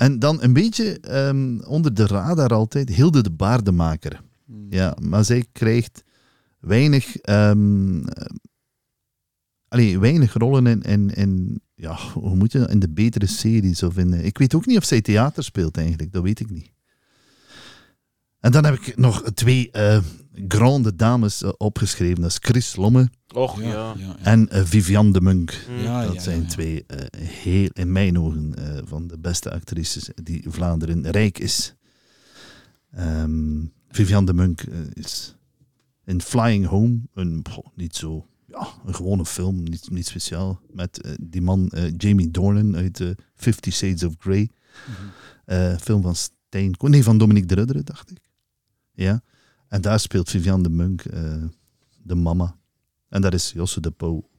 En 0.02 0.20
dan 0.20 0.42
een 0.42 0.54
beetje 0.54 1.00
ehm, 1.00 1.60
onder 1.60 1.94
de 1.94 2.08
radar 2.08 2.54
altijd 2.54 2.90
Hilde 2.90 3.24
de 3.24 3.32
Baardemaker. 3.32 4.22
Mm. 4.46 4.66
Ja, 4.70 4.96
maar 5.02 5.26
zij 5.26 5.46
krijgt 5.52 6.04
weinig, 6.60 7.22
allee, 9.68 10.00
weinig 10.00 10.34
rollen 10.34 10.68
in, 10.68 10.82
in, 10.82 11.10
in, 11.10 11.62
ja, 11.76 11.98
hoe 12.14 12.36
moet 12.36 12.52
je 12.52 12.68
in 12.70 12.80
de 12.80 12.90
betere 12.90 13.26
series. 13.26 13.84
Of 13.84 13.98
in, 13.98 14.14
eh, 14.14 14.26
ik 14.26 14.38
weet 14.38 14.56
ook 14.56 14.66
niet 14.66 14.78
of 14.78 14.86
zij 14.86 15.02
theater 15.02 15.44
speelt 15.44 15.78
eigenlijk, 15.78 16.12
dat 16.12 16.24
weet 16.24 16.40
ik 16.40 16.50
niet. 16.50 16.72
En 18.40 18.52
dan 18.52 18.66
heb 18.66 18.74
ik 18.74 18.98
nog 18.98 19.24
twee 19.34 19.72
eh, 19.72 20.02
grande 20.48 20.96
dames 20.96 21.44
eh, 21.44 21.50
opgeschreven. 21.58 22.22
Dat 22.22 22.32
is 22.32 22.38
Chris 22.42 22.76
Lomme 22.76 23.10
Och, 23.34 23.62
Ja, 23.62 23.68
ja. 23.68 23.74
ja, 23.74 23.94
ja. 23.98 24.16
en 24.24 24.50
eh, 24.50 24.64
Viviane 24.64 25.12
de 25.12 25.22
Munk. 25.22 25.66
Mm. 25.70 25.78
Ja, 25.78 26.06
dat 26.06 26.14
ja, 26.14 26.22
zijn 26.22 26.42
ja. 26.42 26.48
twee, 26.48 26.84
eh, 26.88 27.22
heel, 27.28 27.70
in 27.74 27.92
mijn 27.92 28.20
ogen, 28.20 28.56
eh, 28.56 28.82
van 28.86 29.08
de 29.08 29.20
beste 29.20 29.52
actrices 29.52 30.10
die 30.24 30.44
Vlaanderen 30.48 31.12
rijk 31.12 31.40
is. 31.40 31.76
Ehm 32.92 33.66
Viviane 33.90 34.26
de 34.26 34.34
Munk 34.34 34.62
is 34.94 35.36
in 36.06 36.22
Flying 36.22 36.66
Home, 36.66 37.00
een, 37.14 37.46
niet 37.76 37.96
zo, 37.96 38.28
ja, 38.48 38.68
een 38.86 38.96
gewone 38.96 39.26
film, 39.26 39.64
niet, 39.64 39.90
niet 39.90 40.08
speciaal, 40.08 40.62
met 40.70 41.18
die 41.22 41.42
man 41.42 41.70
eh, 41.70 41.94
Jamie 41.98 42.32
Dornan 42.32 42.76
uit 42.76 43.04
Fifty 43.36 43.72
Shades 43.72 44.04
of 44.04 44.14
Grey. 44.18 44.50
Eh, 45.46 45.78
film 45.78 46.02
van 46.02 46.16
Stijn, 46.16 46.76
nee, 46.78 47.04
van 47.04 47.18
Dominique 47.18 47.48
de 47.48 47.56
Rudderen, 47.56 47.86
dacht 47.86 48.12
ik. 48.12 48.20
Ja. 48.92 49.22
En 49.72 49.82
daar 49.82 50.00
speelt 50.00 50.30
Viviane 50.30 50.64
de 50.64 50.70
Munk 50.70 51.06
eh, 51.06 51.44
de 52.04 52.16
mama. 52.16 52.58
En 53.10 53.22
daar 53.22 53.34
is 53.34 53.52
Josse 53.52 53.82
de 53.82 53.92
Pauw 53.92 54.30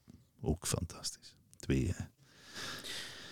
ook 0.41 0.67
fantastisch. 0.67 1.35
Twee. 1.57 1.95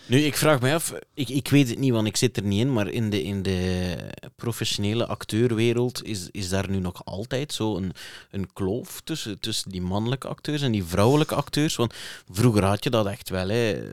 Nu, 0.07 0.17
ik 0.17 0.35
vraag 0.35 0.61
me 0.61 0.73
af, 0.73 0.93
ik, 1.13 1.29
ik 1.29 1.49
weet 1.49 1.69
het 1.69 1.79
niet, 1.79 1.91
want 1.91 2.07
ik 2.07 2.17
zit 2.17 2.37
er 2.37 2.43
niet 2.43 2.59
in, 2.59 2.73
maar 2.73 2.87
in 2.87 3.09
de, 3.09 3.23
in 3.23 3.43
de 3.43 3.95
professionele 4.35 5.05
acteurwereld 5.05 6.03
is, 6.03 6.29
is 6.31 6.49
daar 6.49 6.69
nu 6.69 6.79
nog 6.79 7.05
altijd 7.05 7.53
zo 7.53 7.77
een, 7.77 7.91
een 8.31 8.53
kloof 8.53 9.01
tussen, 9.03 9.39
tussen 9.39 9.71
die 9.71 9.81
mannelijke 9.81 10.27
acteurs 10.27 10.61
en 10.61 10.71
die 10.71 10.83
vrouwelijke 10.83 11.35
acteurs. 11.35 11.75
Want 11.75 11.93
vroeger 12.29 12.63
had 12.63 12.83
je 12.83 12.89
dat 12.89 13.05
echt 13.05 13.29
wel, 13.29 13.47
hè. 13.47 13.89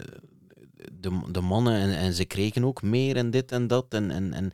De, 1.01 1.21
de 1.31 1.41
mannen 1.41 1.75
en, 1.75 1.97
en 1.97 2.15
ze 2.15 2.25
kregen 2.25 2.65
ook 2.65 2.83
meer 2.83 3.17
en 3.17 3.31
dit 3.31 3.53
en 3.53 3.67
dat. 3.67 3.87
En, 3.89 4.11
en, 4.11 4.33
en 4.33 4.53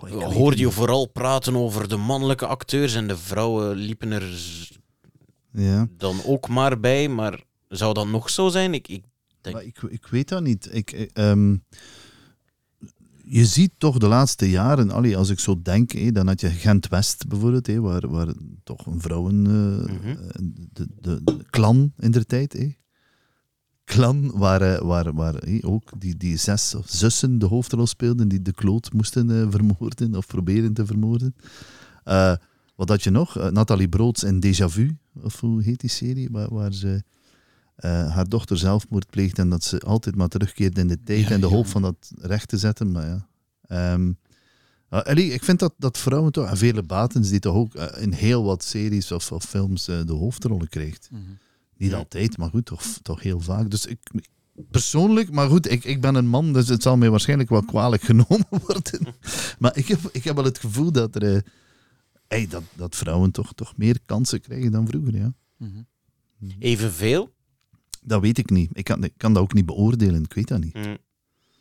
Weet 0.00 0.22
hoorde 0.22 0.58
je 0.58 0.70
vooral 0.70 1.06
praten 1.06 1.56
over 1.56 1.88
de 1.88 1.96
mannelijke 1.96 2.46
acteurs 2.46 2.94
en 2.94 3.08
de 3.08 3.16
vrouwen 3.16 3.76
liepen 3.76 4.12
er 4.12 4.38
Ja. 5.52 5.88
dan 5.96 6.20
ook 6.24 6.48
maar 6.48 6.80
bij. 6.80 7.08
Maar 7.08 7.42
zou 7.68 7.94
dat 7.94 8.06
nog 8.06 8.30
zo 8.30 8.48
zijn? 8.48 8.74
Ik, 8.74 8.88
ik 8.88 9.02
denk, 9.40 9.56
Maar 9.56 9.64
ik, 9.64 9.82
ik 9.82 10.06
weet 10.06 10.28
dat 10.28 10.42
niet. 10.42 10.68
Ik, 10.72 10.92
eh, 10.92 11.30
ehm, 11.30 11.56
je 13.24 13.44
ziet 13.46 13.70
toch 13.78 13.98
de 13.98 14.08
laatste 14.08 14.50
jaren, 14.50 14.90
allee, 14.90 15.16
als 15.16 15.28
ik 15.30 15.38
zo 15.38 15.62
denk, 15.62 15.92
hé, 15.92 16.12
dan 16.12 16.26
had 16.26 16.40
je 16.40 16.50
Gent-West 16.50 17.28
bijvoorbeeld, 17.28 17.66
hé, 17.66 17.80
waar, 17.80 18.08
waar 18.08 18.32
toch 18.64 18.86
een 18.86 19.00
vrouwen, 19.00 19.46
eh, 19.46 19.94
Mhm. 19.94 20.08
eh, 20.08 20.16
de, 20.72 20.86
de, 21.00 21.20
de 21.24 21.44
clan 21.50 21.92
in 21.98 22.10
der 22.10 22.26
tijd, 22.26 22.52
hé. 22.52 22.72
Clan, 23.84 24.30
waar, 24.34 24.62
eh, 24.62 24.80
waar, 24.80 25.12
waar 25.14 25.34
hé, 25.34 25.58
ook 25.62 25.90
die, 25.98 26.16
die 26.16 26.36
zes 26.36 26.74
zussen 26.84 27.38
de 27.38 27.46
hoofdrol 27.46 27.86
speelden, 27.86 28.28
die 28.28 28.42
de 28.42 28.52
kloot 28.52 28.92
moesten 28.92 29.30
eh, 29.40 29.46
vermoorden 29.50 30.14
of 30.14 30.26
proberen 30.26 30.72
te 30.72 30.86
vermoorden. 30.86 31.34
Eh, 32.04 32.34
wat 32.76 32.88
had 32.88 33.02
je 33.02 33.10
nog? 33.10 33.38
Eh, 33.38 33.48
Nathalie 33.48 33.88
Broods 33.88 34.24
in 34.24 34.44
Déjà 34.46 34.64
Vu, 34.64 34.96
of 35.22 35.40
hoe 35.40 35.62
heet 35.62 35.80
die 35.80 35.90
serie, 35.90 36.28
waar, 36.30 36.54
waar 36.54 36.72
ze 36.72 37.02
eh, 37.74 38.14
haar 38.14 38.28
dochter 38.28 38.58
zelfmoord 38.58 39.06
pleegt 39.10 39.38
en 39.38 39.48
dat 39.48 39.64
ze 39.64 39.80
altijd 39.80 40.16
maar 40.16 40.28
terugkeert 40.28 40.78
in 40.78 40.88
de 40.88 41.02
tijd 41.02 41.20
Ja, 41.20 41.30
en 41.30 41.40
de 41.40 41.46
ja. 41.48 41.52
hoop 41.52 41.66
van 41.66 41.82
dat 41.82 42.12
recht 42.16 42.48
te 42.48 42.58
zetten. 42.58 42.92
Maar 42.92 43.06
ja. 43.06 43.96
Allee, 45.02 45.28
ik 45.28 45.44
vind 45.44 45.58
dat, 45.58 45.74
dat 45.78 45.98
vrouwen 45.98 46.32
toch, 46.32 46.48
en 46.48 46.56
vele 46.56 46.82
batens, 46.82 47.28
die 47.28 47.40
toch 47.40 47.54
ook 47.54 47.74
eh, 47.74 48.02
in 48.02 48.12
heel 48.12 48.44
wat 48.44 48.64
series 48.64 49.12
of, 49.12 49.32
of 49.32 49.44
films 49.44 49.88
eh, 49.88 50.04
de 50.06 50.12
hoofdrollen 50.12 50.68
krijgt. 50.68 51.08
Mhm. 51.12 51.22
Niet 51.76 51.90
Ja. 51.90 51.96
altijd, 51.96 52.36
maar 52.38 52.50
goed, 52.50 52.64
toch, 52.64 52.82
toch 53.02 53.22
heel 53.22 53.40
vaak. 53.40 53.70
Dus 53.70 53.86
ik, 53.86 53.98
persoonlijk, 54.70 55.30
maar 55.30 55.48
goed, 55.48 55.70
ik, 55.70 55.84
ik 55.84 56.00
ben 56.00 56.14
een 56.14 56.26
man, 56.28 56.52
dus 56.52 56.68
het 56.68 56.82
zal 56.82 56.96
mij 56.96 57.10
waarschijnlijk 57.10 57.48
wel 57.48 57.64
kwalijk 57.64 58.02
genomen 58.10 58.46
worden. 58.48 59.14
Maar 59.58 59.76
ik 59.76 59.88
heb, 59.88 60.00
ik 60.12 60.24
heb 60.24 60.34
wel 60.34 60.44
het 60.44 60.58
gevoel 60.58 60.92
dat, 60.92 61.14
er, 61.14 61.34
eh, 61.34 61.40
hey, 62.28 62.46
dat, 62.46 62.62
dat 62.74 62.96
vrouwen 62.96 63.30
toch, 63.30 63.52
toch 63.54 63.76
meer 63.76 63.98
kansen 64.06 64.40
krijgen 64.40 64.72
dan 64.72 64.86
vroeger. 64.86 65.16
Ja. 65.16 65.32
Mhm. 65.56 65.82
evenveel? 66.58 67.32
Dat 68.02 68.20
weet 68.20 68.38
ik 68.38 68.50
niet. 68.50 68.70
Ik 68.72 68.84
kan, 68.84 69.04
ik 69.04 69.12
kan 69.16 69.32
dat 69.32 69.42
ook 69.42 69.52
niet 69.54 69.66
beoordelen. 69.66 70.22
Ik 70.22 70.32
weet 70.32 70.48
dat 70.48 70.60
niet. 70.60 70.72
Hm. 70.72 70.96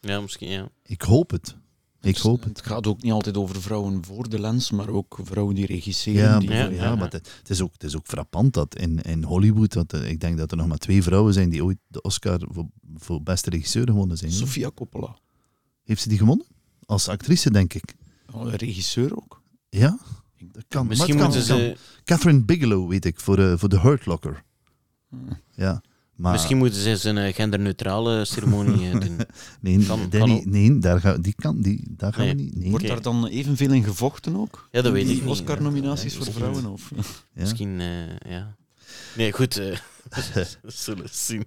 Ja, 0.01 0.21
misschien 0.21 0.49
ja. 0.49 0.69
Ik 0.83 1.01
hoop 1.01 1.31
het. 1.31 1.55
Ik 2.03 2.17
hoop 2.17 2.43
het. 2.43 2.57
Het 2.57 2.65
gaat 2.65 2.87
ook 2.87 3.01
niet 3.01 3.11
altijd 3.11 3.37
over 3.37 3.61
vrouwen 3.61 4.05
voor 4.05 4.29
de 4.29 4.39
lens, 4.39 4.71
maar 4.71 4.89
ook 4.89 5.19
vrouwen 5.23 5.55
die 5.55 5.65
regisseren. 5.65 6.21
Ja, 6.21 6.39
die, 6.39 6.49
maar, 6.49 6.57
Ja, 6.57 6.63
ja, 6.63 6.69
ja, 6.69 6.83
ja. 6.83 6.95
maar 6.95 7.11
het, 7.11 7.31
het 7.37 7.49
is 7.49 7.61
ook, 7.61 7.73
het 7.73 7.83
is 7.83 7.95
ook 7.95 8.05
frappant 8.07 8.53
dat 8.53 8.75
in, 8.75 9.01
in 9.01 9.23
Hollywood, 9.23 9.73
want 9.73 9.93
eh, 9.93 10.09
ik 10.09 10.19
denk 10.19 10.37
dat 10.37 10.51
er 10.51 10.57
nog 10.57 10.67
maar 10.67 10.77
twee 10.77 11.03
vrouwen 11.03 11.33
zijn 11.33 11.49
die 11.49 11.63
ooit 11.63 11.77
de 11.87 12.01
Oscar 12.01 12.39
voor, 12.51 12.65
voor 12.95 13.23
beste 13.23 13.49
regisseur 13.49 13.85
gewonnen 13.85 14.17
zijn. 14.17 14.31
Sofia 14.31 14.71
Coppola. 14.75 15.17
Heeft 15.83 16.01
ze 16.01 16.09
die 16.09 16.17
gewonnen? 16.17 16.45
Als 16.85 17.07
actrice, 17.07 17.51
denk 17.51 17.73
ik. 17.73 17.95
Oh, 18.31 18.53
regisseur 18.53 19.15
ook. 19.15 19.41
Ja? 19.69 19.99
Dat 20.37 20.65
kan. 20.67 20.87
Misschien 20.87 21.17
moeten 21.17 21.41
ze... 21.41 21.53
kan. 21.53 22.03
Catherine 22.03 22.43
Bigelow, 22.43 22.89
weet 22.89 23.05
ik, 23.05 23.19
voor, 23.19 23.39
eh, 23.39 23.57
voor 23.57 23.69
The 23.69 23.79
Hurt 23.79 24.05
Locker. 24.05 24.43
Ja. 25.51 25.81
Maar, 26.15 26.31
Misschien 26.31 26.57
moeten 26.57 26.79
ze 26.81 26.89
eens 26.89 27.03
een 27.03 27.17
eh, 27.17 27.33
genderneutrale 27.33 28.25
ceremonie 28.25 28.89
eh, 28.91 28.99
doen. 29.05 29.17
nee, 29.61 29.85
kan- 29.85 30.09
Danny, 30.09 30.39
kan 30.41 30.49
nee, 30.51 30.79
daar 30.79 30.99
gaan, 30.99 31.21
die 31.21 31.33
kan, 31.35 31.61
die, 31.61 31.83
daar 31.97 32.13
gaan 32.13 32.25
Nee. 32.25 32.35
we 32.35 32.41
niet. 32.41 32.55
Nee. 32.55 32.69
Wordt 32.69 32.83
Oké. 32.85 32.93
daar 32.93 33.03
dan 33.03 33.27
evenveel 33.27 33.71
in 33.71 33.83
gevochten 33.83 34.35
ook? 34.35 34.67
Ja, 34.71 34.81
dat 34.81 34.91
weet 34.91 35.05
Die 35.05 35.15
ik 35.15 35.21
niet. 35.21 35.29
Oscar-nominaties 35.31 36.13
Ja, 36.17 36.23
voor 36.23 36.33
vrouwen? 36.33 36.65
Of? 36.65 36.91
Ja. 36.95 37.01
Misschien, 37.41 37.79
eh, 37.79 38.31
ja. 38.31 38.55
Nee, 39.17 39.31
goed. 39.31 39.57
eh, 39.57 39.77
we 40.61 40.71
zullen 40.71 41.07
zien. 41.11 41.43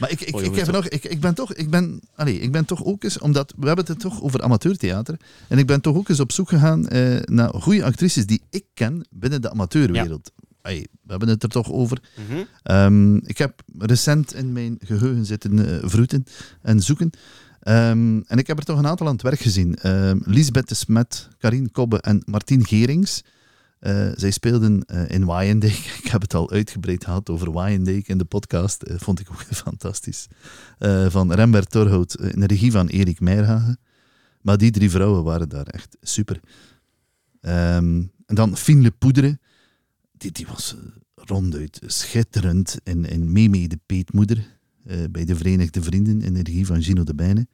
Maar 0.00 0.10
ik, 0.10 0.20
ik, 0.20 0.34
Oh, 0.34 0.42
ik, 0.42 0.54
heb 0.54 0.70
nog, 0.72 0.88
ik, 0.88 1.04
ik 1.04 1.20
ben 1.20 1.34
toch, 1.34 1.54
ik 1.54 1.70
ben, 1.70 2.00
allee, 2.14 2.38
ik 2.40 2.52
ben 2.52 2.64
toch 2.64 2.84
ook 2.84 3.04
eens, 3.04 3.18
omdat 3.18 3.54
we 3.56 3.66
hebben 3.66 3.84
het 3.86 4.00
toch 4.00 4.22
over 4.22 4.42
amateurtheater, 4.42 5.16
en 5.48 5.58
ik 5.58 5.66
ben 5.66 5.80
toch 5.80 5.96
ook 5.96 6.08
eens 6.08 6.20
op 6.20 6.32
zoek 6.32 6.48
gegaan 6.48 6.88
eh, 6.88 7.20
naar 7.24 7.50
goede 7.54 7.84
actrices 7.84 8.26
die 8.26 8.42
ik 8.50 8.64
ken 8.74 9.06
binnen 9.10 9.42
de 9.42 9.50
amateurwereld. 9.50 10.32
We 10.72 10.88
hebben 11.06 11.28
het 11.28 11.42
er 11.42 11.48
toch 11.48 11.72
over. 11.72 11.98
Mhm. 12.28 12.44
Ehm, 12.62 13.16
ik 13.16 13.38
heb 13.38 13.62
recent 13.78 14.34
in 14.34 14.52
mijn 14.52 14.76
geheugen 14.84 15.24
zitten 15.24 15.82
eh, 15.82 15.88
vroeten 15.88 16.24
en 16.62 16.80
zoeken. 16.80 17.10
Ehm, 17.60 18.20
en 18.26 18.38
ik 18.38 18.46
heb 18.46 18.58
er 18.58 18.64
toch 18.64 18.78
een 18.78 18.86
aantal 18.86 19.06
aan 19.06 19.12
het 19.12 19.22
werk 19.22 19.40
gezien. 19.40 19.76
Ehm 19.76 20.18
Lisbeth 20.24 20.68
de 20.68 20.74
Smet, 20.74 21.28
Karine 21.38 21.70
Kobbe 21.70 22.00
en 22.00 22.22
Martien 22.26 22.66
Gerings. 22.66 23.22
Eh, 23.84 24.08
zij 24.14 24.30
speelden 24.30 24.84
eh, 24.84 25.10
in 25.10 25.24
Wayendijk. 25.24 25.94
Ik 26.02 26.06
heb 26.10 26.20
het 26.20 26.34
al 26.34 26.50
uitgebreid 26.50 27.04
gehad 27.04 27.30
over 27.30 27.52
Wayendijk 27.52 28.08
in 28.08 28.18
de 28.18 28.24
podcast. 28.24 28.82
Eh, 28.82 28.96
vond 28.98 29.20
ik 29.20 29.30
ook 29.30 29.42
fantastisch. 29.66 30.26
Van 31.08 31.32
Rembert 31.32 31.70
Torhout 31.70 32.14
in 32.14 32.40
de 32.40 32.46
regie 32.46 32.72
van 32.72 32.86
Erik 32.86 33.20
Meijerhagen. 33.20 33.78
Maar 34.40 34.58
die 34.58 34.70
drie 34.70 34.90
vrouwen 34.90 35.24
waren 35.24 35.48
daar 35.48 35.66
echt 35.66 35.96
super. 36.00 36.40
En 37.40 38.12
dan 38.26 38.56
Fien 38.56 38.82
Le 38.82 38.90
Poedre. 38.90 39.38
Die, 40.24 40.32
die 40.32 40.46
was 40.46 40.74
eh, 40.74 40.80
ronduit 41.14 41.80
schitterend 41.86 42.76
in, 42.84 43.04
in 43.04 43.32
Meme 43.32 43.68
de 43.68 43.78
Peetmoeder. 43.86 44.58
eh, 44.84 44.98
bij 45.10 45.24
de 45.24 45.36
Verenigde 45.36 45.82
Vrienden 45.82 46.22
in 46.22 46.34
de 46.34 46.42
regie 46.42 46.66
van 46.66 46.82
Gino 46.82 47.04
de 47.04 47.14
Bijne. 47.14 47.46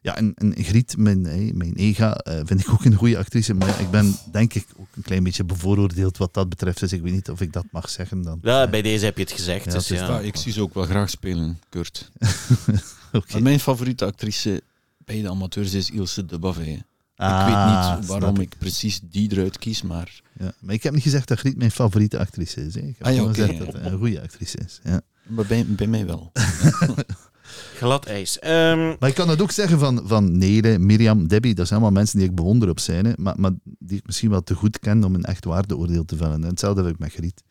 Ja, 0.00 0.16
en, 0.16 0.34
en 0.34 0.64
Griet, 0.64 0.96
mijn, 0.96 1.26
eh, 1.26 1.52
mijn 1.52 1.74
ega, 1.74 2.14
eh, 2.16 2.40
vind 2.44 2.60
ik 2.60 2.70
ook 2.70 2.84
een 2.84 2.94
goede 2.94 3.18
actrice. 3.18 3.54
Maar 3.54 3.80
ik 3.80 3.90
ben 3.90 4.14
denk 4.32 4.54
ik 4.54 4.66
ook 4.76 4.86
een 4.94 5.02
klein 5.02 5.22
beetje 5.22 5.44
bevooroordeeld 5.44 6.16
wat 6.16 6.34
dat 6.34 6.48
betreft. 6.48 6.80
Dus 6.80 6.92
ik 6.92 7.02
weet 7.02 7.12
niet 7.12 7.30
of 7.30 7.40
ik 7.40 7.52
dat 7.52 7.64
mag 7.70 7.90
zeggen 7.90 8.22
dan. 8.22 8.38
Ja, 8.42 8.68
bij 8.68 8.82
deze 8.82 9.04
heb 9.04 9.16
je 9.16 9.22
het 9.22 9.32
gezegd. 9.32 9.64
Ja, 9.64 9.72
dus 9.72 9.88
ja. 9.88 10.06
Ja, 10.06 10.20
ik 10.20 10.36
zie 10.36 10.52
ze 10.52 10.60
ook 10.60 10.74
wel 10.74 10.84
graag 10.84 11.10
spelen, 11.10 11.60
Kurt. 11.68 12.10
oké. 13.12 13.32
Maar 13.32 13.42
mijn 13.42 13.60
favoriete 13.60 14.04
actrice 14.04 14.62
bij 15.04 15.22
de 15.22 15.28
amateurs 15.28 15.72
is 15.74 15.90
Ilse 15.90 16.26
de 16.26 16.38
Bavet. 16.38 16.82
Ik 17.28 17.32
Ah, 17.34 17.88
weet 17.90 17.98
niet 17.98 18.08
waarom 18.08 18.34
snap 18.34 18.44
ik 18.44 18.58
precies 18.58 19.00
die 19.10 19.32
eruit 19.32 19.58
kies, 19.58 19.82
maar 19.82 20.20
Ja, 20.38 20.52
maar 20.60 20.74
ik 20.74 20.82
heb 20.82 20.92
niet 20.92 21.02
gezegd 21.02 21.28
dat 21.28 21.38
Griet 21.38 21.56
mijn 21.56 21.70
favoriete 21.70 22.18
actrice 22.18 22.66
is. 22.66 22.74
Hè. 22.74 22.80
Ik 22.80 22.94
heb 22.98 23.06
Ah, 23.06 23.14
ja, 23.14 23.26
gezegd 23.28 23.56
ja. 23.56 23.64
dat 23.64 23.74
een 23.74 23.98
goede 23.98 24.20
actrice 24.22 24.56
is. 24.58 24.80
Ja. 24.84 25.00
maar 25.26 25.46
bij, 25.46 25.66
bij 25.66 25.86
mij 25.86 26.06
wel. 26.06 26.32
Glad 27.76 28.06
ijs. 28.06 28.38
Ehm, 28.38 28.94
Maar 28.98 29.08
ik 29.08 29.14
kan 29.14 29.26
dat 29.26 29.40
ook 29.42 29.50
zeggen 29.50 29.78
van, 29.78 30.00
van 30.04 30.38
Nele, 30.38 30.78
Mirjam, 30.78 31.28
Debbie. 31.28 31.54
Dat 31.54 31.66
zijn 31.66 31.80
allemaal 31.80 31.98
mensen 32.00 32.18
die 32.18 32.28
ik 32.28 32.34
bewonder 32.34 32.68
op 32.68 32.78
scène. 32.80 33.14
Maar, 33.18 33.40
maar 33.40 33.50
die 33.78 33.98
ik 33.98 34.06
misschien 34.06 34.30
wel 34.30 34.42
te 34.42 34.54
goed 34.54 34.78
ken 34.78 35.04
om 35.04 35.14
een 35.14 35.24
echt 35.24 35.44
waardeoordeel 35.44 36.04
te 36.04 36.16
vellen. 36.16 36.42
En 36.42 36.48
hetzelfde 36.48 36.82
heb 36.82 36.92
ik 36.92 36.98
met 36.98 37.12
Griet. 37.12 37.42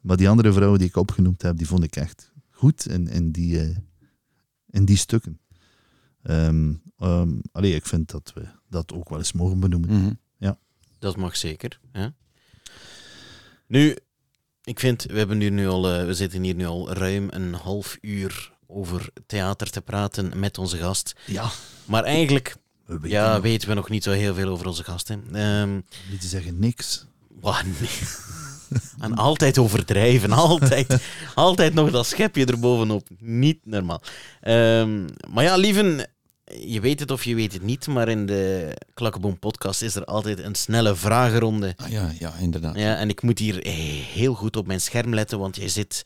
Maar 0.00 0.16
die 0.16 0.28
andere 0.28 0.52
vrouwen 0.52 0.78
die 0.78 0.88
ik 0.88 0.96
opgenoemd 0.96 1.42
heb, 1.42 1.56
die 1.56 1.66
vond 1.66 1.84
ik 1.84 1.96
echt 1.96 2.32
goed 2.50 2.86
in, 2.88 3.08
in, 3.08 3.30
die, 3.30 3.60
eh, 3.60 3.76
in 4.70 4.84
die 4.84 4.96
stukken. 4.96 5.40
Ehm 6.22 6.72
ehm, 6.98 7.30
allee, 7.52 7.74
ik 7.74 7.86
vind 7.86 8.10
dat 8.10 8.32
we 8.34 8.46
dat 8.72 8.92
ook 8.92 9.08
wel 9.08 9.18
eens 9.18 9.32
mogen 9.32 9.60
benoemen. 9.60 9.90
Mhm. 9.90 10.12
dat 10.98 11.16
mag 11.16 11.36
zeker. 11.36 11.78
Hè? 11.92 12.06
Nu, 13.66 13.96
ik 14.64 14.80
vind, 14.80 15.04
we, 15.04 15.18
hebben 15.18 15.38
nu 15.38 15.50
nu 15.50 15.68
al, 15.68 15.92
eh, 15.92 16.04
we 16.04 16.14
zitten 16.14 16.42
hier 16.42 16.54
nu 16.54 16.66
al 16.66 16.92
ruim 16.92 17.28
een 17.30 17.54
half 17.54 17.98
uur 18.00 18.52
over 18.66 19.08
theater 19.26 19.70
te 19.70 19.80
praten 19.80 20.38
met 20.38 20.58
onze 20.58 20.76
gast. 20.76 21.14
Ja, 21.26 21.50
Maar 21.84 22.04
eigenlijk 22.04 22.56
we 22.86 22.94
weten 22.94 23.08
ja, 23.18 23.32
nog 23.32 23.42
weten 23.42 23.68
we 23.68 23.74
nog 23.74 23.88
niet 23.88 24.02
zo 24.04 24.10
heel 24.10 24.34
veel 24.34 24.48
over 24.48 24.66
onze 24.66 24.84
gast. 24.84 25.08
Hè. 25.08 25.16
Ehm, 25.32 25.74
niet 26.10 26.20
te 26.20 26.26
zeggen 26.26 26.58
niks. 26.58 27.06
nee. 27.40 27.90
En 29.00 29.14
altijd 29.14 29.58
overdrijven, 29.58 30.32
altijd, 30.32 31.02
altijd 31.34 31.74
nog 31.74 31.90
dat 31.90 32.06
schepje 32.06 32.46
erbovenop. 32.46 33.08
Niet 33.18 33.58
normaal. 33.64 34.02
Ehm, 34.40 35.08
maar 35.30 35.44
ja, 35.44 35.56
lieven, 35.56 36.08
je 36.60 36.80
weet 36.80 37.00
het 37.00 37.10
of 37.10 37.24
je 37.24 37.34
weet 37.34 37.52
het 37.52 37.62
niet, 37.62 37.86
maar 37.86 38.08
in 38.08 38.26
de 38.26 38.72
Klakkeboom 38.94 39.38
podcast 39.38 39.82
is 39.82 39.94
er 39.94 40.04
altijd 40.04 40.38
een 40.38 40.54
snelle 40.54 40.96
vragenronde. 40.96 41.74
Ah, 41.76 41.88
ja, 41.90 42.12
ja, 42.18 42.32
inderdaad. 42.40 42.76
Ja, 42.78 42.96
en 42.96 43.08
ik 43.08 43.22
moet 43.22 43.38
hier 43.38 43.62
eh, 43.62 43.72
heel 44.12 44.34
goed 44.34 44.56
op 44.56 44.66
mijn 44.66 44.80
scherm 44.80 45.14
letten, 45.14 45.38
want 45.38 45.56
jij 45.56 45.68
zit 45.68 46.02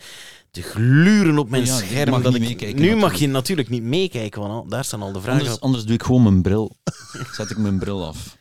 te 0.51 0.62
gluren 0.62 1.38
op 1.38 1.51
mijn 1.51 1.62
Oh 1.62 1.68
ja, 1.68 1.76
scherm. 1.76 2.11
mag 2.11 2.22
dat 2.22 2.34
ik... 2.34 2.74
nu 2.78 2.97
mag 2.97 3.14
je 3.14 3.28
natuurlijk 3.28 3.68
niet 3.68 3.82
meekijken, 3.82 4.40
want 4.40 4.53
al- 4.53 4.68
daar 4.68 4.84
staan 4.84 5.03
al 5.03 5.12
de 5.12 5.20
vragen 5.20 5.38
Anders, 5.40 5.57
op. 5.57 5.62
anders 5.62 5.84
doe 5.84 5.94
ik 5.94 6.03
gewoon 6.03 6.22
mijn 6.22 6.42
bril. 6.42 6.76
Zet 7.36 7.51
ik 7.51 7.57
mijn 7.59 7.78
bril 7.78 8.07
af. 8.07 8.36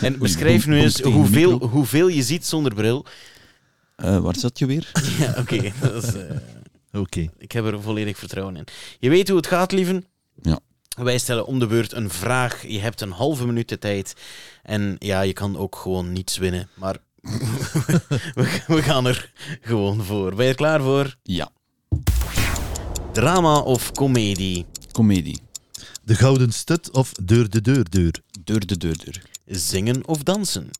En 0.00 0.18
beschrijf 0.18 0.66
nu 0.66 0.80
eens 0.80 1.00
hoeveel, 1.00 1.58
hoeveel 1.58 2.08
je 2.08 2.22
ziet 2.22 2.46
zonder 2.46 2.74
bril. 2.74 3.04
Eh, 3.96 4.18
waar 4.18 4.36
zat 4.36 4.58
je 4.58 4.66
weer? 4.66 4.90
Ja, 5.18 5.34
oké. 5.38 5.56
eh, 5.56 6.36
Oké. 6.92 7.28
Ik 7.38 7.52
heb 7.52 7.64
er 7.64 7.82
volledig 7.82 8.18
vertrouwen 8.18 8.56
in. 8.56 8.64
Je 8.98 9.08
weet 9.10 9.28
hoe 9.28 9.36
het 9.36 9.46
gaat, 9.46 9.72
lieven. 9.72 10.04
Ja. 10.42 10.58
Wij 10.96 11.18
stellen 11.18 11.46
om 11.46 11.58
de 11.58 11.66
beurt 11.66 11.92
een 11.92 12.10
vraag. 12.10 12.66
Je 12.66 12.80
hebt 12.80 13.00
een 13.00 13.10
halve 13.12 13.46
minuut 13.46 13.68
de 13.68 13.78
tijd. 13.78 14.14
En 14.62 14.96
ja, 14.98 15.20
je 15.20 15.32
kan 15.32 15.56
ook 15.56 15.76
gewoon 15.76 16.12
niets 16.12 16.36
winnen. 16.36 16.68
Maar 16.74 16.96
we, 18.34 18.62
we 18.66 18.82
gaan 18.82 19.06
er 19.06 19.32
gewoon 19.60 20.04
voor. 20.04 20.34
Ben 20.34 20.44
je 20.44 20.50
er 20.50 20.56
klaar 20.56 20.80
voor? 20.82 21.16
Ja, 21.22 21.50
Drama 23.12 23.58
of 23.58 23.92
comedie? 23.92 24.66
comedie. 24.92 25.40
De 26.02 26.14
Gouden 26.14 26.52
Stut 26.52 26.90
of 26.90 27.12
Deur 27.12 27.50
de 27.50 27.60
Deur 27.60 27.90
Deur. 27.90 28.14
Deur 28.44 28.66
de 28.66 28.76
deur, 28.76 28.98
deur. 29.04 29.22
Zingen 29.46 30.06
of 30.06 30.22
dansen? 30.22 30.70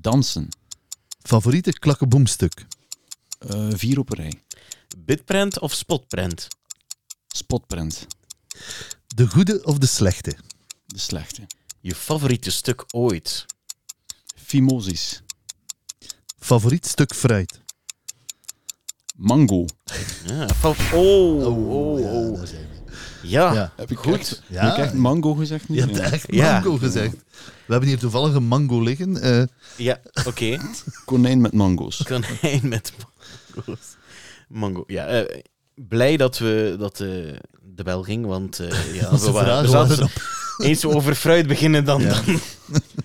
Dansen. 0.00 0.48
Favoriete 1.22 1.72
klakkeboomstuk. 1.72 2.66
Eh, 3.38 3.68
vier 3.70 3.98
op 3.98 4.10
een 4.10 4.16
rij. 4.16 4.32
Bitprent 4.98 5.58
of 5.58 5.72
spotprent? 5.72 6.48
Spotprint. 7.26 8.06
De 9.14 9.26
goede 9.26 9.64
of 9.64 9.78
de 9.78 9.86
slechte. 9.86 10.34
De 10.86 10.98
slechte. 10.98 11.42
Je 11.80 11.94
favoriete 11.94 12.50
stuk 12.50 12.84
ooit? 12.90 13.46
Fimosis. 14.36 15.22
Favoriet 16.38 16.86
stuk 16.86 17.14
fruit. 17.14 17.60
Mango. 19.16 19.64
Ja, 20.26 20.46
oh, 20.62 20.90
oh, 20.94 22.00
ja, 22.00 22.06
oh. 22.12 22.34
daar 22.36 22.46
zijn 22.46 22.66
we. 22.68 22.76
Ja, 23.28 23.52
Ja. 23.52 23.72
Heb 23.76 23.90
ik 23.90 23.98
Goed. 23.98 24.14
Echt, 24.18 24.42
Ja. 24.46 24.64
Heb 24.64 24.72
ik 24.78 24.84
echt 24.84 24.94
mango 24.94 25.34
gezegd? 25.34 25.64
Je 25.68 25.72
Niet? 25.72 25.80
hebt 25.84 25.96
Ja. 25.96 26.02
echt 26.10 26.26
Ja. 26.34 26.52
mango 26.60 26.76
gezegd. 26.76 27.12
We 27.66 27.72
hebben 27.72 27.88
hier 27.88 27.98
toevallig 27.98 28.34
een 28.34 28.46
mango 28.46 28.80
liggen. 28.82 29.20
eh, 29.20 29.42
ja 29.76 30.00
oké. 30.24 30.58
Konijn 31.04 31.40
met 31.40 31.52
mango's. 31.52 32.02
Konijn 32.02 32.68
met 32.68 32.92
mango's. 33.54 33.96
Mango. 34.48 34.84
Ja, 34.86 35.06
eh, 35.06 35.42
blij 35.74 36.16
dat 36.16 36.38
we 36.38 36.76
dat 36.78 37.00
eh, 37.00 37.36
de 37.78 37.84
bel 37.84 38.02
ging, 38.02 38.26
want 38.26 38.58
eh, 38.58 38.94
ja, 39.00 39.10
we 39.18 39.30
waren, 39.30 39.68
zaten- 39.68 39.96
waren 39.98 40.10
eens 40.68 40.82
we 40.82 40.88
over 40.88 41.14
fruit 41.14 41.46
beginnen, 41.46 41.84
dan, 41.84 42.00
Ja. 42.00 42.08
dan 42.08 42.24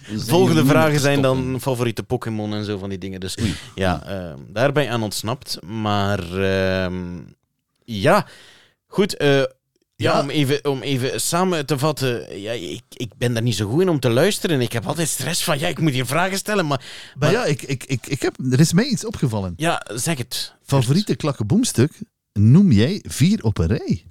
Zijn 0.07 0.19
volgende 0.37 0.65
vragen 0.65 0.99
zijn 0.99 1.21
dan 1.21 1.57
favoriete 1.61 2.03
Pokémon 2.03 2.53
en 2.53 2.65
zo 2.65 2.77
van 2.77 2.89
die 2.89 2.97
dingen. 2.97 3.19
Dus 3.19 3.37
Oei. 3.41 3.55
ja, 3.75 4.03
eh, 4.05 4.33
daar 4.47 4.71
ben 4.71 4.83
je 4.83 4.89
aan 4.89 5.03
ontsnapt. 5.03 5.59
Maar 5.61 6.41
ehm, 6.41 6.95
ja, 7.83 8.27
goed. 8.87 9.17
eh, 9.17 9.37
ja, 9.37 9.45
Ja. 9.95 10.19
Om, 10.21 10.29
even, 10.29 10.65
om 10.65 10.81
even 10.81 11.21
samen 11.21 11.65
te 11.65 11.77
vatten. 11.77 12.39
Ja, 12.41 12.51
ik, 12.51 12.81
ik 12.89 13.11
ben 13.17 13.33
daar 13.33 13.43
niet 13.43 13.55
zo 13.55 13.69
goed 13.69 13.81
in 13.81 13.89
om 13.89 13.99
te 13.99 14.09
luisteren. 14.09 14.61
Ik 14.61 14.71
heb 14.73 14.85
altijd 14.85 15.07
stress 15.09 15.43
van, 15.43 15.59
ja, 15.59 15.67
ik 15.67 15.79
moet 15.79 15.91
hier 15.91 16.05
vragen 16.05 16.37
stellen. 16.37 16.67
Maar 16.67 16.81
maar 17.19 17.31
ja, 17.31 17.45
ik, 17.45 17.61
ik, 17.61 17.83
ik, 17.83 18.07
ik 18.07 18.21
heb, 18.21 18.35
er 18.51 18.59
is 18.59 18.73
mij 18.73 18.85
iets 18.85 19.05
opgevallen. 19.05 19.53
ja, 19.57 19.85
zeg 19.93 20.17
het. 20.17 20.53
Favoriete 20.65 21.15
klakkeboomstuk 21.15 21.91
noem 22.33 22.71
jij 22.71 23.03
vier 23.07 23.43
op 23.43 23.57
een 23.57 23.67
rij. 23.67 24.05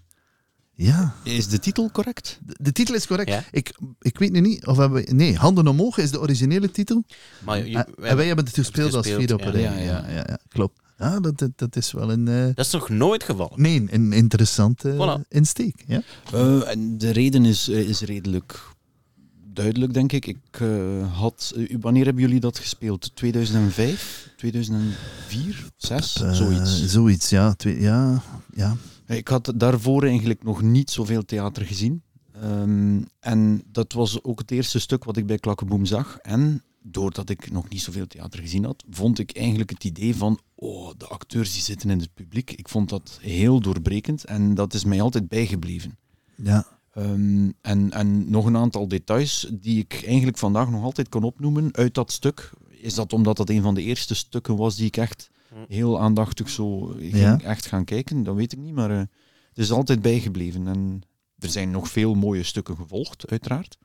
Ja, 0.85 1.15
Is 1.23 1.49
de 1.49 1.59
titel 1.59 1.91
correct? 1.93 2.39
de, 2.47 2.55
de 2.61 2.73
titel 2.73 2.95
is 2.95 3.07
correct. 3.07 3.29
Ja. 3.29 3.45
Ik, 3.51 3.73
ik 4.01 4.19
weet 4.19 4.33
nu 4.33 4.41
niet 4.41 4.67
of 4.67 4.77
hebben 4.77 5.05
we... 5.05 5.13
Nee, 5.13 5.37
Handen 5.37 5.67
omhoog 5.69 5.99
is 5.99 6.11
de 6.11 6.21
originele 6.21 6.71
titel. 6.71 7.05
Maar 7.45 7.67
je- 7.67 7.77
Eh, 7.79 8.11
en 8.11 8.17
wij 8.17 8.27
hebben 8.27 8.45
het 8.45 8.55
gespeeld 8.55 8.95
als 8.95 9.07
vier 9.07 9.35
op 9.35 9.41
een 9.45 9.61
ja. 9.61 9.71
Ja, 9.73 9.79
Ja, 9.79 9.85
ja. 9.85 10.05
ja, 10.09 10.25
ja, 10.29 10.39
klopt. 10.49 10.81
Ja, 10.99 11.21
dat, 11.21 11.39
dat, 11.39 11.51
dat 11.57 11.77
is 11.77 11.93
wel 11.93 12.13
een... 12.13 12.29
eh, 12.29 12.45
Dat 12.55 12.67
is 12.67 12.73
nog 12.73 12.89
nooit 12.89 13.23
gevallen. 13.25 13.61
nee, 13.63 13.85
een 13.91 14.13
interessante 14.13 14.95
Voilà. 15.25 15.29
insteek. 15.29 15.85
Ja? 15.87 16.03
Eh, 16.33 16.69
en 16.71 16.99
de 16.99 17.11
reden 17.11 17.45
is, 17.45 17.69
eh, 17.69 17.89
is 17.89 18.01
redelijk 18.01 18.61
duidelijk, 19.53 19.95
denk 19.95 20.13
ik. 20.13 20.27
ik 20.27 20.39
eh, 20.53 20.69
had, 21.19 21.53
eh, 21.57 21.77
wanneer 21.81 22.05
hebben 22.05 22.23
jullie 22.23 22.41
dat 22.41 22.59
gespeeld? 22.59 23.11
2005? 23.17 24.29
2004? 24.37 25.67
6? 25.77 26.21
Eh, 26.23 26.33
Zoiets. 26.33 26.87
Zoiets, 26.87 27.29
ja. 27.31 27.55
Twee, 27.55 27.81
ja, 27.81 28.23
ja. 28.55 28.77
Ik 29.07 29.29
had 29.29 29.53
daarvoor 29.57 30.03
eigenlijk 30.05 30.43
nog 30.43 30.63
niet 30.63 30.91
zoveel 30.91 31.25
theater 31.25 31.67
gezien. 31.67 32.03
Ehm, 32.33 33.03
en 33.21 33.63
dat 33.67 33.93
was 33.93 34.25
ook 34.25 34.39
het 34.39 34.51
eerste 34.51 34.79
stuk 34.79 35.05
wat 35.05 35.17
ik 35.17 35.27
bij 35.27 35.39
Klakkeboom 35.39 35.85
zag. 35.85 36.19
En 36.19 36.63
doordat 36.83 37.29
ik 37.29 37.51
nog 37.51 37.69
niet 37.69 37.83
zoveel 37.83 38.07
theater 38.07 38.41
gezien 38.41 38.65
had, 38.65 38.85
vond 38.91 39.19
ik 39.19 39.37
eigenlijk 39.37 39.71
het 39.71 39.85
idee 39.85 40.17
van, 40.17 40.39
oh, 40.55 40.91
de 40.97 41.07
acteurs 41.07 41.53
die 41.53 41.63
zitten 41.63 41.91
in 41.91 41.99
het 41.99 42.15
publiek. 42.15 42.51
Ik 42.51 42.69
vond 42.69 42.89
dat 42.89 43.19
heel 43.21 43.61
doorbrekend 43.61 44.25
en 44.25 44.55
dat 44.55 44.75
is 44.75 44.85
mij 44.85 45.01
altijd 45.01 45.29
bijgebleven. 45.29 45.99
ja. 46.37 46.81
Ehm, 46.93 47.51
en, 47.61 47.91
en 47.91 48.31
nog 48.31 48.47
een 48.47 48.57
aantal 48.57 48.89
details 48.89 49.51
die 49.53 49.79
ik 49.79 50.03
eigenlijk 50.07 50.39
vandaag 50.39 50.71
nog 50.71 50.83
altijd 50.83 51.09
kan 51.09 51.23
opnoemen 51.23 51.75
uit 51.75 51.95
dat 51.95 52.13
stuk. 52.13 52.53
Is 52.69 52.95
dat 52.95 53.13
omdat 53.13 53.37
dat 53.37 53.51
een 53.51 53.63
van 53.63 53.75
de 53.75 53.83
eerste 53.83 54.15
stukken 54.15 54.57
was 54.57 54.77
die 54.77 54.87
ik 54.87 54.97
echt 54.97 55.31
heel 55.69 56.01
aandachtig 56.01 56.49
zo 56.51 56.81
ging 56.99 57.17
Ja. 57.17 57.41
echt 57.41 57.67
gaan 57.67 57.85
kijken? 57.85 58.23
Dat 58.23 58.35
weet 58.35 58.53
ik 58.53 58.59
niet, 58.59 58.75
maar 58.75 58.91
eh, 58.91 58.99
het 59.49 59.59
is 59.59 59.71
altijd 59.73 60.03
bijgebleven. 60.03 60.67
En 60.69 61.03
er 61.39 61.49
zijn 61.49 61.71
nog 61.71 61.89
veel 61.89 62.15
mooie 62.15 62.43
stukken 62.43 62.77
gevolgd, 62.77 63.31
uiteraard. 63.31 63.79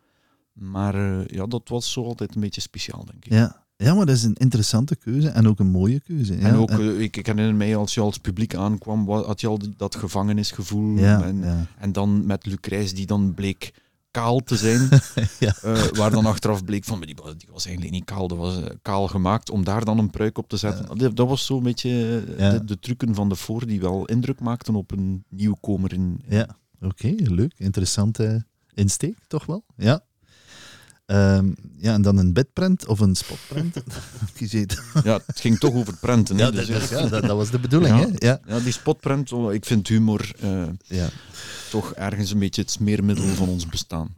Maar 0.53 0.95
eh, 0.95 1.25
ja, 1.27 1.45
dat 1.45 1.69
was 1.69 1.91
zo 1.91 2.03
altijd 2.03 2.35
een 2.35 2.41
beetje 2.41 2.61
speciaal, 2.61 3.05
denk 3.05 3.25
ik. 3.25 3.31
Ja. 3.33 3.65
ja, 3.75 3.93
maar 3.93 4.05
dat 4.05 4.15
is 4.15 4.23
een 4.23 4.33
interessante 4.35 4.95
keuze 4.95 5.29
en 5.29 5.47
ook 5.47 5.59
een 5.59 5.69
mooie 5.71 5.99
keuze. 5.99 6.33
Ja. 6.39 6.47
En 6.47 6.55
ook, 6.55 6.69
eh, 6.71 6.99
ik, 6.99 7.17
ik 7.17 7.25
herinner 7.25 7.55
mij, 7.55 7.75
als 7.75 7.93
je 7.93 8.01
als 8.01 8.17
publiek 8.17 8.55
aankwam, 8.55 9.05
wa- 9.05 9.23
had 9.23 9.41
je 9.41 9.47
al 9.47 9.57
die- 9.59 9.73
dat 9.77 9.95
gevangenisgevoel. 9.95 10.97
ja, 10.97 11.23
en, 11.23 11.37
ja. 11.39 11.65
En 11.77 11.91
dan 11.91 12.25
met 12.25 12.45
Lucrèce, 12.45 12.93
die 12.95 13.05
dan 13.05 13.33
bleek 13.33 13.73
kaal 14.17 14.39
te 14.39 14.55
zijn. 14.55 14.89
Ja. 15.39 15.55
Eh, 15.61 15.83
waar 15.83 16.11
dan 16.11 16.25
achteraf 16.25 16.63
bleek 16.63 16.83
van, 16.83 16.99
die, 16.99 17.15
die 17.15 17.47
was 17.51 17.65
eigenlijk 17.65 17.95
niet 17.95 18.05
kaal, 18.05 18.27
dat 18.27 18.37
was 18.37 18.61
eh, 18.61 18.69
kaal 18.81 19.07
gemaakt 19.07 19.49
om 19.49 19.63
daar 19.63 19.85
dan 19.85 19.97
een 19.97 20.09
pruik 20.09 20.37
op 20.37 20.49
te 20.49 20.57
zetten. 20.57 20.97
Dat, 20.97 21.15
dat 21.15 21.27
was 21.27 21.45
zo'n 21.45 21.63
beetje 21.63 22.23
eh, 22.37 22.51
de, 22.51 22.65
de 22.65 22.79
trucken 22.79 23.15
van 23.15 23.29
de 23.29 23.35
voor 23.35 23.65
die 23.65 23.79
wel 23.79 24.05
indruk 24.05 24.39
maakten 24.39 24.75
op 24.75 24.91
een 24.91 25.23
nieuwkomer 25.29 25.93
in... 25.93 26.21
Ja, 26.27 26.57
oké, 26.81 27.13
leuk. 27.17 27.53
Interessante 27.57 28.45
insteek, 28.73 29.17
toch 29.27 29.45
wel? 29.45 29.63
Ja. 29.75 30.01
Ehm, 31.07 31.51
ja, 31.77 31.93
en 31.93 32.01
dan 32.01 32.17
een 32.17 32.33
bedprent 32.33 32.85
of 32.87 32.99
een 32.99 33.15
het. 34.33 34.81
Ja, 35.03 35.19
het 35.25 35.39
ging 35.39 35.59
toch 35.59 35.73
over 35.73 35.97
prenten. 35.97 36.37
ja, 36.37 36.51
dus, 36.51 36.67
dat, 36.67 36.89
ja. 36.89 37.07
dat- 37.07 37.21
dat, 37.21 37.37
was 37.37 37.51
de 37.51 37.59
bedoeling, 37.59 37.99
Ja. 37.99 38.07
hè? 38.07 38.27
Ja. 38.27 38.39
Ja, 38.47 38.59
die 38.59 38.71
spotprent, 38.71 39.31
oh, 39.31 39.53
ik 39.53 39.65
vind 39.65 39.87
humor 39.87 40.31
eh, 40.39 40.63
Ja. 40.83 41.09
toch 41.69 41.93
ergens 41.93 42.31
een 42.31 42.39
beetje 42.39 42.61
het 42.61 42.71
smeermiddel 42.71 43.25
van 43.25 43.47
ons 43.49 43.65
bestaan. 43.67 44.15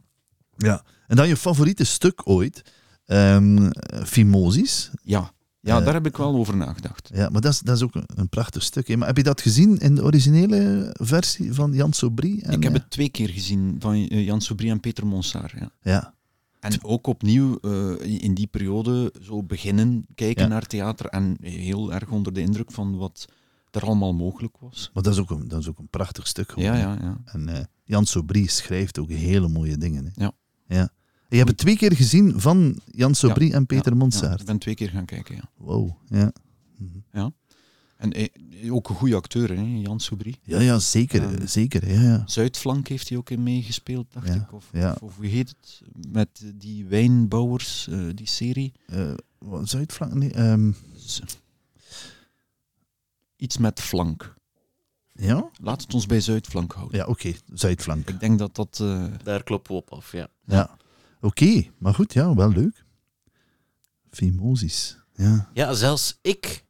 ja. 0.56 0.82
En 1.06 1.16
dan 1.16 1.28
je 1.28 1.36
favoriete 1.36 1.84
stuk 1.84 2.20
ooit, 2.24 2.62
ehm 3.06 3.70
Fimosis. 4.04 4.90
Ja, 5.02 5.32
ja 5.60 5.78
Eh, 5.78 5.84
daar 5.84 5.94
heb 5.94 6.06
ik 6.06 6.16
wel 6.16 6.34
over 6.36 6.56
nagedacht. 6.56 7.10
Ja, 7.14 7.28
maar 7.28 7.40
dat 7.40 7.52
is, 7.52 7.60
dat 7.60 7.76
is 7.76 7.82
ook 7.82 7.94
een, 7.94 8.08
een 8.14 8.28
prachtig 8.28 8.62
stuk. 8.62 8.88
hè. 8.88 8.96
Maar 8.96 9.06
heb 9.06 9.16
je 9.16 9.22
dat 9.22 9.40
gezien 9.40 9.78
in 9.78 9.94
de 9.94 10.02
originele 10.02 10.90
versie 11.00 11.52
van 11.54 11.72
Jan 11.72 11.92
Sobrie? 11.92 12.42
En, 12.42 12.52
ik 12.52 12.62
heb 12.62 12.72
eh, 12.74 12.78
het 12.80 12.90
twee 12.90 13.08
keer 13.08 13.28
gezien 13.28 13.76
van 13.78 14.04
Jan 14.04 14.40
Soubry 14.40 14.70
en 14.70 14.80
Peter 14.80 15.06
Monsard. 15.06 15.52
Ja. 15.58 15.70
Ja, 15.82 16.14
En 16.60 16.84
ook 16.84 17.06
opnieuw 17.06 17.58
eh, 17.60 18.22
in 18.22 18.34
die 18.34 18.46
periode 18.46 19.12
zo 19.22 19.42
beginnen 19.42 20.06
kijken 20.14 20.42
Ja. 20.42 20.48
naar 20.48 20.66
theater 20.66 21.06
en 21.06 21.36
heel 21.40 21.92
erg 21.92 22.10
onder 22.10 22.32
de 22.32 22.40
indruk 22.40 22.72
van 22.72 22.96
wat 22.96 23.26
er 23.70 23.82
allemaal 23.82 24.14
mogelijk 24.14 24.56
was. 24.58 24.90
maar 24.94 25.02
dat 25.02 25.12
is 25.12 25.18
ook 25.18 25.30
een, 25.30 25.48
dat 25.48 25.60
is 25.60 25.68
ook 25.68 25.78
een 25.78 25.88
prachtig 25.88 26.26
stuk. 26.26 26.50
gewoon, 26.50 26.64
Ja, 26.64 26.76
ja, 26.76 26.96
ja. 27.00 27.20
En 27.24 27.48
eh, 27.48 27.64
Jan 27.84 28.06
Sobrie 28.06 28.50
schrijft 28.50 28.98
ook 28.98 29.08
hele 29.10 29.48
mooie 29.48 29.76
dingen. 29.78 30.04
Hè. 30.04 30.10
Ja. 30.24 30.32
ja. 30.66 30.88
Je 31.28 31.36
hebt 31.36 31.48
het 31.48 31.58
twee 31.58 31.76
keer 31.76 31.96
gezien 31.96 32.40
van 32.40 32.80
Jan 32.84 33.14
Sobrie 33.14 33.52
en 33.52 33.66
Peter 33.66 33.92
Ja, 33.92 33.98
Monsaert. 33.98 34.32
Ja, 34.34 34.40
ik 34.40 34.46
ben 34.46 34.58
twee 34.58 34.74
keer 34.74 34.88
gaan 34.90 35.04
kijken, 35.04 35.34
ja. 35.34 35.50
Wow, 35.56 35.90
ja. 36.08 36.32
En 38.00 38.12
eh, 38.12 38.72
ook 38.72 38.88
een 38.88 38.94
goede 38.94 39.14
acteur, 39.14 39.48
hè, 39.56 39.62
Jan 39.62 40.00
Soubry. 40.00 40.34
Ja, 40.42 40.60
ja, 40.60 40.78
zeker. 40.78 41.40
Ja. 41.40 41.46
zeker 41.46 41.88
ja, 41.92 42.00
ja. 42.00 42.22
Zuidflank 42.26 42.88
heeft 42.88 43.08
hij 43.08 43.18
ook 43.18 43.30
in 43.30 43.42
meegespeeld, 43.42 44.12
dacht 44.12 44.26
Ja, 44.28 44.34
ik. 44.34 44.52
Of, 44.52 44.68
ja. 44.72 44.92
of, 44.92 45.02
of 45.02 45.16
hoe 45.16 45.26
heet 45.26 45.48
het? 45.48 45.80
Met 46.08 46.42
die 46.54 46.84
wijnbouwers, 46.86 47.88
eh, 47.88 47.98
die 48.14 48.26
serie. 48.26 48.72
Eh, 48.86 49.12
wat, 49.38 49.68
Zuidflank? 49.68 50.14
Nee, 50.14 50.32
ehm, 50.32 50.72
Iets 53.36 53.56
met 53.58 53.80
flank. 53.80 54.34
ja? 55.12 55.50
Laat 55.62 55.82
het 55.82 55.94
ons 55.94 56.06
bij 56.06 56.20
Zuidflank 56.20 56.72
houden. 56.72 56.98
Ja, 56.98 57.06
oké. 57.06 57.32
Zuidflank. 57.54 58.08
Ik 58.08 58.20
denk 58.20 58.38
dat 58.38 58.54
dat... 58.54 58.78
eh, 58.82 59.04
Daar 59.22 59.42
kloppen 59.42 59.72
we 59.72 59.78
op 59.78 59.92
af, 59.92 60.12
ja. 60.12 60.28
Ja. 60.44 60.76
Oké, 61.20 61.62
maar 61.78 61.94
goed, 61.94 62.12
ja, 62.12 62.34
wel 62.34 62.50
leuk. 62.50 62.84
Fimosis. 64.10 64.98
Ja. 65.14 65.50
Ja, 65.54 65.72
zelfs 65.72 66.18
ik 66.22 66.64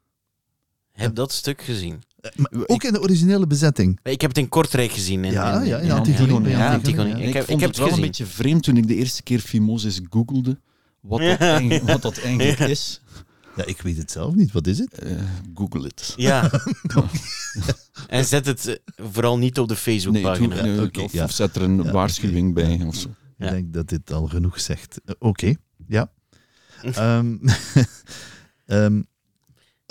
heb 1.00 1.08
Ja. 1.08 1.14
dat 1.14 1.32
stuk 1.32 1.62
gezien. 1.62 2.02
Eh, 2.20 2.30
Maar 2.36 2.50
ook 2.66 2.82
in 2.82 2.92
de 2.92 3.00
originele 3.00 3.46
bezetting. 3.46 3.98
Ik 4.02 4.20
heb 4.20 4.30
het 4.30 4.38
in 4.38 4.48
Kortrijk 4.48 4.92
gezien. 4.92 5.24
In, 5.24 5.32
Ja, 5.32 5.60
in- 5.60 5.66
ja, 5.66 5.78
in 5.78 5.86
Ja, 5.86 5.96
Antigone. 5.96 6.22
Antigone, 6.22 6.50
in 6.50 6.56
ja, 6.58 6.72
Antigone, 6.72 6.98
Antigone. 7.02 7.22
ja. 7.22 7.28
Ik 7.28 7.34
heb- 7.34 7.44
vond 7.46 7.60
heb 7.60 7.70
het 7.70 7.78
wel 7.78 7.92
een 7.92 8.00
beetje 8.00 8.26
vreemd 8.26 8.62
toen 8.62 8.76
ik 8.76 8.86
de 8.86 8.94
eerste 8.94 9.22
keer 9.22 9.38
Fimosis 9.40 10.00
googelde. 10.10 10.58
Wat 11.00 11.18
dat, 11.18 11.28
Ja. 11.28 11.38
eigenlijk, 11.48 11.82
wat 11.88 12.02
dat 12.02 12.18
eigenlijk 12.18 12.58
Ja. 12.58 12.66
is. 12.66 13.00
Ja, 13.56 13.64
ik 13.64 13.82
weet 13.82 13.96
het 13.96 14.10
zelf 14.10 14.34
niet. 14.34 14.52
Wat 14.52 14.66
is 14.66 14.78
het? 14.78 14.98
Eh, 14.98 15.12
Google 15.54 15.82
het. 15.82 16.12
Ja. 16.16 16.50
en 18.06 18.24
zet 18.24 18.46
het 18.46 18.66
eh, 18.66 18.74
vooral 19.12 19.38
niet 19.38 19.58
op 19.58 19.68
de 19.68 19.76
Facebookpagina. 19.76 20.62
nee, 20.62 20.82
oké, 20.82 21.00
of, 21.00 21.12
ja. 21.12 21.24
of 21.24 21.30
zet 21.30 21.56
er 21.56 21.62
een 21.62 21.82
Ja, 21.82 21.90
waarschuwing 21.92 22.54
bij. 22.54 22.82
Of 22.86 22.94
zo. 22.96 23.08
Ja. 23.38 23.46
Ik 23.46 23.52
denk 23.52 23.72
dat 23.72 23.88
dit 23.88 24.12
al 24.12 24.26
genoeg 24.26 24.60
zegt. 24.60 25.00
Oké, 25.18 25.54
ja. 25.88 26.10
Ehm, 26.82 27.36
ehm, 28.66 29.02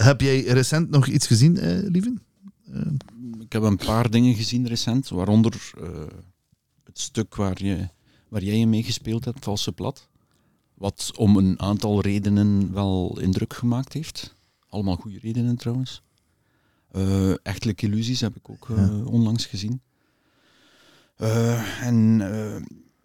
heb 0.04 0.22
jij 0.22 0.42
recent 0.44 0.90
nog 0.90 1.08
iets 1.08 1.28
gezien, 1.28 1.58
eh 1.58 1.90
lieven? 1.90 2.22
Eh, 2.74 2.82
Ik 3.40 3.52
heb 3.54 3.62
een 3.64 3.78
paar 3.78 4.10
dingen 4.10 4.36
gezien 4.36 4.68
recent, 4.68 5.10
waaronder 5.10 5.72
eh, 5.82 5.90
het 6.84 7.00
stuk 7.00 7.36
waar, 7.36 7.64
je, 7.64 7.88
waar 8.30 8.44
jij 8.44 8.58
in 8.58 8.70
meegespeeld 8.70 9.26
hebt, 9.26 9.44
Valse 9.44 9.72
Plat. 9.72 10.08
Wat 10.74 11.12
om 11.18 11.38
een 11.38 11.60
aantal 11.60 12.02
redenen 12.02 12.74
wel 12.74 13.20
indruk 13.22 13.54
gemaakt 13.54 13.94
heeft. 13.94 14.36
Allemaal 14.70 14.96
goede 14.96 15.20
redenen 15.20 15.56
trouwens. 15.56 16.02
Eh 16.92 17.34
Echtelijke 17.46 17.86
illusies 17.86 18.22
heb 18.22 18.36
ik 18.36 18.50
ook 18.50 18.68
Ja. 18.76 18.90
onlangs 19.04 19.46
gezien. 19.46 19.82
En 21.82 22.22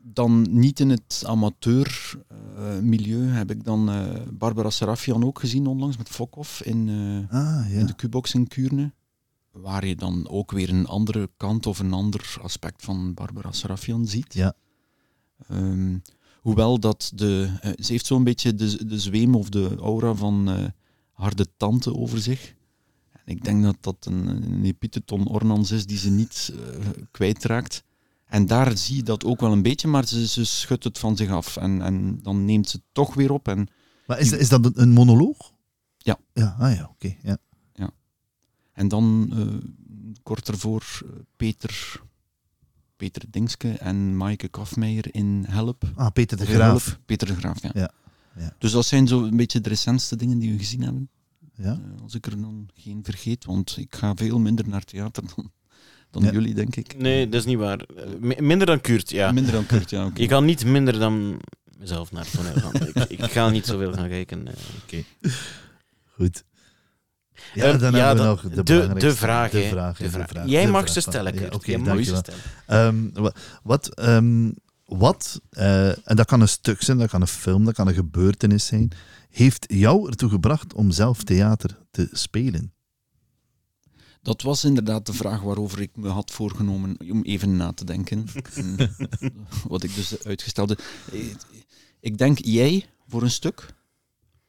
dan 0.07 0.47
niet 0.51 0.81
in 0.81 0.91
het 0.91 1.23
amateur-milieu 1.27 3.27
heb 3.27 3.51
ik 3.51 3.65
dan 3.65 3.91
eh, 3.91 4.21
Barbara 4.33 4.71
Serafian 4.71 5.25
ook 5.25 5.39
gezien 5.39 5.67
onlangs 5.67 5.97
met 5.97 6.09
Fokhoff 6.09 6.63
in, 6.63 6.89
eh, 6.89 7.39
ah, 7.39 7.71
ja. 7.71 7.79
in 7.79 7.87
de 7.87 7.95
Q-box 7.95 8.35
in 8.35 8.47
Kuurne. 8.47 8.93
Waar 9.51 9.87
je 9.87 9.97
dan 9.97 10.29
ook 10.29 10.51
weer 10.51 10.69
een 10.69 10.87
andere 10.87 11.31
kant 11.37 11.67
of 11.67 11.79
een 11.79 11.93
ander 11.93 12.37
aspect 12.43 12.85
van 12.85 13.15
Barbara 13.15 13.53
Serafian 13.53 14.07
ziet. 14.07 14.35
Ja. 14.35 14.55
Ehm, 15.49 15.99
hoewel 16.41 16.81
dat 16.81 17.13
de... 17.15 17.57
eh, 17.61 17.73
ze 17.79 17.93
heeft 17.93 18.07
zo'n 18.07 18.25
beetje 18.25 18.55
de, 18.55 18.87
de 18.87 18.99
zweem 18.99 19.35
of 19.35 19.49
de 19.49 19.77
aura 19.77 20.15
van 20.15 20.49
eh, 20.49 20.65
harde 21.11 21.47
tante 21.57 21.95
over 21.95 22.19
zich. 22.19 22.55
En 23.13 23.23
ik 23.25 23.45
denk 23.45 23.63
dat 23.63 23.77
dat 23.81 23.97
een, 24.01 24.27
een 24.27 24.65
epiteton 24.65 25.29
ornans 25.29 25.71
is 25.71 25.87
die 25.87 25.99
ze 25.99 26.11
niet 26.11 26.53
eh, 26.55 26.89
kwijtraakt. 27.11 27.85
En 28.35 28.47
daar 28.47 28.79
zie 28.79 28.97
je 28.97 29.03
dat 29.03 29.25
ook 29.25 29.41
wel 29.41 29.53
een 29.53 29.63
beetje, 29.63 29.89
maar 29.89 30.07
ze, 30.07 30.27
ze 30.29 30.45
schudt 30.45 30.85
het 30.85 30.99
van 30.99 31.17
zich 31.17 31.31
af. 31.31 31.57
En, 31.57 31.83
en 31.83 32.23
dan 32.23 32.45
neemt 32.45 32.69
ze 32.69 32.77
het 32.77 32.87
toch 32.93 33.15
weer 33.15 33.33
op. 33.33 33.49
En 33.49 33.69
Maar 34.07 34.19
is, 34.19 34.33
is 34.33 34.49
dat 34.49 34.77
een, 34.77 34.91
monoloog? 34.91 35.53
Ja. 35.99 36.19
Ja, 36.33 36.57
ah 36.59 36.75
ja, 36.75 36.89
oké. 36.93 37.17
ja. 37.23 37.39
En 38.73 38.89
dan 38.89 39.33
eh, 39.33 39.71
kort 40.23 40.49
ervoor 40.49 40.85
eh, 41.05 41.11
Peter, 41.37 42.01
Peter 42.97 43.23
Dingske 43.31 43.71
en 43.71 44.17
Maaike 44.17 44.49
Kafmeijer 44.49 45.15
in 45.15 45.45
Help. 45.49 45.85
Ah, 45.95 46.13
Peter 46.13 46.37
de 46.37 46.47
Graaf. 46.47 46.99
Peter 47.07 47.27
de 47.27 47.35
Graaf, 47.35 47.63
ja. 47.63 47.71
Ja, 47.75 47.91
ja. 48.37 48.55
Dus 48.59 48.73
dat 48.73 48.87
zijn 48.87 49.09
zo 49.09 49.25
een 49.25 49.37
beetje 49.37 49.61
de 49.61 49.69
recentste 49.69 50.17
dingen 50.17 50.39
die 50.39 50.53
we 50.53 50.59
gezien 50.59 50.83
hebben. 50.83 51.09
Ja. 51.55 51.73
Eh, 51.73 52.03
als 52.03 52.15
ik 52.15 52.27
er 52.27 52.41
dan 52.41 52.69
geen 52.75 53.05
vergeet, 53.05 53.45
want 53.45 53.77
ik 53.77 53.95
ga 53.95 54.15
veel 54.15 54.39
minder 54.39 54.69
naar 54.69 54.85
theater 54.85 55.23
dan, 55.37 55.51
dan 56.15 56.23
Ja. 56.23 56.31
jullie, 56.33 56.55
denk 56.55 56.77
ik. 56.77 56.95
Nee, 56.99 57.29
dat 57.29 57.41
is 57.41 57.47
niet 57.47 57.59
waar. 57.59 57.79
Eh, 57.79 58.05
mi- 58.21 58.41
minder 58.41 58.67
dan 58.67 58.81
Kurt, 58.81 59.11
ja. 59.11 59.33
Minder 59.33 59.53
dan 59.53 59.67
Kurt, 59.67 59.91
ja. 59.91 60.07
oké. 60.07 60.21
Je 60.21 60.29
kan 60.29 60.45
niet 60.45 60.65
minder 60.65 60.99
dan 60.99 61.41
mezelf 61.79 62.13
naar 62.13 62.25
het 62.25 62.33
toneel 62.33 62.55
gaan. 62.71 62.89
ik, 63.09 63.21
ik 63.21 63.31
ga 63.33 63.49
niet 63.51 63.67
zoveel 63.67 63.93
gaan 63.93 64.09
kijken. 64.09 64.47
eh. 64.49 65.01
Goed. 66.17 66.45
Ja, 67.55 67.65
Ehm, 67.65 67.79
dan 67.79 67.93
ja, 67.93 68.07
hebben 68.07 68.25
we 68.25 68.31
nog 68.31 68.41
de, 68.43 68.63
de- 68.63 68.95
de 68.99 69.15
vraag, 69.15 69.51
De 69.51 69.63
vraag, 69.63 69.97
De 69.99 70.11
vraag. 70.11 70.27
de 70.29 70.35
vraag, 70.35 70.47
Jij 70.49 70.65
de 70.65 70.71
mag 70.71 70.81
vraag 70.81 70.93
ze 70.95 71.01
stellen, 71.01 71.35
Kurt. 71.35 71.55
Oké, 71.55 71.71
Jij 71.71 71.79
mag 71.79 72.05
ze 72.05 72.17
stellen. 72.17 72.41
Ehm, 72.67 73.23
wa- 73.23 73.33
wat, 73.63 73.95
ehm, 73.95 74.51
wat 74.85 75.41
eh, 75.51 75.89
en 75.89 76.17
dat 76.17 76.27
kan 76.27 76.41
een 76.41 76.49
stuk 76.49 76.83
zijn, 76.83 76.99
dat 76.99 77.11
kan 77.11 77.21
een 77.21 77.27
film, 77.27 77.65
dat 77.65 77.75
kan 77.75 77.89
een 77.89 77.95
gebeurtenis 77.95 78.67
zijn, 78.67 78.91
heeft 79.31 79.65
jou 79.69 80.09
ertoe 80.09 80.29
gebracht 80.31 80.75
om 80.75 80.91
zelf 80.91 81.23
theater 81.23 81.79
te 81.91 82.09
spelen? 82.13 82.73
Dat 84.25 84.43
was 84.43 84.65
inderdaad 84.65 85.07
de 85.07 85.13
vraag 85.13 85.41
waarover 85.41 85.81
ik 85.81 85.97
me 85.97 86.09
had 86.09 86.31
voorgenomen 86.31 86.97
om 87.11 87.23
even 87.23 87.57
na 87.57 87.73
te 87.73 87.85
denken. 87.85 88.27
En 88.55 88.77
wat 89.69 89.83
ik 89.83 89.95
dus 89.95 90.25
uitgestelde. 90.25 90.79
Ik 92.01 92.19
denk 92.19 92.39
jij 92.39 92.87
voor 93.09 93.23
een 93.23 93.31
stuk. 93.31 93.75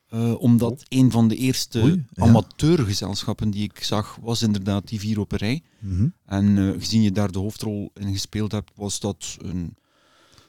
Eh, 0.06 0.42
omdat 0.42 0.86
een 0.90 1.12
van 1.12 1.28
de 1.28 1.36
eerste 1.36 1.82
Oei, 1.82 2.06
ja. 2.10 2.24
amateurgezelschappen 2.24 3.50
die 3.50 3.64
ik 3.64 3.84
zag, 3.84 4.18
was 4.22 4.42
inderdaad 4.42 4.88
die 4.88 5.00
vier 5.00 5.20
op 5.20 5.32
een 5.32 5.38
rij. 5.38 5.64
Mhm. 5.80 6.08
En 6.26 6.58
eh, 6.58 6.80
gezien 6.80 7.02
je 7.02 7.12
daar 7.12 7.32
de 7.32 7.40
hoofdrol 7.40 7.92
in 7.94 8.12
gespeeld 8.12 8.52
hebt, 8.52 8.72
was 8.76 9.00
dat 9.00 9.38
een, 9.42 9.76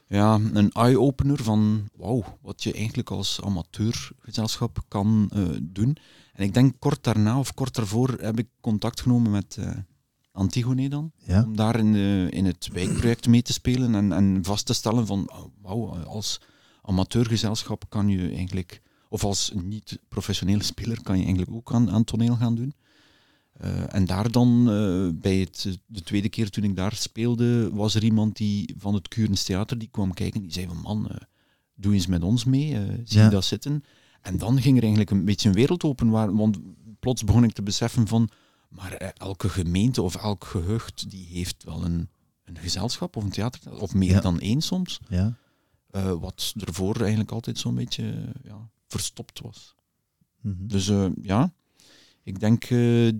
ja, 0.08 0.40
een 0.52 0.72
eye-opener 0.72 1.42
van 1.42 1.88
wauw, 1.96 2.38
wat 2.42 2.62
je 2.62 2.72
eigenlijk 2.72 3.10
als 3.10 3.40
amateurgezelschap 3.42 4.84
kan 4.88 5.30
eh, 5.32 5.42
doen. 5.62 5.96
En 6.36 6.44
ik 6.44 6.54
denk 6.54 6.74
kort 6.78 7.04
daarna 7.04 7.38
of 7.38 7.54
kort 7.54 7.74
daarvoor 7.74 8.16
heb 8.20 8.38
ik 8.38 8.46
contact 8.60 9.00
genomen 9.00 9.30
met 9.30 9.56
eh, 9.58 9.70
Antigone 10.32 10.88
dan. 10.88 11.12
Ja. 11.24 11.42
Om 11.44 11.56
daar 11.56 11.78
in, 11.78 11.92
de- 11.92 12.26
in 12.30 12.44
het 12.44 12.68
wijkproject 12.72 13.26
mee 13.28 13.42
te 13.42 13.52
spelen 13.52 13.94
en, 13.94 14.12
en 14.12 14.38
vast 14.44 14.66
te 14.66 14.72
stellen 14.74 15.06
van 15.06 15.30
oh, 15.30 15.44
wauw, 15.62 15.94
als 16.04 16.40
amateurgezelschap 16.82 17.84
kan 17.88 18.08
je 18.08 18.28
eigenlijk, 18.30 18.82
of 19.08 19.24
als 19.24 19.52
niet-professionele 19.62 20.62
speler 20.62 21.02
kan 21.02 21.16
je 21.18 21.22
eigenlijk 21.24 21.54
ook 21.56 21.72
aan, 21.72 21.90
aan 21.90 22.04
toneel 22.04 22.36
gaan 22.36 22.54
doen. 22.54 22.74
Eh, 23.52 23.94
en 23.94 24.04
daar 24.04 24.30
dan, 24.30 24.70
eh, 24.70 25.20
bij 25.20 25.36
het, 25.36 25.78
de 25.86 26.02
tweede 26.02 26.28
keer 26.28 26.50
toen 26.50 26.64
ik 26.64 26.76
daar 26.76 26.94
speelde, 26.94 27.70
was 27.74 27.94
er 27.94 28.04
iemand 28.04 28.36
die 28.36 28.74
van 28.78 28.94
het 28.94 29.08
Curens 29.08 29.42
Theater, 29.42 29.78
die 29.78 29.88
kwam 29.90 30.14
kijken, 30.14 30.40
die 30.42 30.52
zei 30.52 30.66
van 30.66 30.80
man, 30.80 31.10
doe 31.74 31.94
eens 31.94 32.06
met 32.06 32.22
ons 32.22 32.44
mee, 32.44 32.68
zie 33.04 33.18
Ja. 33.18 33.24
je 33.24 33.30
dat 33.30 33.44
zitten? 33.44 33.84
En 34.26 34.38
dan 34.38 34.60
ging 34.60 34.76
er 34.76 34.82
eigenlijk 34.82 35.10
een 35.10 35.24
beetje 35.24 35.48
een 35.48 35.54
wereld 35.54 35.84
open, 35.84 36.08
waar, 36.10 36.36
want 36.36 36.58
plots 37.00 37.24
begon 37.24 37.44
ik 37.44 37.52
te 37.52 37.62
beseffen 37.62 38.06
van, 38.06 38.28
maar 38.68 38.92
eh, 38.92 39.08
elke 39.14 39.48
gemeente 39.48 40.02
of 40.02 40.14
elk 40.16 40.44
gehucht, 40.44 41.10
die 41.10 41.26
heeft 41.26 41.64
wel 41.64 41.84
een, 41.84 42.08
een 42.44 42.58
gezelschap 42.58 43.16
of 43.16 43.24
een 43.24 43.30
theater, 43.30 43.80
of 43.80 43.94
meer 43.94 44.10
Ja. 44.10 44.20
dan 44.20 44.40
één 44.40 44.60
soms, 44.60 45.00
Ja. 45.08 45.36
eh, 45.90 46.12
wat 46.12 46.54
ervoor 46.56 47.00
eigenlijk 47.00 47.30
altijd 47.30 47.58
zo'n 47.58 47.74
beetje 47.74 48.32
ja, 48.42 48.70
verstopt 48.86 49.40
was. 49.40 49.74
Mhm. 50.40 50.66
Dus 50.66 50.88
eh, 50.88 51.06
ja, 51.22 51.52
ik 52.22 52.40
denk 52.40 52.68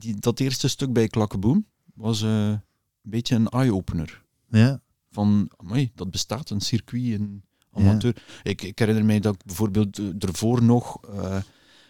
die, 0.01 0.17
dat 0.19 0.41
eerste 0.41 0.69
stuk 0.69 0.93
bij 0.93 1.09
Klakkeboom 1.09 1.67
was 1.95 2.21
een 2.21 2.61
beetje 3.03 3.35
een 3.35 3.49
eye-opener. 3.49 4.23
ja. 4.49 4.81
Van, 5.11 5.51
amai, 5.57 5.91
dat 5.95 6.11
bestaat, 6.11 6.51
een 6.51 6.61
circuit, 6.61 7.21
een 7.21 7.43
amateur. 7.77 8.17
Ik, 8.43 8.63
ik 8.63 8.79
herinner 8.79 9.05
mij 9.05 9.21
dat 9.21 9.35
ik 9.35 9.45
bijvoorbeeld 9.45 9.99
eh, 9.99 10.05
ervoor 10.19 10.63
nog 10.63 10.99
eh, 11.15 11.37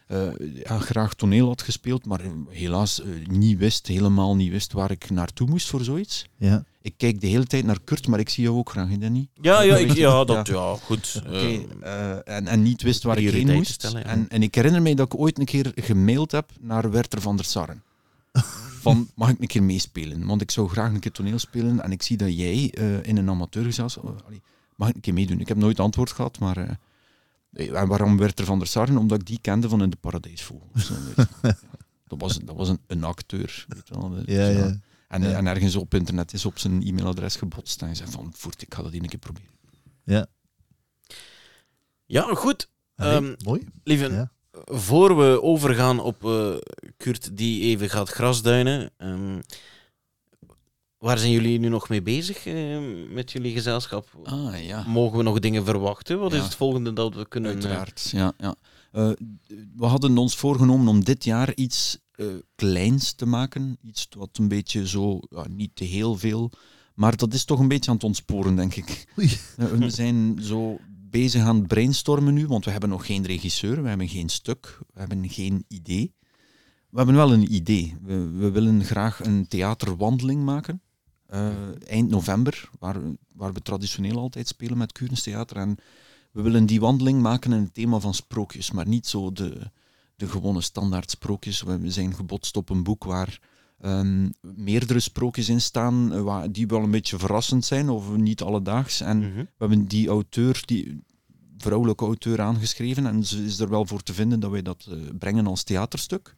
eh, 0.06 0.32
ja, 0.64 0.78
graag 0.78 1.14
toneel 1.14 1.46
had 1.46 1.62
gespeeld, 1.62 2.06
maar 2.06 2.20
helaas 2.48 3.02
niet 3.26 3.58
wist, 3.58 3.86
helemaal 3.86 4.36
niet 4.36 4.50
wist 4.50 4.72
waar 4.72 4.90
ik 4.90 5.10
naartoe 5.10 5.48
moest 5.48 5.68
voor 5.68 5.84
zoiets. 5.84 6.26
ja. 6.38 6.64
Ik 6.86 6.94
kijk 6.96 7.20
de 7.20 7.26
hele 7.26 7.46
tijd 7.46 7.64
naar 7.64 7.78
Kurt, 7.84 8.06
maar 8.06 8.18
ik 8.18 8.28
zie 8.28 8.44
jou 8.44 8.56
ook 8.56 8.70
graag, 8.70 8.88
hè, 8.88 8.98
Danny? 8.98 9.28
Ja, 9.40 9.60
ja, 9.60 9.76
ik, 9.76 9.92
ja, 10.06 10.24
dat, 10.24 10.46
ja, 10.46 10.76
goed. 10.76 11.22
Eh, 11.26 11.54
eh, 11.80 12.18
en, 12.24 12.46
en 12.46 12.62
niet 12.62 12.82
wist 12.82 13.02
waar 13.02 13.18
ik 13.18 13.30
heen 13.30 13.52
moest. 13.52 13.72
stellen, 13.72 14.00
ja. 14.00 14.06
en, 14.06 14.28
en 14.28 14.42
ik 14.42 14.54
herinner 14.54 14.82
mij 14.82 14.94
dat 14.94 15.06
ik 15.12 15.20
ooit 15.20 15.38
een 15.38 15.44
keer 15.44 15.72
gemaild 15.74 16.32
heb 16.32 16.50
naar 16.60 16.90
Werther 16.90 17.20
van 17.20 17.36
der 17.36 17.44
Sarren. 17.44 17.82
Van, 18.82 19.08
mag 19.14 19.28
ik 19.28 19.40
een 19.40 19.46
keer 19.46 19.62
meespelen? 19.62 20.26
Want 20.26 20.40
ik 20.40 20.50
zou 20.50 20.68
graag 20.68 20.92
een 20.92 21.00
keer 21.00 21.12
toneel 21.12 21.38
spelen 21.38 21.82
en 21.82 21.92
ik 21.92 22.02
zie 22.02 22.16
dat 22.16 22.36
jij 22.36 22.70
eh, 22.74 23.02
in 23.02 23.16
een 23.16 23.30
amateurgezelschap... 23.30 24.22
allee, 24.26 24.42
mag 24.76 24.88
ik 24.88 24.94
een 24.94 25.00
keer 25.00 25.14
meedoen? 25.14 25.40
Ik 25.40 25.48
heb 25.48 25.56
nooit 25.56 25.80
antwoord 25.80 26.10
gehad, 26.12 26.38
maar... 26.38 26.56
eh, 26.56 26.70
eh, 27.52 27.80
en 27.80 27.88
waarom 27.88 28.16
Werther 28.16 28.44
van 28.44 28.58
der 28.58 28.68
Sarren? 28.68 28.96
Omdat 28.96 29.20
ik 29.20 29.26
die 29.26 29.38
kende 29.40 29.68
van 29.68 29.82
in 29.82 29.90
de 29.90 29.96
Paradijsvogel. 29.96 30.68
of 30.74 30.80
zo, 30.82 30.94
weet 31.16 31.28
je. 31.42 31.56
dat 32.08 32.20
was, 32.20 32.38
dat 32.38 32.56
was 32.56 32.68
een, 32.68 32.80
een 32.86 33.04
acteur. 33.04 33.64
Weet 33.68 33.88
je 33.88 33.94
wel. 33.98 34.08
Dus, 34.10 34.22
Ja, 34.26 34.46
ja. 34.48 34.78
En, 35.08 35.22
Ja. 35.22 35.36
en 35.36 35.46
ergens 35.46 35.76
op 35.76 35.94
internet 35.94 36.32
is 36.32 36.44
op 36.46 36.58
zijn 36.58 36.82
e-mailadres 36.82 37.36
gebotst 37.36 37.80
en 37.80 37.86
hij 37.86 37.96
zei 37.96 38.10
van, 38.10 38.32
voert, 38.36 38.62
ik 38.62 38.74
ga 38.74 38.82
dat 38.82 38.92
een 38.92 39.08
keer 39.08 39.18
proberen. 39.18 39.50
ja. 40.04 40.26
ja, 42.04 42.34
goed. 42.34 42.68
Allee, 42.96 43.12
Ehm, 43.16 43.34
mooi. 43.44 43.66
Lieve, 43.84 44.10
Ja. 44.10 44.30
voor 44.64 45.16
we 45.16 45.42
overgaan 45.42 46.00
op 46.00 46.24
eh, 46.24 46.54
Kurt 46.96 47.36
die 47.36 47.62
even 47.62 47.90
gaat 47.90 48.08
grasduinen, 48.08 48.90
ehm, 48.96 49.40
waar 51.06 51.18
zijn 51.18 51.32
jullie 51.32 51.58
nu 51.58 51.68
nog 51.68 51.88
mee 51.88 52.02
bezig 52.02 52.46
eh, 52.46 52.78
met 53.10 53.32
jullie 53.32 53.52
gezelschap? 53.52 54.08
Ah, 54.24 54.66
ja. 54.66 54.84
Mogen 54.86 55.16
we 55.18 55.22
nog 55.22 55.38
dingen 55.38 55.64
verwachten? 55.64 56.18
Wat 56.18 56.32
is 56.32 56.42
het 56.42 56.54
volgende 56.54 56.92
dat 56.92 57.14
we 57.14 57.28
kunnen... 57.28 57.50
eh, 57.50 57.56
Uiteraard, 57.56 58.08
ja. 58.12 58.32
ja. 58.38 58.54
Eh, 58.92 59.10
we 59.76 59.86
hadden 59.86 60.18
ons 60.18 60.36
voorgenomen 60.36 60.88
om 60.88 61.04
dit 61.04 61.24
jaar 61.24 61.54
iets 61.54 61.98
kleins 62.54 63.12
te 63.12 63.26
maken. 63.26 63.78
Iets 63.82 64.08
wat 64.16 64.28
een 64.32 64.48
beetje 64.48 64.86
zo, 64.88 65.20
ja, 65.30 65.44
niet 65.48 65.70
te 65.76 65.84
heel 65.84 66.16
veel, 66.16 66.50
maar 66.94 67.16
dat 67.16 67.34
is 67.34 67.44
toch 67.44 67.58
een 67.58 67.68
beetje 67.68 67.90
aan 67.90 67.96
het 67.96 68.04
ontsporen, 68.04 68.56
denk 68.56 68.74
ik. 68.74 69.06
We 69.78 69.90
zijn 69.90 70.38
zo 70.40 70.78
bezig 70.86 71.42
aan 71.42 71.56
het 71.56 71.66
brainstormen 71.66 72.34
nu, 72.34 72.46
want 72.46 72.64
we 72.64 72.70
hebben 72.70 72.88
nog 72.88 73.06
geen 73.06 73.24
regisseur, 73.26 73.82
we 73.82 73.88
hebben 73.88 74.08
geen 74.08 74.28
stuk, 74.28 74.78
we 74.92 74.98
hebben 75.00 75.28
geen 75.30 75.64
idee. 75.68 76.14
We 76.90 76.96
hebben 76.96 77.14
wel 77.14 77.32
een 77.32 77.54
idee. 77.54 77.96
We, 78.02 78.28
we 78.30 78.50
willen 78.50 78.84
graag 78.84 79.24
een 79.24 79.48
theaterwandeling 79.48 80.44
maken. 80.44 80.80
Eh, 81.26 81.88
eind 81.88 82.10
november, 82.10 82.70
waar, 82.78 82.96
waar 83.34 83.52
we 83.52 83.62
traditioneel 83.62 84.18
altijd 84.18 84.48
spelen 84.48 84.78
met 84.78 84.92
Curens 84.92 85.22
Theater. 85.22 85.56
En 85.56 85.78
we 86.32 86.42
willen 86.42 86.66
die 86.66 86.80
wandeling 86.80 87.22
maken 87.22 87.52
in 87.52 87.60
het 87.60 87.74
thema 87.74 87.98
van 87.98 88.14
sprookjes, 88.14 88.70
maar 88.70 88.88
niet 88.88 89.06
zo 89.06 89.32
de, 89.32 89.70
de 90.16 90.28
gewone 90.28 90.60
standaard 90.60 91.10
sprookjes. 91.10 91.62
We 91.62 91.90
zijn 91.90 92.14
gebotst 92.14 92.56
op 92.56 92.70
een 92.70 92.82
boek 92.82 93.04
waar 93.04 93.40
ehm, 93.80 94.28
meerdere 94.40 95.00
sprookjes 95.00 95.48
in 95.48 95.60
staan, 95.60 96.12
eh, 96.12 96.22
waar, 96.22 96.52
die 96.52 96.66
wel 96.66 96.82
een 96.82 96.90
beetje 96.90 97.18
verrassend 97.18 97.64
zijn 97.64 97.88
of 97.88 98.16
niet 98.16 98.42
alledaags. 98.42 99.00
En 99.00 99.18
mhm. 99.18 99.36
we 99.36 99.46
hebben 99.58 99.86
die 99.86 100.08
auteur, 100.08 100.62
die 100.64 101.04
vrouwelijke 101.58 102.04
auteur 102.04 102.40
aangeschreven 102.40 103.06
en 103.06 103.24
ze 103.24 103.44
is 103.44 103.58
er 103.58 103.68
wel 103.68 103.86
voor 103.86 104.02
te 104.02 104.14
vinden 104.14 104.40
dat 104.40 104.50
wij 104.50 104.62
dat 104.62 104.86
eh, 104.90 104.98
brengen 105.18 105.46
als 105.46 105.62
theaterstuk. 105.62 106.34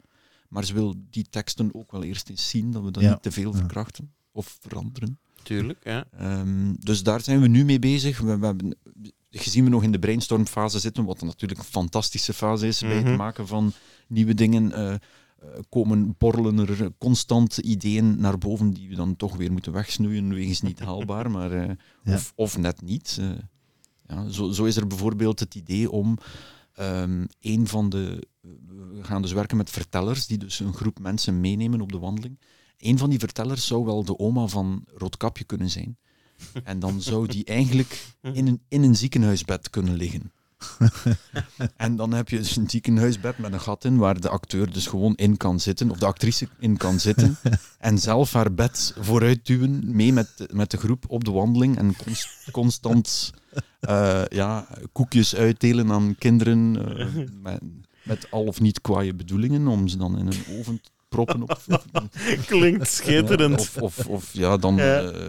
Maar 0.49 0.65
ze 0.65 0.75
wil 0.75 0.95
die 1.11 1.27
teksten 1.31 1.75
ook 1.75 1.93
wel 1.93 2.03
eerst 2.03 2.29
eens 2.29 2.49
zien, 2.49 2.71
dat 2.71 2.83
we 2.83 2.91
dat 2.91 3.03
Ja. 3.03 3.11
niet 3.11 3.23
te 3.23 3.33
veel 3.33 3.53
verkrachten 3.53 4.17
of 4.39 4.59
veranderen. 4.61 5.19
Tuurlijk, 5.43 5.79
ja. 5.85 6.05
Ehm, 6.19 6.75
dus 6.79 7.03
daar 7.03 7.21
zijn 7.21 7.41
we 7.41 7.49
nu 7.49 7.65
mee 7.65 7.79
bezig. 7.79 8.21
We, 8.21 8.39
we 8.39 8.47
hebben, 8.47 8.77
gezien 9.31 9.65
we 9.65 9.71
nog 9.71 9.83
in 9.83 9.93
de 9.93 9.99
brainstormfase 9.99 10.79
zitten, 10.79 11.05
wat 11.05 11.23
natuurlijk 11.23 11.61
een 11.61 11.67
fantastische 11.67 12.33
fase 12.33 12.67
is 12.67 12.81
bij 12.81 12.99
Mhm. 12.99 13.07
het 13.07 13.17
maken 13.17 13.47
van 13.47 13.73
nieuwe 14.09 14.35
dingen, 14.35 14.73
eh, 14.73 14.93
eh, 14.93 14.99
komen 15.69 16.15
borrelen 16.19 16.59
er 16.69 16.91
constant 16.99 17.59
ideeën 17.59 18.21
naar 18.21 18.39
boven 18.39 18.71
die 18.73 18.89
we 18.89 18.95
dan 18.95 19.17
toch 19.17 19.37
weer 19.37 19.53
moeten 19.53 19.73
wegsnoeien, 19.73 20.35
wegens 20.35 20.61
niet 20.61 20.79
haalbaar, 20.79 21.31
maar, 21.37 21.53
eh, 21.53 21.75
Ja. 22.03 22.15
of, 22.15 22.33
of 22.37 22.59
net 22.59 22.83
niet. 22.83 23.21
ja, 24.07 24.29
zo, 24.29 24.51
zo 24.51 24.65
is 24.65 24.77
er 24.77 24.87
bijvoorbeeld 24.87 25.41
het 25.41 25.55
idee 25.55 25.91
om 25.91 26.19
ehm, 26.75 27.25
een 27.41 27.67
van 27.67 27.89
de... 27.89 28.27
We 28.93 29.05
gaan 29.05 29.23
dus 29.23 29.33
werken 29.33 29.57
met 29.57 29.71
vertellers, 29.71 30.27
die 30.27 30.39
dus 30.39 30.61
een 30.61 30.73
groep 30.75 30.99
mensen 30.99 31.41
meenemen 31.41 31.81
op 31.81 31.93
de 31.93 31.99
wandeling. 31.99 32.39
Een 32.79 32.99
van 32.99 33.11
die 33.11 33.19
vertellers 33.19 33.67
zou 33.67 33.85
wel 33.85 34.05
de 34.05 34.19
oma 34.19 34.47
van 34.47 34.85
Roodkapje 34.95 35.45
kunnen 35.45 35.71
zijn. 35.71 35.97
En 36.65 36.79
dan 36.79 37.01
zou 37.03 37.27
die 37.27 37.45
eigenlijk 37.45 38.07
in 38.23 38.47
een, 38.47 38.61
in 38.69 38.83
een 38.83 38.97
ziekenhuisbed 38.97 39.71
kunnen 39.71 39.95
liggen. 39.95 40.33
en 41.77 41.97
dan 41.97 42.13
heb 42.13 42.29
je 42.29 42.37
dus 42.37 42.57
een 42.57 42.71
ziekenhuisbed 42.71 43.39
met 43.39 43.53
een 43.53 43.61
gat 43.61 43.85
in, 43.85 43.97
waar 43.97 44.21
de 44.21 44.29
acteur 44.29 44.73
dus 44.73 44.87
gewoon 44.87 45.15
in 45.15 45.37
kan 45.37 45.61
zitten, 45.61 45.91
of 45.91 45.99
de 45.99 46.07
actrice 46.07 46.49
in 46.59 46.77
kan 46.77 47.01
zitten, 47.01 47.37
en 47.79 47.99
zelf 47.99 48.33
haar 48.33 48.55
bed 48.55 48.95
vooruit 48.99 49.47
duwen, 49.47 49.97
mee 49.97 50.13
met, 50.13 50.29
de- 50.37 50.49
met 50.53 50.71
de 50.71 50.77
groep 50.77 51.05
op 51.09 51.25
de 51.25 51.31
wandeling, 51.31 51.77
en 51.77 51.97
cons- 51.97 52.49
constant 52.51 53.33
eh, 53.81 54.23
ja, 54.29 54.69
koekjes 54.93 55.35
uitdelen 55.35 55.91
aan 55.93 56.15
kinderen, 56.19 56.97
eh, 56.99 57.07
met, 57.43 57.61
met 58.05 58.31
al 58.31 58.45
of 58.45 58.61
niet 58.61 58.81
kwaaie 58.81 59.15
bedoelingen, 59.15 59.67
om 59.67 59.89
ze 59.89 59.97
dan 59.97 60.19
in 60.19 60.27
een 60.27 60.59
oven 60.59 60.81
te 60.81 60.91
proppen. 61.09 61.43
Of, 61.43 61.67
Klinkt 62.47 62.89
schitterend. 62.89 63.59
of, 63.61 63.77
of, 63.77 64.07
of 64.07 64.29
ja, 64.33 64.57
dan 64.57 64.77
Ja. 64.77 65.01
eh, 65.01 65.21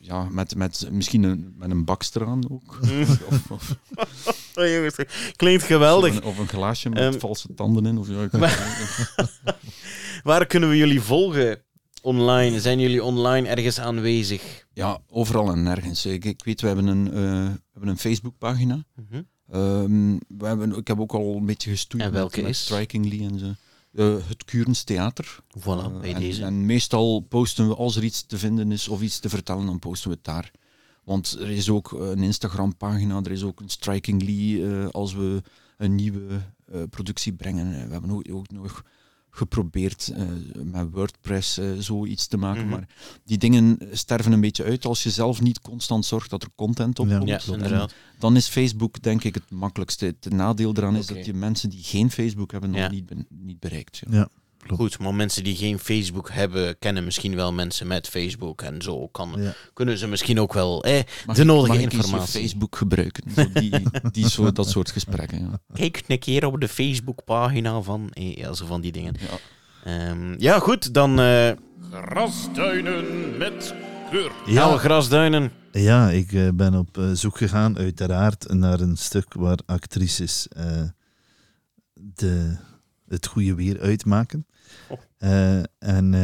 ja, 0.00 0.24
met, 0.30 0.54
met 0.56 0.88
misschien 0.90 1.22
een, 1.22 1.54
met 1.56 1.70
een 1.70 1.84
bakster 1.84 2.26
aan 2.26 2.50
ook. 2.50 2.78
Of, 3.30 3.50
of, 3.50 3.76
Oh, 4.54 4.66
jongens, 4.66 4.94
klinkt 5.36 5.62
geweldig. 5.62 6.10
Of 6.10 6.16
een, 6.16 6.24
of 6.24 6.38
een 6.38 6.48
glaasje 6.48 6.88
met 6.88 6.98
Ehm, 6.98 7.18
valse 7.18 7.54
tanden 7.54 7.86
in. 7.86 7.98
Of, 7.98 8.08
ja. 8.08 8.28
Waar 10.22 10.46
kunnen 10.46 10.68
we 10.68 10.76
jullie 10.76 11.00
volgen 11.00 11.62
online? 12.02 12.60
Zijn 12.60 12.78
jullie 12.78 13.04
online 13.04 13.48
ergens 13.48 13.80
aanwezig? 13.80 14.66
ja, 14.72 14.98
overal 15.08 15.50
en 15.52 15.62
nergens. 15.62 16.06
Ik, 16.06 16.24
ik 16.24 16.44
weet, 16.44 16.60
we 16.60 16.66
hebben 16.66 16.86
een, 16.86 17.06
eh, 17.06 17.12
we 17.12 17.60
hebben 17.72 17.90
een 17.90 17.98
Facebookpagina. 17.98 18.84
Mhm. 18.96 19.22
Ehm, 19.50 20.16
we 20.38 20.46
hebben, 20.46 20.76
ik 20.76 20.86
heb 20.88 21.00
ook 21.00 21.12
al 21.12 21.36
een 21.36 21.46
beetje 21.46 21.70
gestoeid 21.70 22.02
En 22.02 22.12
welke 22.12 22.36
met, 22.36 22.44
met 22.44 22.54
is? 22.54 22.60
Strikingly 22.64 23.24
en 23.24 23.38
zo. 23.38 23.46
Eh, 23.94 24.16
het 24.28 24.44
Curens 24.44 24.82
Theater. 24.82 25.38
Voilà, 25.58 25.62
Eh, 25.64 26.00
bij 26.00 26.14
en, 26.14 26.20
deze. 26.20 26.44
en 26.44 26.66
meestal 26.66 27.20
posten 27.20 27.68
we, 27.68 27.74
als 27.74 27.96
er 27.96 28.04
iets 28.04 28.22
te 28.22 28.38
vinden 28.38 28.72
is 28.72 28.88
of 28.88 29.02
iets 29.02 29.18
te 29.18 29.28
vertellen, 29.28 29.66
dan 29.66 29.78
posten 29.78 30.08
we 30.10 30.14
het 30.16 30.24
daar. 30.24 30.50
Want 31.04 31.36
er 31.40 31.50
is 31.50 31.68
ook 31.70 31.92
een 31.92 32.22
Instagram-pagina, 32.22 33.20
er 33.22 33.30
is 33.30 33.42
ook 33.42 33.60
een 33.60 33.68
Strikingly 33.68 34.64
eh, 34.64 34.88
als 34.88 35.14
we 35.14 35.42
een 35.76 35.94
nieuwe 35.94 36.40
productie 36.90 37.32
brengen. 37.32 37.86
We 37.86 37.92
hebben 37.92 38.10
ook, 38.10 38.26
ook 38.32 38.50
nog 38.50 38.84
geprobeerd 39.30 40.12
eh, 40.14 40.22
met 40.62 40.88
WordPress 40.90 41.58
eh, 41.58 41.70
zoiets 41.78 42.26
te 42.26 42.36
maken. 42.36 42.62
Mhm. 42.62 42.70
Maar 42.70 42.88
die 43.24 43.38
dingen 43.38 43.78
sterven 43.92 44.32
een 44.32 44.40
beetje 44.40 44.64
uit 44.64 44.84
als 44.84 45.02
je 45.02 45.10
zelf 45.10 45.40
niet 45.40 45.60
constant 45.60 46.04
zorgt 46.04 46.30
dat 46.30 46.42
er 46.42 46.48
content 46.54 46.98
op 46.98 47.08
komt. 47.08 47.28
Ja, 47.28 47.38
En 47.46 47.52
inderdaad. 47.52 47.94
dan 48.18 48.36
is 48.36 48.48
Facebook 48.48 49.02
denk 49.02 49.24
ik 49.24 49.34
het 49.34 49.50
makkelijkste. 49.50 50.04
Het 50.20 50.32
nadeel 50.32 50.72
eraan 50.76 50.96
is 50.96 51.06
dat 51.06 51.26
je 51.26 51.34
mensen 51.34 51.70
die 51.70 51.82
geen 51.82 52.10
Facebook 52.10 52.50
hebben 52.52 52.70
nog 52.70 52.80
Ja. 52.80 52.90
niet, 52.90 53.06
ben- 53.06 53.26
niet 53.28 53.60
bereikt. 53.60 54.02
Ja. 54.10 54.28
Klopt. 54.66 54.82
Goed, 54.82 54.98
maar 54.98 55.14
mensen 55.14 55.44
die 55.44 55.56
geen 55.56 55.78
Facebook 55.78 56.30
hebben, 56.30 56.78
kennen 56.78 57.04
misschien 57.04 57.34
wel 57.34 57.52
mensen 57.52 57.86
met 57.86 58.08
Facebook. 58.08 58.62
En 58.62 58.82
zo 58.82 59.08
kan, 59.08 59.34
Ja. 59.38 59.54
kunnen 59.72 59.98
ze 59.98 60.06
misschien 60.06 60.40
ook 60.40 60.52
wel 60.52 60.84
eh, 60.84 61.02
Mag 61.26 61.36
de 61.36 61.42
ik- 61.42 61.46
nodige 61.48 61.68
mag 61.68 61.76
ik 61.76 61.82
eens 61.82 61.92
je 61.92 61.98
informatie. 61.98 62.40
Facebook 62.40 62.76
gebruiken. 62.76 63.22
Zo 63.34 63.52
die, 63.52 63.82
die 64.12 64.28
zo, 64.28 64.52
dat 64.52 64.68
soort 64.70 64.90
gesprekken. 64.90 65.38
Ja. 65.38 65.60
Kijk 65.80 66.02
een 66.06 66.18
keer 66.18 66.46
op 66.46 66.60
de 66.60 66.68
Facebookpagina 66.68 67.80
van. 67.80 68.10
Eh, 68.12 68.52
zo 68.52 68.66
van 68.66 68.80
die 68.80 68.92
dingen. 68.92 69.14
Ja. 69.20 69.38
Ehm, 70.08 70.34
ja, 70.38 70.58
goed, 70.58 70.94
dan. 70.94 71.20
eh 71.20 71.50
Grasduinen 71.92 73.38
met 73.38 73.74
Kurt. 74.10 74.32
ja. 74.46 74.76
grasduinen. 74.76 75.52
Ja, 75.72 76.10
ik 76.10 76.32
eh, 76.32 76.48
ben 76.54 76.74
op 76.74 76.98
zoek 77.12 77.36
gegaan, 77.36 77.78
uiteraard, 77.78 78.52
naar 78.52 78.80
een 78.80 78.96
stuk 78.96 79.34
waar 79.34 79.58
actrices 79.66 80.48
eh, 80.48 80.82
de, 81.94 82.56
het 83.10 83.26
goede 83.26 83.54
weer 83.54 83.80
uitmaken. 83.80 84.46
Oh. 84.88 84.98
Eh, 85.18 85.62
en 85.78 86.14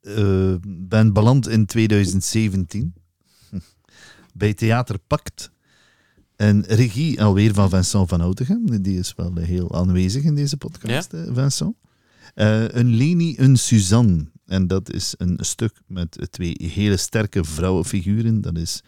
eh, 0.00 0.54
ben 0.68 1.12
beland 1.12 1.48
in 1.48 1.66
2017 1.66 2.94
bij 4.34 4.54
Theater 4.54 4.98
Pact. 5.06 5.50
En 6.36 6.64
regie 6.66 7.22
alweer 7.22 7.54
van 7.54 7.70
Vincent 7.70 8.08
van 8.08 8.20
Outegem. 8.20 8.82
Die 8.82 8.98
is 8.98 9.14
wel 9.14 9.36
heel 9.36 9.74
aanwezig 9.74 10.22
in 10.22 10.34
deze 10.34 10.56
podcast, 10.56 11.12
eh, 11.12 11.22
Vincent. 11.32 11.74
Een 12.34 12.94
Leni, 12.94 13.34
een 13.38 13.56
Suzanne. 13.56 14.26
En 14.46 14.66
dat 14.66 14.92
is 14.92 15.14
een 15.16 15.38
stuk 15.40 15.80
met 15.86 16.28
twee 16.30 16.70
hele 16.72 16.96
sterke 16.96 17.44
vrouwenfiguren. 17.44 18.40
Dat 18.40 18.56
is 18.56 18.82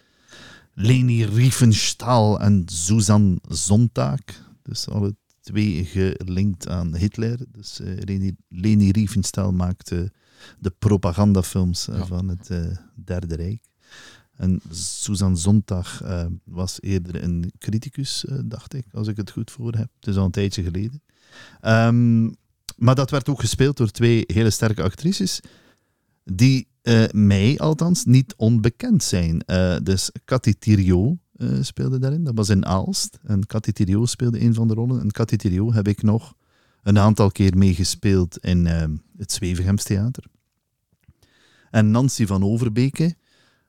Leni 0.75 1.25
Riefenstahl 1.25 2.41
en 2.41 2.63
Susan 2.67 3.41
Sontag. 3.49 4.21
Dus 4.63 4.89
alle 4.89 5.15
twee 5.41 5.85
gelinkt 5.85 6.69
aan 6.69 6.97
Hitler. 6.97 7.39
Dus 7.53 7.81
eh, 7.81 7.93
Leni, 7.99 8.37
Leni 8.49 8.91
Riefenstahl 8.91 9.53
maakte 9.53 10.13
de 10.59 10.71
propagandafilms 10.79 11.89
eh, 11.89 11.97
Ja. 11.99 12.07
van 12.07 12.29
het 12.29 12.51
eh, 12.51 12.77
Derde 13.05 13.35
Rijk. 13.37 13.63
En 14.37 14.61
Susan 14.71 15.37
Sontag 15.39 16.03
eh, 16.03 16.27
was 16.45 16.79
eerder 16.81 17.23
een 17.23 17.53
criticus, 17.59 18.25
dacht 18.45 18.75
ik, 18.75 18.85
als 18.93 19.09
ik 19.09 19.17
het 19.17 19.31
goed 19.31 19.51
voor 19.51 19.73
heb. 19.75 19.89
Het 20.01 20.07
is 20.09 20.17
al 20.17 20.25
een 20.25 20.31
tijdje 20.31 20.63
geleden. 20.63 21.03
Ehm, 21.61 22.25
maar 22.77 22.95
dat 22.95 23.11
werd 23.11 23.29
ook 23.29 23.41
gespeeld 23.41 23.77
door 23.77 23.91
twee 23.91 24.25
hele 24.27 24.51
sterke 24.51 24.83
actrices, 24.83 25.41
die 26.25 26.69
mij 27.11 27.59
althans 27.59 28.05
niet 28.05 28.35
onbekend 28.37 29.03
zijn. 29.03 29.43
Dus 29.83 30.11
Cathy 30.25 30.53
Thiriot 30.59 31.19
eh, 31.41 31.49
speelde 31.61 31.99
daarin, 31.99 32.25
dat 32.25 32.35
was 32.37 32.49
in 32.49 32.67
Aalst. 32.67 33.19
En 33.23 33.47
Cathy 33.47 33.73
Thiriot 33.73 34.09
speelde 34.11 34.41
een 34.41 34.55
van 34.55 34.69
de 34.69 34.75
rollen. 34.75 35.01
En 35.01 35.11
Cathy 35.11 35.37
Thiriot 35.37 35.75
heb 35.75 35.89
ik 35.89 36.03
nog 36.03 36.35
een 36.83 36.99
aantal 36.99 37.31
keer 37.31 37.57
meegespeeld 37.57 38.39
in 38.39 38.67
eh, 38.67 38.85
het 39.17 39.33
Zwevegemstheater. 39.33 40.25
En 41.71 41.91
Nancy 41.91 42.27
van 42.27 42.45
Overbeke 42.45 43.15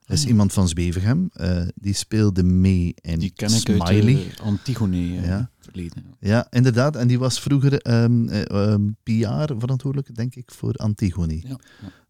is 0.06 0.22
Ah. 0.22 0.28
iemand 0.28 0.52
van 0.52 0.68
Zwevegem. 0.68 1.28
eh, 1.32 1.62
die 1.74 1.94
speelde 1.94 2.42
mee 2.42 2.94
in 3.00 3.18
Die 3.18 3.30
ken 3.30 3.48
ik 3.54 3.60
Smiley. 3.60 4.14
uit 4.16 4.38
uh, 4.40 4.44
Antigone 4.46 4.96
Ja. 4.96 5.50
verleden. 5.58 6.04
ja. 6.20 6.46
Inderdaad. 6.50 6.96
En 6.96 7.08
die 7.08 7.18
was 7.18 7.40
vroeger 7.40 7.80
ehm 7.80 8.28
eh, 8.28 8.50
ehm, 8.50 8.82
PR 9.02 9.54
verantwoordelijk, 9.58 10.14
denk 10.16 10.34
ik, 10.34 10.50
voor 10.50 10.74
Antigone. 10.74 11.40
Ja, 11.48 11.58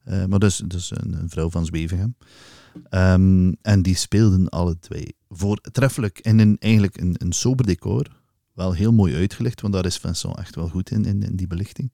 ja. 0.06 0.26
Maar 0.26 0.38
dus, 0.38 0.62
dus 0.66 0.90
een, 0.90 1.12
een 1.12 1.28
vrouw 1.30 1.50
van 1.50 1.64
Zwevegem. 1.66 2.14
Ehm, 2.88 3.52
en 3.62 3.82
die 3.82 3.96
speelden 3.96 4.48
alle 4.48 4.78
twee 4.78 5.16
voortreffelijk 5.28 6.20
in 6.20 6.38
een, 6.38 6.56
eigenlijk 6.58 7.00
een, 7.00 7.14
een 7.18 7.32
sober 7.32 7.66
decor. 7.66 8.06
Wel 8.52 8.72
heel 8.72 8.92
mooi 8.92 9.14
uitgelicht, 9.14 9.60
want 9.60 9.74
daar 9.74 9.86
is 9.86 9.96
Vincent 9.96 10.36
echt 10.36 10.54
wel 10.54 10.68
goed 10.68 10.90
in, 10.90 11.04
in, 11.04 11.22
in 11.22 11.36
die 11.36 11.46
belichting. 11.46 11.92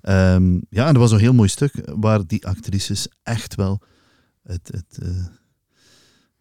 Ehm, 0.00 0.54
ja, 0.70 0.86
en 0.86 0.94
er 0.94 0.98
was 0.98 1.12
een 1.12 1.18
heel 1.18 1.34
mooi 1.34 1.48
stuk 1.48 1.72
waar 1.96 2.26
die 2.26 2.46
actrices 2.46 3.08
echt 3.22 3.54
wel 3.54 3.82
het, 4.42 4.68
het, 4.72 4.98
eh, 5.02 5.26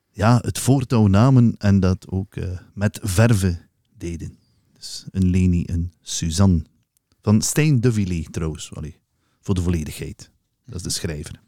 ja, 0.09 0.39
het 0.41 0.59
voortouw 0.59 1.07
namen 1.07 1.55
en 1.57 1.79
dat 1.79 2.09
ook 2.09 2.35
eh, 2.35 2.59
met 2.73 2.99
verve 3.03 3.57
deden. 3.97 4.37
Dus 4.73 5.05
een 5.11 5.29
Leni, 5.29 5.63
een 5.65 5.93
Suzanne. 6.01 6.65
Van 7.21 7.41
Stijn 7.41 7.81
de 7.81 7.93
Villiers 7.93 8.27
trouwens, 8.31 8.71
voor 9.41 9.55
de 9.55 9.61
volledigheid. 9.61 10.31
Dat 10.65 10.75
is 10.75 10.81
de 10.83 10.89
schrijver. 10.89 11.43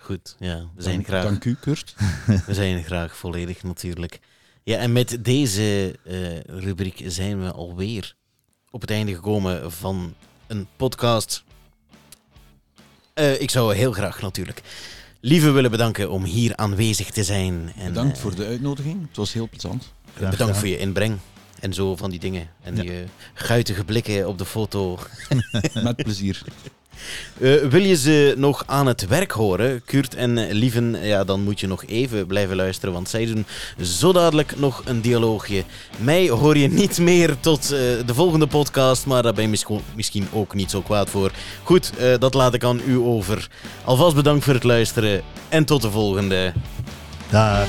Goed, 0.00 0.36
ja. 0.38 0.68
We 0.74 0.82
zijn, 0.82 0.94
Dank, 0.94 1.06
graag, 1.06 1.22
dank 1.24 1.44
u, 1.44 1.56
Kurt. 1.60 1.94
we 2.46 2.54
zijn 2.54 2.84
graag 2.84 3.16
volledig 3.16 3.62
natuurlijk. 3.62 4.18
Ja, 4.62 4.78
en 4.78 4.92
met 4.92 5.18
deze 5.24 5.98
eh, 6.04 6.40
rubriek 6.40 7.02
zijn 7.06 7.42
we 7.42 7.52
alweer 7.52 8.14
op 8.70 8.80
het 8.80 8.90
einde 8.90 9.14
gekomen 9.14 9.72
van 9.72 10.14
een 10.46 10.66
podcast. 10.76 11.44
Eh, 13.14 13.40
ik 13.40 13.50
zou 13.50 13.74
heel 13.74 13.92
graag 13.92 14.20
natuurlijk 14.20 14.62
Lieve 15.20 15.50
willen 15.50 15.70
bedanken 15.70 16.10
om 16.10 16.24
hier 16.24 16.56
aanwezig 16.56 17.10
te 17.10 17.24
zijn. 17.24 17.72
En, 17.76 17.86
Bedankt 17.88 18.16
eh, 18.16 18.22
voor 18.22 18.34
de 18.34 18.44
uitnodiging. 18.46 19.06
Het 19.08 19.16
was 19.16 19.32
heel 19.32 19.48
plezant. 19.48 19.82
Graag 20.04 20.14
Bedankt 20.14 20.36
gedaan. 20.36 20.54
voor 20.54 20.68
je 20.68 20.78
inbreng. 20.78 21.18
En 21.60 21.72
zo 21.72 21.96
van 21.96 22.10
die 22.10 22.18
dingen. 22.20 22.48
En 22.62 22.76
Ja. 22.76 22.82
je 22.82 23.04
guitige 23.34 23.84
blikken 23.84 24.28
op 24.28 24.38
de 24.38 24.44
foto. 24.44 24.98
Met 25.82 25.96
plezier. 25.96 26.42
Eh, 27.40 27.54
wil 27.54 27.82
je 27.82 27.96
ze 27.96 28.34
nog 28.36 28.62
aan 28.66 28.86
het 28.86 29.06
werk 29.06 29.30
horen, 29.30 29.82
Kurt 29.84 30.14
en 30.14 30.38
eh, 30.38 30.52
Lieven, 30.54 30.96
ja, 31.06 31.24
dan 31.24 31.42
moet 31.42 31.60
je 31.60 31.66
nog 31.66 31.84
even 31.84 32.26
blijven 32.26 32.56
luisteren, 32.56 32.94
want 32.94 33.08
zij 33.08 33.26
doen 33.26 33.46
zo 33.82 34.12
dadelijk 34.12 34.58
nog 34.58 34.82
een 34.84 35.00
dialoogje. 35.00 35.64
Mij 35.98 36.28
hoor 36.28 36.56
je 36.58 36.68
niet 36.68 36.98
meer 36.98 37.40
tot 37.40 37.62
eh, 37.64 37.68
de 38.06 38.14
volgende 38.14 38.46
podcast, 38.46 39.06
maar 39.06 39.22
daar 39.22 39.34
ben 39.34 39.42
je 39.44 39.48
misschien- 39.94 40.28
ook 40.32 40.54
niet 40.54 40.70
zo 40.70 40.80
kwaad 40.82 41.10
voor. 41.10 41.30
Goed, 41.62 41.92
eh, 41.98 42.18
dat 42.18 42.34
laat 42.34 42.54
ik 42.54 42.64
aan 42.64 42.80
u 42.86 42.96
over. 42.96 43.48
Alvast 43.84 44.14
bedankt 44.14 44.44
voor 44.44 44.54
het 44.54 44.64
luisteren 44.64 45.22
en 45.48 45.64
tot 45.64 45.82
de 45.82 45.90
volgende. 45.90 46.52
Dag. 47.30 47.66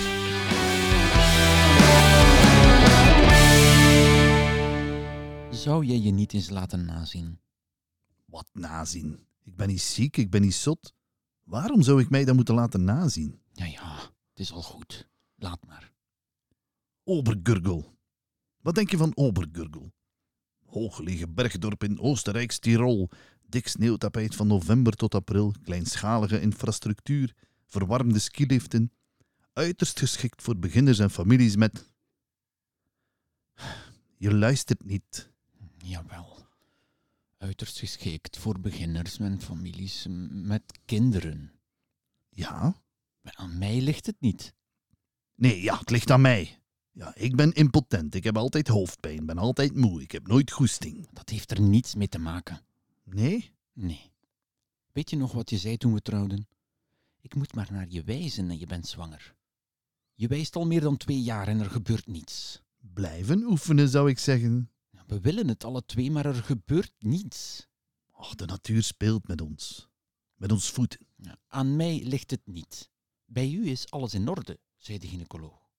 Zou 5.51 5.86
jij 5.86 5.99
je 5.99 6.11
niet 6.11 6.34
eens 6.34 6.49
laten 6.49 6.86
nazien? 6.86 7.39
Wat 8.30 8.49
nazien? 8.53 9.27
Ik 9.43 9.55
ben 9.55 9.67
niet 9.67 9.82
ziek, 9.82 10.17
ik 10.17 10.30
ben 10.30 10.41
niet 10.41 10.53
zot. 10.53 10.93
Waarom 11.43 11.82
zou 11.82 12.01
ik 12.01 12.09
mij 12.09 12.25
dan 12.25 12.36
moeten 12.36 12.55
laten 12.55 12.84
nazien? 12.84 13.41
Ja, 13.53 13.65
ja, 13.65 13.95
het 14.30 14.39
is 14.39 14.51
al 14.51 14.61
goed. 14.61 15.09
Laat 15.36 15.65
maar. 15.65 15.91
Obergurgel. 17.03 17.97
Wat 18.61 18.75
denk 18.75 18.91
je 18.91 18.97
van 18.97 19.17
Obergurgel? 19.17 19.93
Hooggelegen 20.65 21.34
bergdorp 21.34 21.84
in 21.84 21.99
Oostenrijks 21.99 22.59
Tirol. 22.59 23.09
Dik 23.41 23.67
sneeuwtapijt 23.67 24.36
van 24.36 24.47
november 24.47 24.93
tot 24.93 25.15
april. 25.15 25.53
Kleinschalige 25.63 26.41
infrastructuur. 26.41 27.36
Verwarmde 27.65 28.19
skiliften. 28.19 28.91
Uiterst 29.53 29.99
geschikt 29.99 30.41
voor 30.41 30.57
beginners 30.57 30.99
en 30.99 31.09
families 31.09 31.55
met... 31.55 31.93
Je 34.17 34.34
luistert 34.34 34.86
niet. 34.86 35.32
Jawel. 35.77 36.38
Uiterst 37.39 37.79
geschikt 37.79 38.37
voor 38.37 38.59
beginners 38.59 39.19
en 39.19 39.41
families 39.41 40.05
met 40.29 40.79
kinderen. 40.85 41.51
Ja? 42.29 42.81
Maar 43.21 43.35
aan 43.35 43.57
mij 43.57 43.81
ligt 43.81 44.05
het 44.05 44.15
niet. 44.19 44.53
Nee, 45.35 45.61
ja, 45.61 45.79
het 45.79 45.89
ligt 45.89 46.11
aan 46.11 46.21
mij. 46.21 46.59
Ja, 46.91 47.15
ik 47.15 47.35
ben 47.35 47.51
impotent. 47.51 48.15
Ik 48.15 48.23
heb 48.23 48.37
altijd 48.37 48.67
hoofdpijn. 48.67 49.25
ben 49.25 49.37
altijd 49.37 49.75
moe. 49.75 50.01
Ik 50.01 50.11
heb 50.11 50.27
nooit 50.27 50.51
goesting. 50.51 51.07
Dat 51.13 51.29
heeft 51.29 51.51
er 51.51 51.61
niets 51.61 51.95
mee 51.95 52.07
te 52.07 52.19
maken. 52.19 52.61
Nee? 53.03 53.53
Nee. 53.73 54.11
Weet 54.91 55.09
je 55.09 55.17
nog 55.17 55.31
wat 55.31 55.49
je 55.49 55.57
zei 55.57 55.77
toen 55.77 55.93
we 55.93 56.01
trouwden? 56.01 56.47
Ik 57.21 57.35
moet 57.35 57.55
maar 57.55 57.69
naar 57.71 57.89
je 57.89 58.03
wijzen 58.03 58.49
en 58.49 58.59
je 58.59 58.67
bent 58.67 58.87
zwanger. 58.87 59.35
Je 60.13 60.27
wijst 60.27 60.55
al 60.55 60.65
meer 60.65 60.81
dan 60.81 60.97
twee 60.97 61.21
jaar 61.21 61.47
en 61.47 61.59
er 61.59 61.69
gebeurt 61.69 62.07
niets. 62.07 62.61
Blijven 62.93 63.43
oefenen, 63.43 63.89
zou 63.89 64.09
ik 64.09 64.19
zeggen. 64.19 64.71
We 65.10 65.20
willen 65.20 65.47
het 65.47 65.64
alle 65.64 65.86
twee, 65.86 66.12
maar 66.12 66.26
er 66.26 66.43
gebeurt 66.43 66.93
niets. 66.99 67.68
Och, 68.12 68.36
de 68.36 68.45
natuur 68.45 68.84
speelt 68.84 69.28
met 69.28 69.41
ons. 69.41 69.89
Met 70.36 70.51
ons 70.51 70.70
voeten. 70.70 71.07
Ja, 71.16 71.38
aan 71.47 71.76
mij 71.76 72.03
ligt 72.03 72.32
het 72.32 72.41
niet. 72.45 72.89
Bij 73.26 73.51
u 73.51 73.68
is 73.70 73.91
alles 73.91 74.14
in 74.14 74.28
orde, 74.28 74.60
zei 74.78 74.97
de 74.97 75.07
gynaecoloog. 75.07 75.72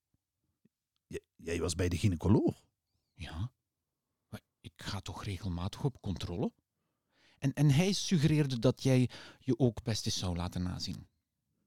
J- 1.07 1.17
jij 1.35 1.59
was 1.59 1.75
bij 1.75 1.89
de 1.89 1.97
gynaecoloog. 1.97 2.63
Ja, 3.13 3.51
maar 4.29 4.41
ik 4.61 4.73
ga 4.75 4.99
toch 4.99 5.23
regelmatig 5.23 5.83
op 5.83 6.01
controle? 6.01 6.51
En, 7.37 7.53
en 7.53 7.69
hij 7.69 7.91
suggereerde 7.93 8.59
dat 8.59 8.83
jij 8.83 9.09
je 9.39 9.59
ook 9.59 9.83
best 9.83 10.05
eens 10.05 10.17
zou 10.17 10.35
laten 10.35 10.63
nazien. 10.63 11.07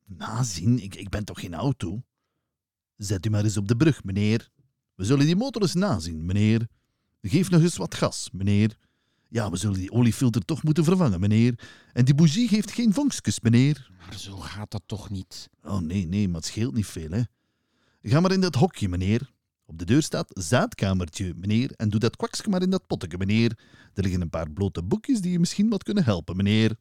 Nazien? 0.05 0.79
Ik, 0.79 0.95
ik 0.95 1.09
ben 1.09 1.25
toch 1.25 1.41
geen 1.41 1.55
auto? 1.55 2.03
Zet 2.97 3.27
u 3.27 3.31
maar 3.31 3.45
eens 3.45 3.57
op 3.57 3.69
de 3.69 3.77
brug, 3.77 4.05
meneer. 4.05 4.51
We 4.95 5.05
zullen 5.05 5.27
die 5.27 5.37
motor 5.37 5.63
eens 5.63 5.75
nazien, 5.75 6.25
meneer. 6.25 6.69
Geef 7.27 7.51
nog 7.51 7.63
eens 7.63 7.77
wat 7.77 7.95
gas, 7.95 8.29
meneer. 8.33 8.77
Ja, 9.29 9.51
we 9.51 9.57
zullen 9.57 9.79
die 9.79 9.93
oliefilter 9.93 10.45
toch 10.45 10.63
moeten 10.63 10.85
vervangen, 10.85 11.21
meneer. 11.21 11.59
En 11.93 12.05
die 12.05 12.15
bougie 12.15 12.49
heeft 12.49 12.71
geen 12.71 12.93
vonkjes, 12.93 13.41
meneer. 13.41 13.91
Maar 13.99 14.19
zo 14.19 14.37
gaat 14.37 14.71
dat 14.71 14.83
toch 14.87 15.11
niet? 15.11 15.49
Oh 15.63 15.79
nee, 15.79 16.07
nee, 16.07 16.27
maar 16.27 16.37
het 16.37 16.47
scheelt 16.47 16.75
niet 16.75 16.87
veel, 16.87 17.11
hè. 17.11 17.23
Ga 18.03 18.21
maar 18.21 18.33
in 18.33 18.41
dat 18.41 18.55
hokje, 18.55 18.89
meneer. 18.89 19.33
Op 19.67 19.79
de 19.79 19.85
deur 19.85 20.03
staat 20.03 20.31
zaadkamertje, 20.33 21.35
meneer. 21.37 21.71
En 21.77 21.89
doe 21.89 22.01
dat 22.01 22.17
kwakske 22.17 22.49
maar 22.49 22.63
in 22.63 22.71
dat 22.71 22.87
potteke, 22.87 23.19
meneer. 23.19 23.59
Er 23.95 24.03
liggen 24.03 24.21
een 24.21 24.31
paar 24.31 24.51
blote 24.51 24.83
boekjes 24.83 25.21
die 25.21 25.33
je 25.33 25.39
misschien 25.39 25.69
wat 25.69 25.83
kunnen 25.83 26.05
helpen, 26.05 26.37
meneer. 26.37 26.77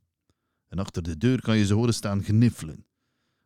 En 0.70 0.80
achter 0.80 1.04
de 1.04 1.18
deur 1.18 1.42
kan 1.42 1.58
je 1.58 1.66
ze 1.66 1.74
horen 1.74 1.94
staan 1.94 2.24
gniffelen. 2.24 2.86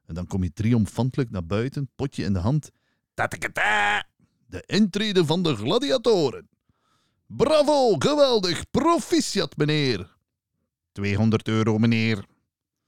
En 0.06 0.14
dan 0.14 0.28
kom 0.28 0.44
je 0.44 0.54
triomfantelijk 0.54 1.30
naar 1.30 1.46
buiten, 1.46 1.90
potje 1.96 2.24
in 2.24 2.34
de 2.34 2.40
hand. 2.40 2.70
Tatakata! 3.14 4.06
De 4.48 4.64
intrede 4.66 5.26
van 5.26 5.44
de 5.44 5.56
gladiatoren. 5.56 6.48
Bravo, 7.28 7.96
geweldig, 7.98 8.70
proficiat, 8.70 9.58
meneer. 9.58 10.16
200 10.92 11.48
euro, 11.48 11.78
meneer. 11.78 12.26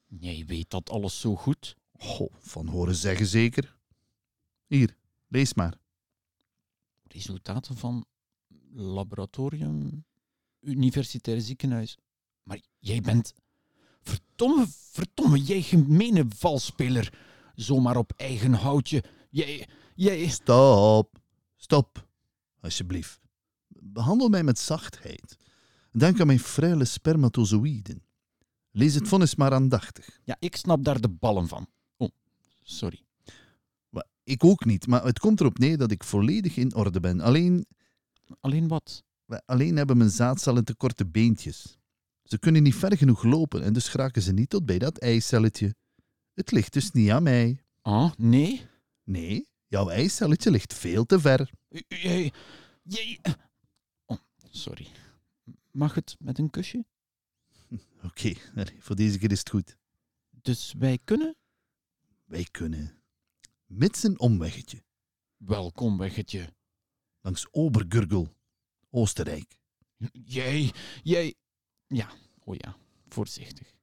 Jij 0.06 0.44
weet 0.48 0.70
dat 0.70 0.90
alles 0.90 1.20
zo 1.20 1.36
goed. 1.36 1.76
Goh, 1.94 2.34
van 2.40 2.68
horen 2.68 2.96
zeggen 2.96 3.26
zeker. 3.26 3.78
Hier, 4.68 4.96
lees 5.28 5.54
maar. 5.54 5.78
Resultaten 7.04 7.78
van 7.78 8.06
laboratorium, 8.74 10.06
universitair 10.60 11.42
ziekenhuis. 11.42 11.98
Maar 12.44 12.60
jij 12.80 13.02
bent... 13.02 13.34
Verdomme, 14.02 14.68
verdomme, 14.70 15.40
jij 15.40 15.62
gemene 15.62 16.26
valspeler. 16.36 17.14
Zomaar 17.56 17.98
op 17.98 18.12
eigen 18.16 18.54
houtje. 18.54 19.04
Jij, 19.30 19.68
jij... 19.96 20.28
Stop. 20.28 21.20
Stop. 21.56 22.08
Alsjeblieft. 22.62 23.28
Behandel 23.82 24.30
mij 24.30 24.43
met 24.43 24.59
zachtheid. 24.59 25.38
Denk 25.91 26.19
aan 26.19 26.27
mijn 26.27 26.39
frêle 26.39 26.82
spermatozoïden. 26.82 28.03
Lees 28.71 28.93
het 28.93 29.07
vonnis 29.07 29.36
maar 29.36 29.53
aandachtig. 29.53 30.19
Ja, 30.23 30.36
ik 30.39 30.55
snap 30.55 30.84
daar 30.84 31.01
de 31.01 31.09
ballen 31.09 31.47
van. 31.47 31.67
Oh, 31.97 32.09
sorry. 32.61 33.03
Ik 34.23 34.43
ook 34.43 34.65
niet, 34.65 34.88
maar 34.88 35.03
het 35.03 35.19
komt 35.19 35.39
erop 35.39 35.57
neer 35.57 35.77
dat 35.77 35.91
ik 35.91 36.03
volledig 36.03 36.57
in 36.57 36.75
orde 36.75 36.99
ben. 36.99 37.19
Alleen, 37.21 37.65
Alleen 38.39 38.67
wat? 38.67 39.03
alleen 39.45 39.77
hebben 39.77 39.97
mijn 39.97 40.09
zaadcellen 40.09 40.65
te 40.65 40.75
korte 40.75 41.05
beentjes. 41.05 41.77
Ze 42.23 42.39
kunnen 42.39 42.63
niet 42.63 42.75
ver 42.75 42.97
genoeg 42.97 43.23
lopen 43.23 43.63
en 43.63 43.73
dus 43.73 43.88
geraken 43.88 44.21
ze 44.21 44.32
niet 44.32 44.49
tot 44.49 44.65
bij 44.65 44.77
dat 44.80 44.97
eicelletje. 44.97 45.75
Het 46.34 46.51
ligt 46.51 46.73
dus 46.73 46.91
niet 46.91 47.09
aan 47.09 47.23
mij. 47.23 47.63
Ah, 47.82 48.11
nee? 48.17 48.67
Nee, 49.03 49.47
jouw 49.67 49.89
eicelletje 49.89 50.51
ligt 50.51 50.73
veel 50.73 51.05
te 51.05 51.19
ver. 51.19 51.49
Jij... 51.88 52.34
Jij... 52.84 53.19
Sorry. 54.50 54.88
Mag 55.72 55.93
het 55.93 56.16
met 56.20 56.38
een 56.38 56.50
kusje? 56.50 56.86
Oké, 58.04 58.34
voor 58.80 58.95
deze 58.95 59.18
keer 59.18 59.32
is 59.32 59.39
het 59.39 59.50
goed. 59.50 59.78
Dus 60.41 60.74
wij 60.78 61.00
kunnen? 61.04 61.36
Wij 62.26 62.43
kunnen. 62.52 63.02
Mits 63.66 64.04
een 64.04 64.20
omweggetje. 64.20 64.84
Welkom, 65.38 65.97
weggetje. 65.97 66.54
Langs 67.22 67.47
Obergurgel, 67.52 68.36
Oostenrijk. 68.89 69.58
Jij... 70.12 70.74
Jij... 71.04 71.36
Ja, 71.88 72.10
oh 72.43 72.56
ja. 72.56 72.78
Voorzichtig. 73.08 73.78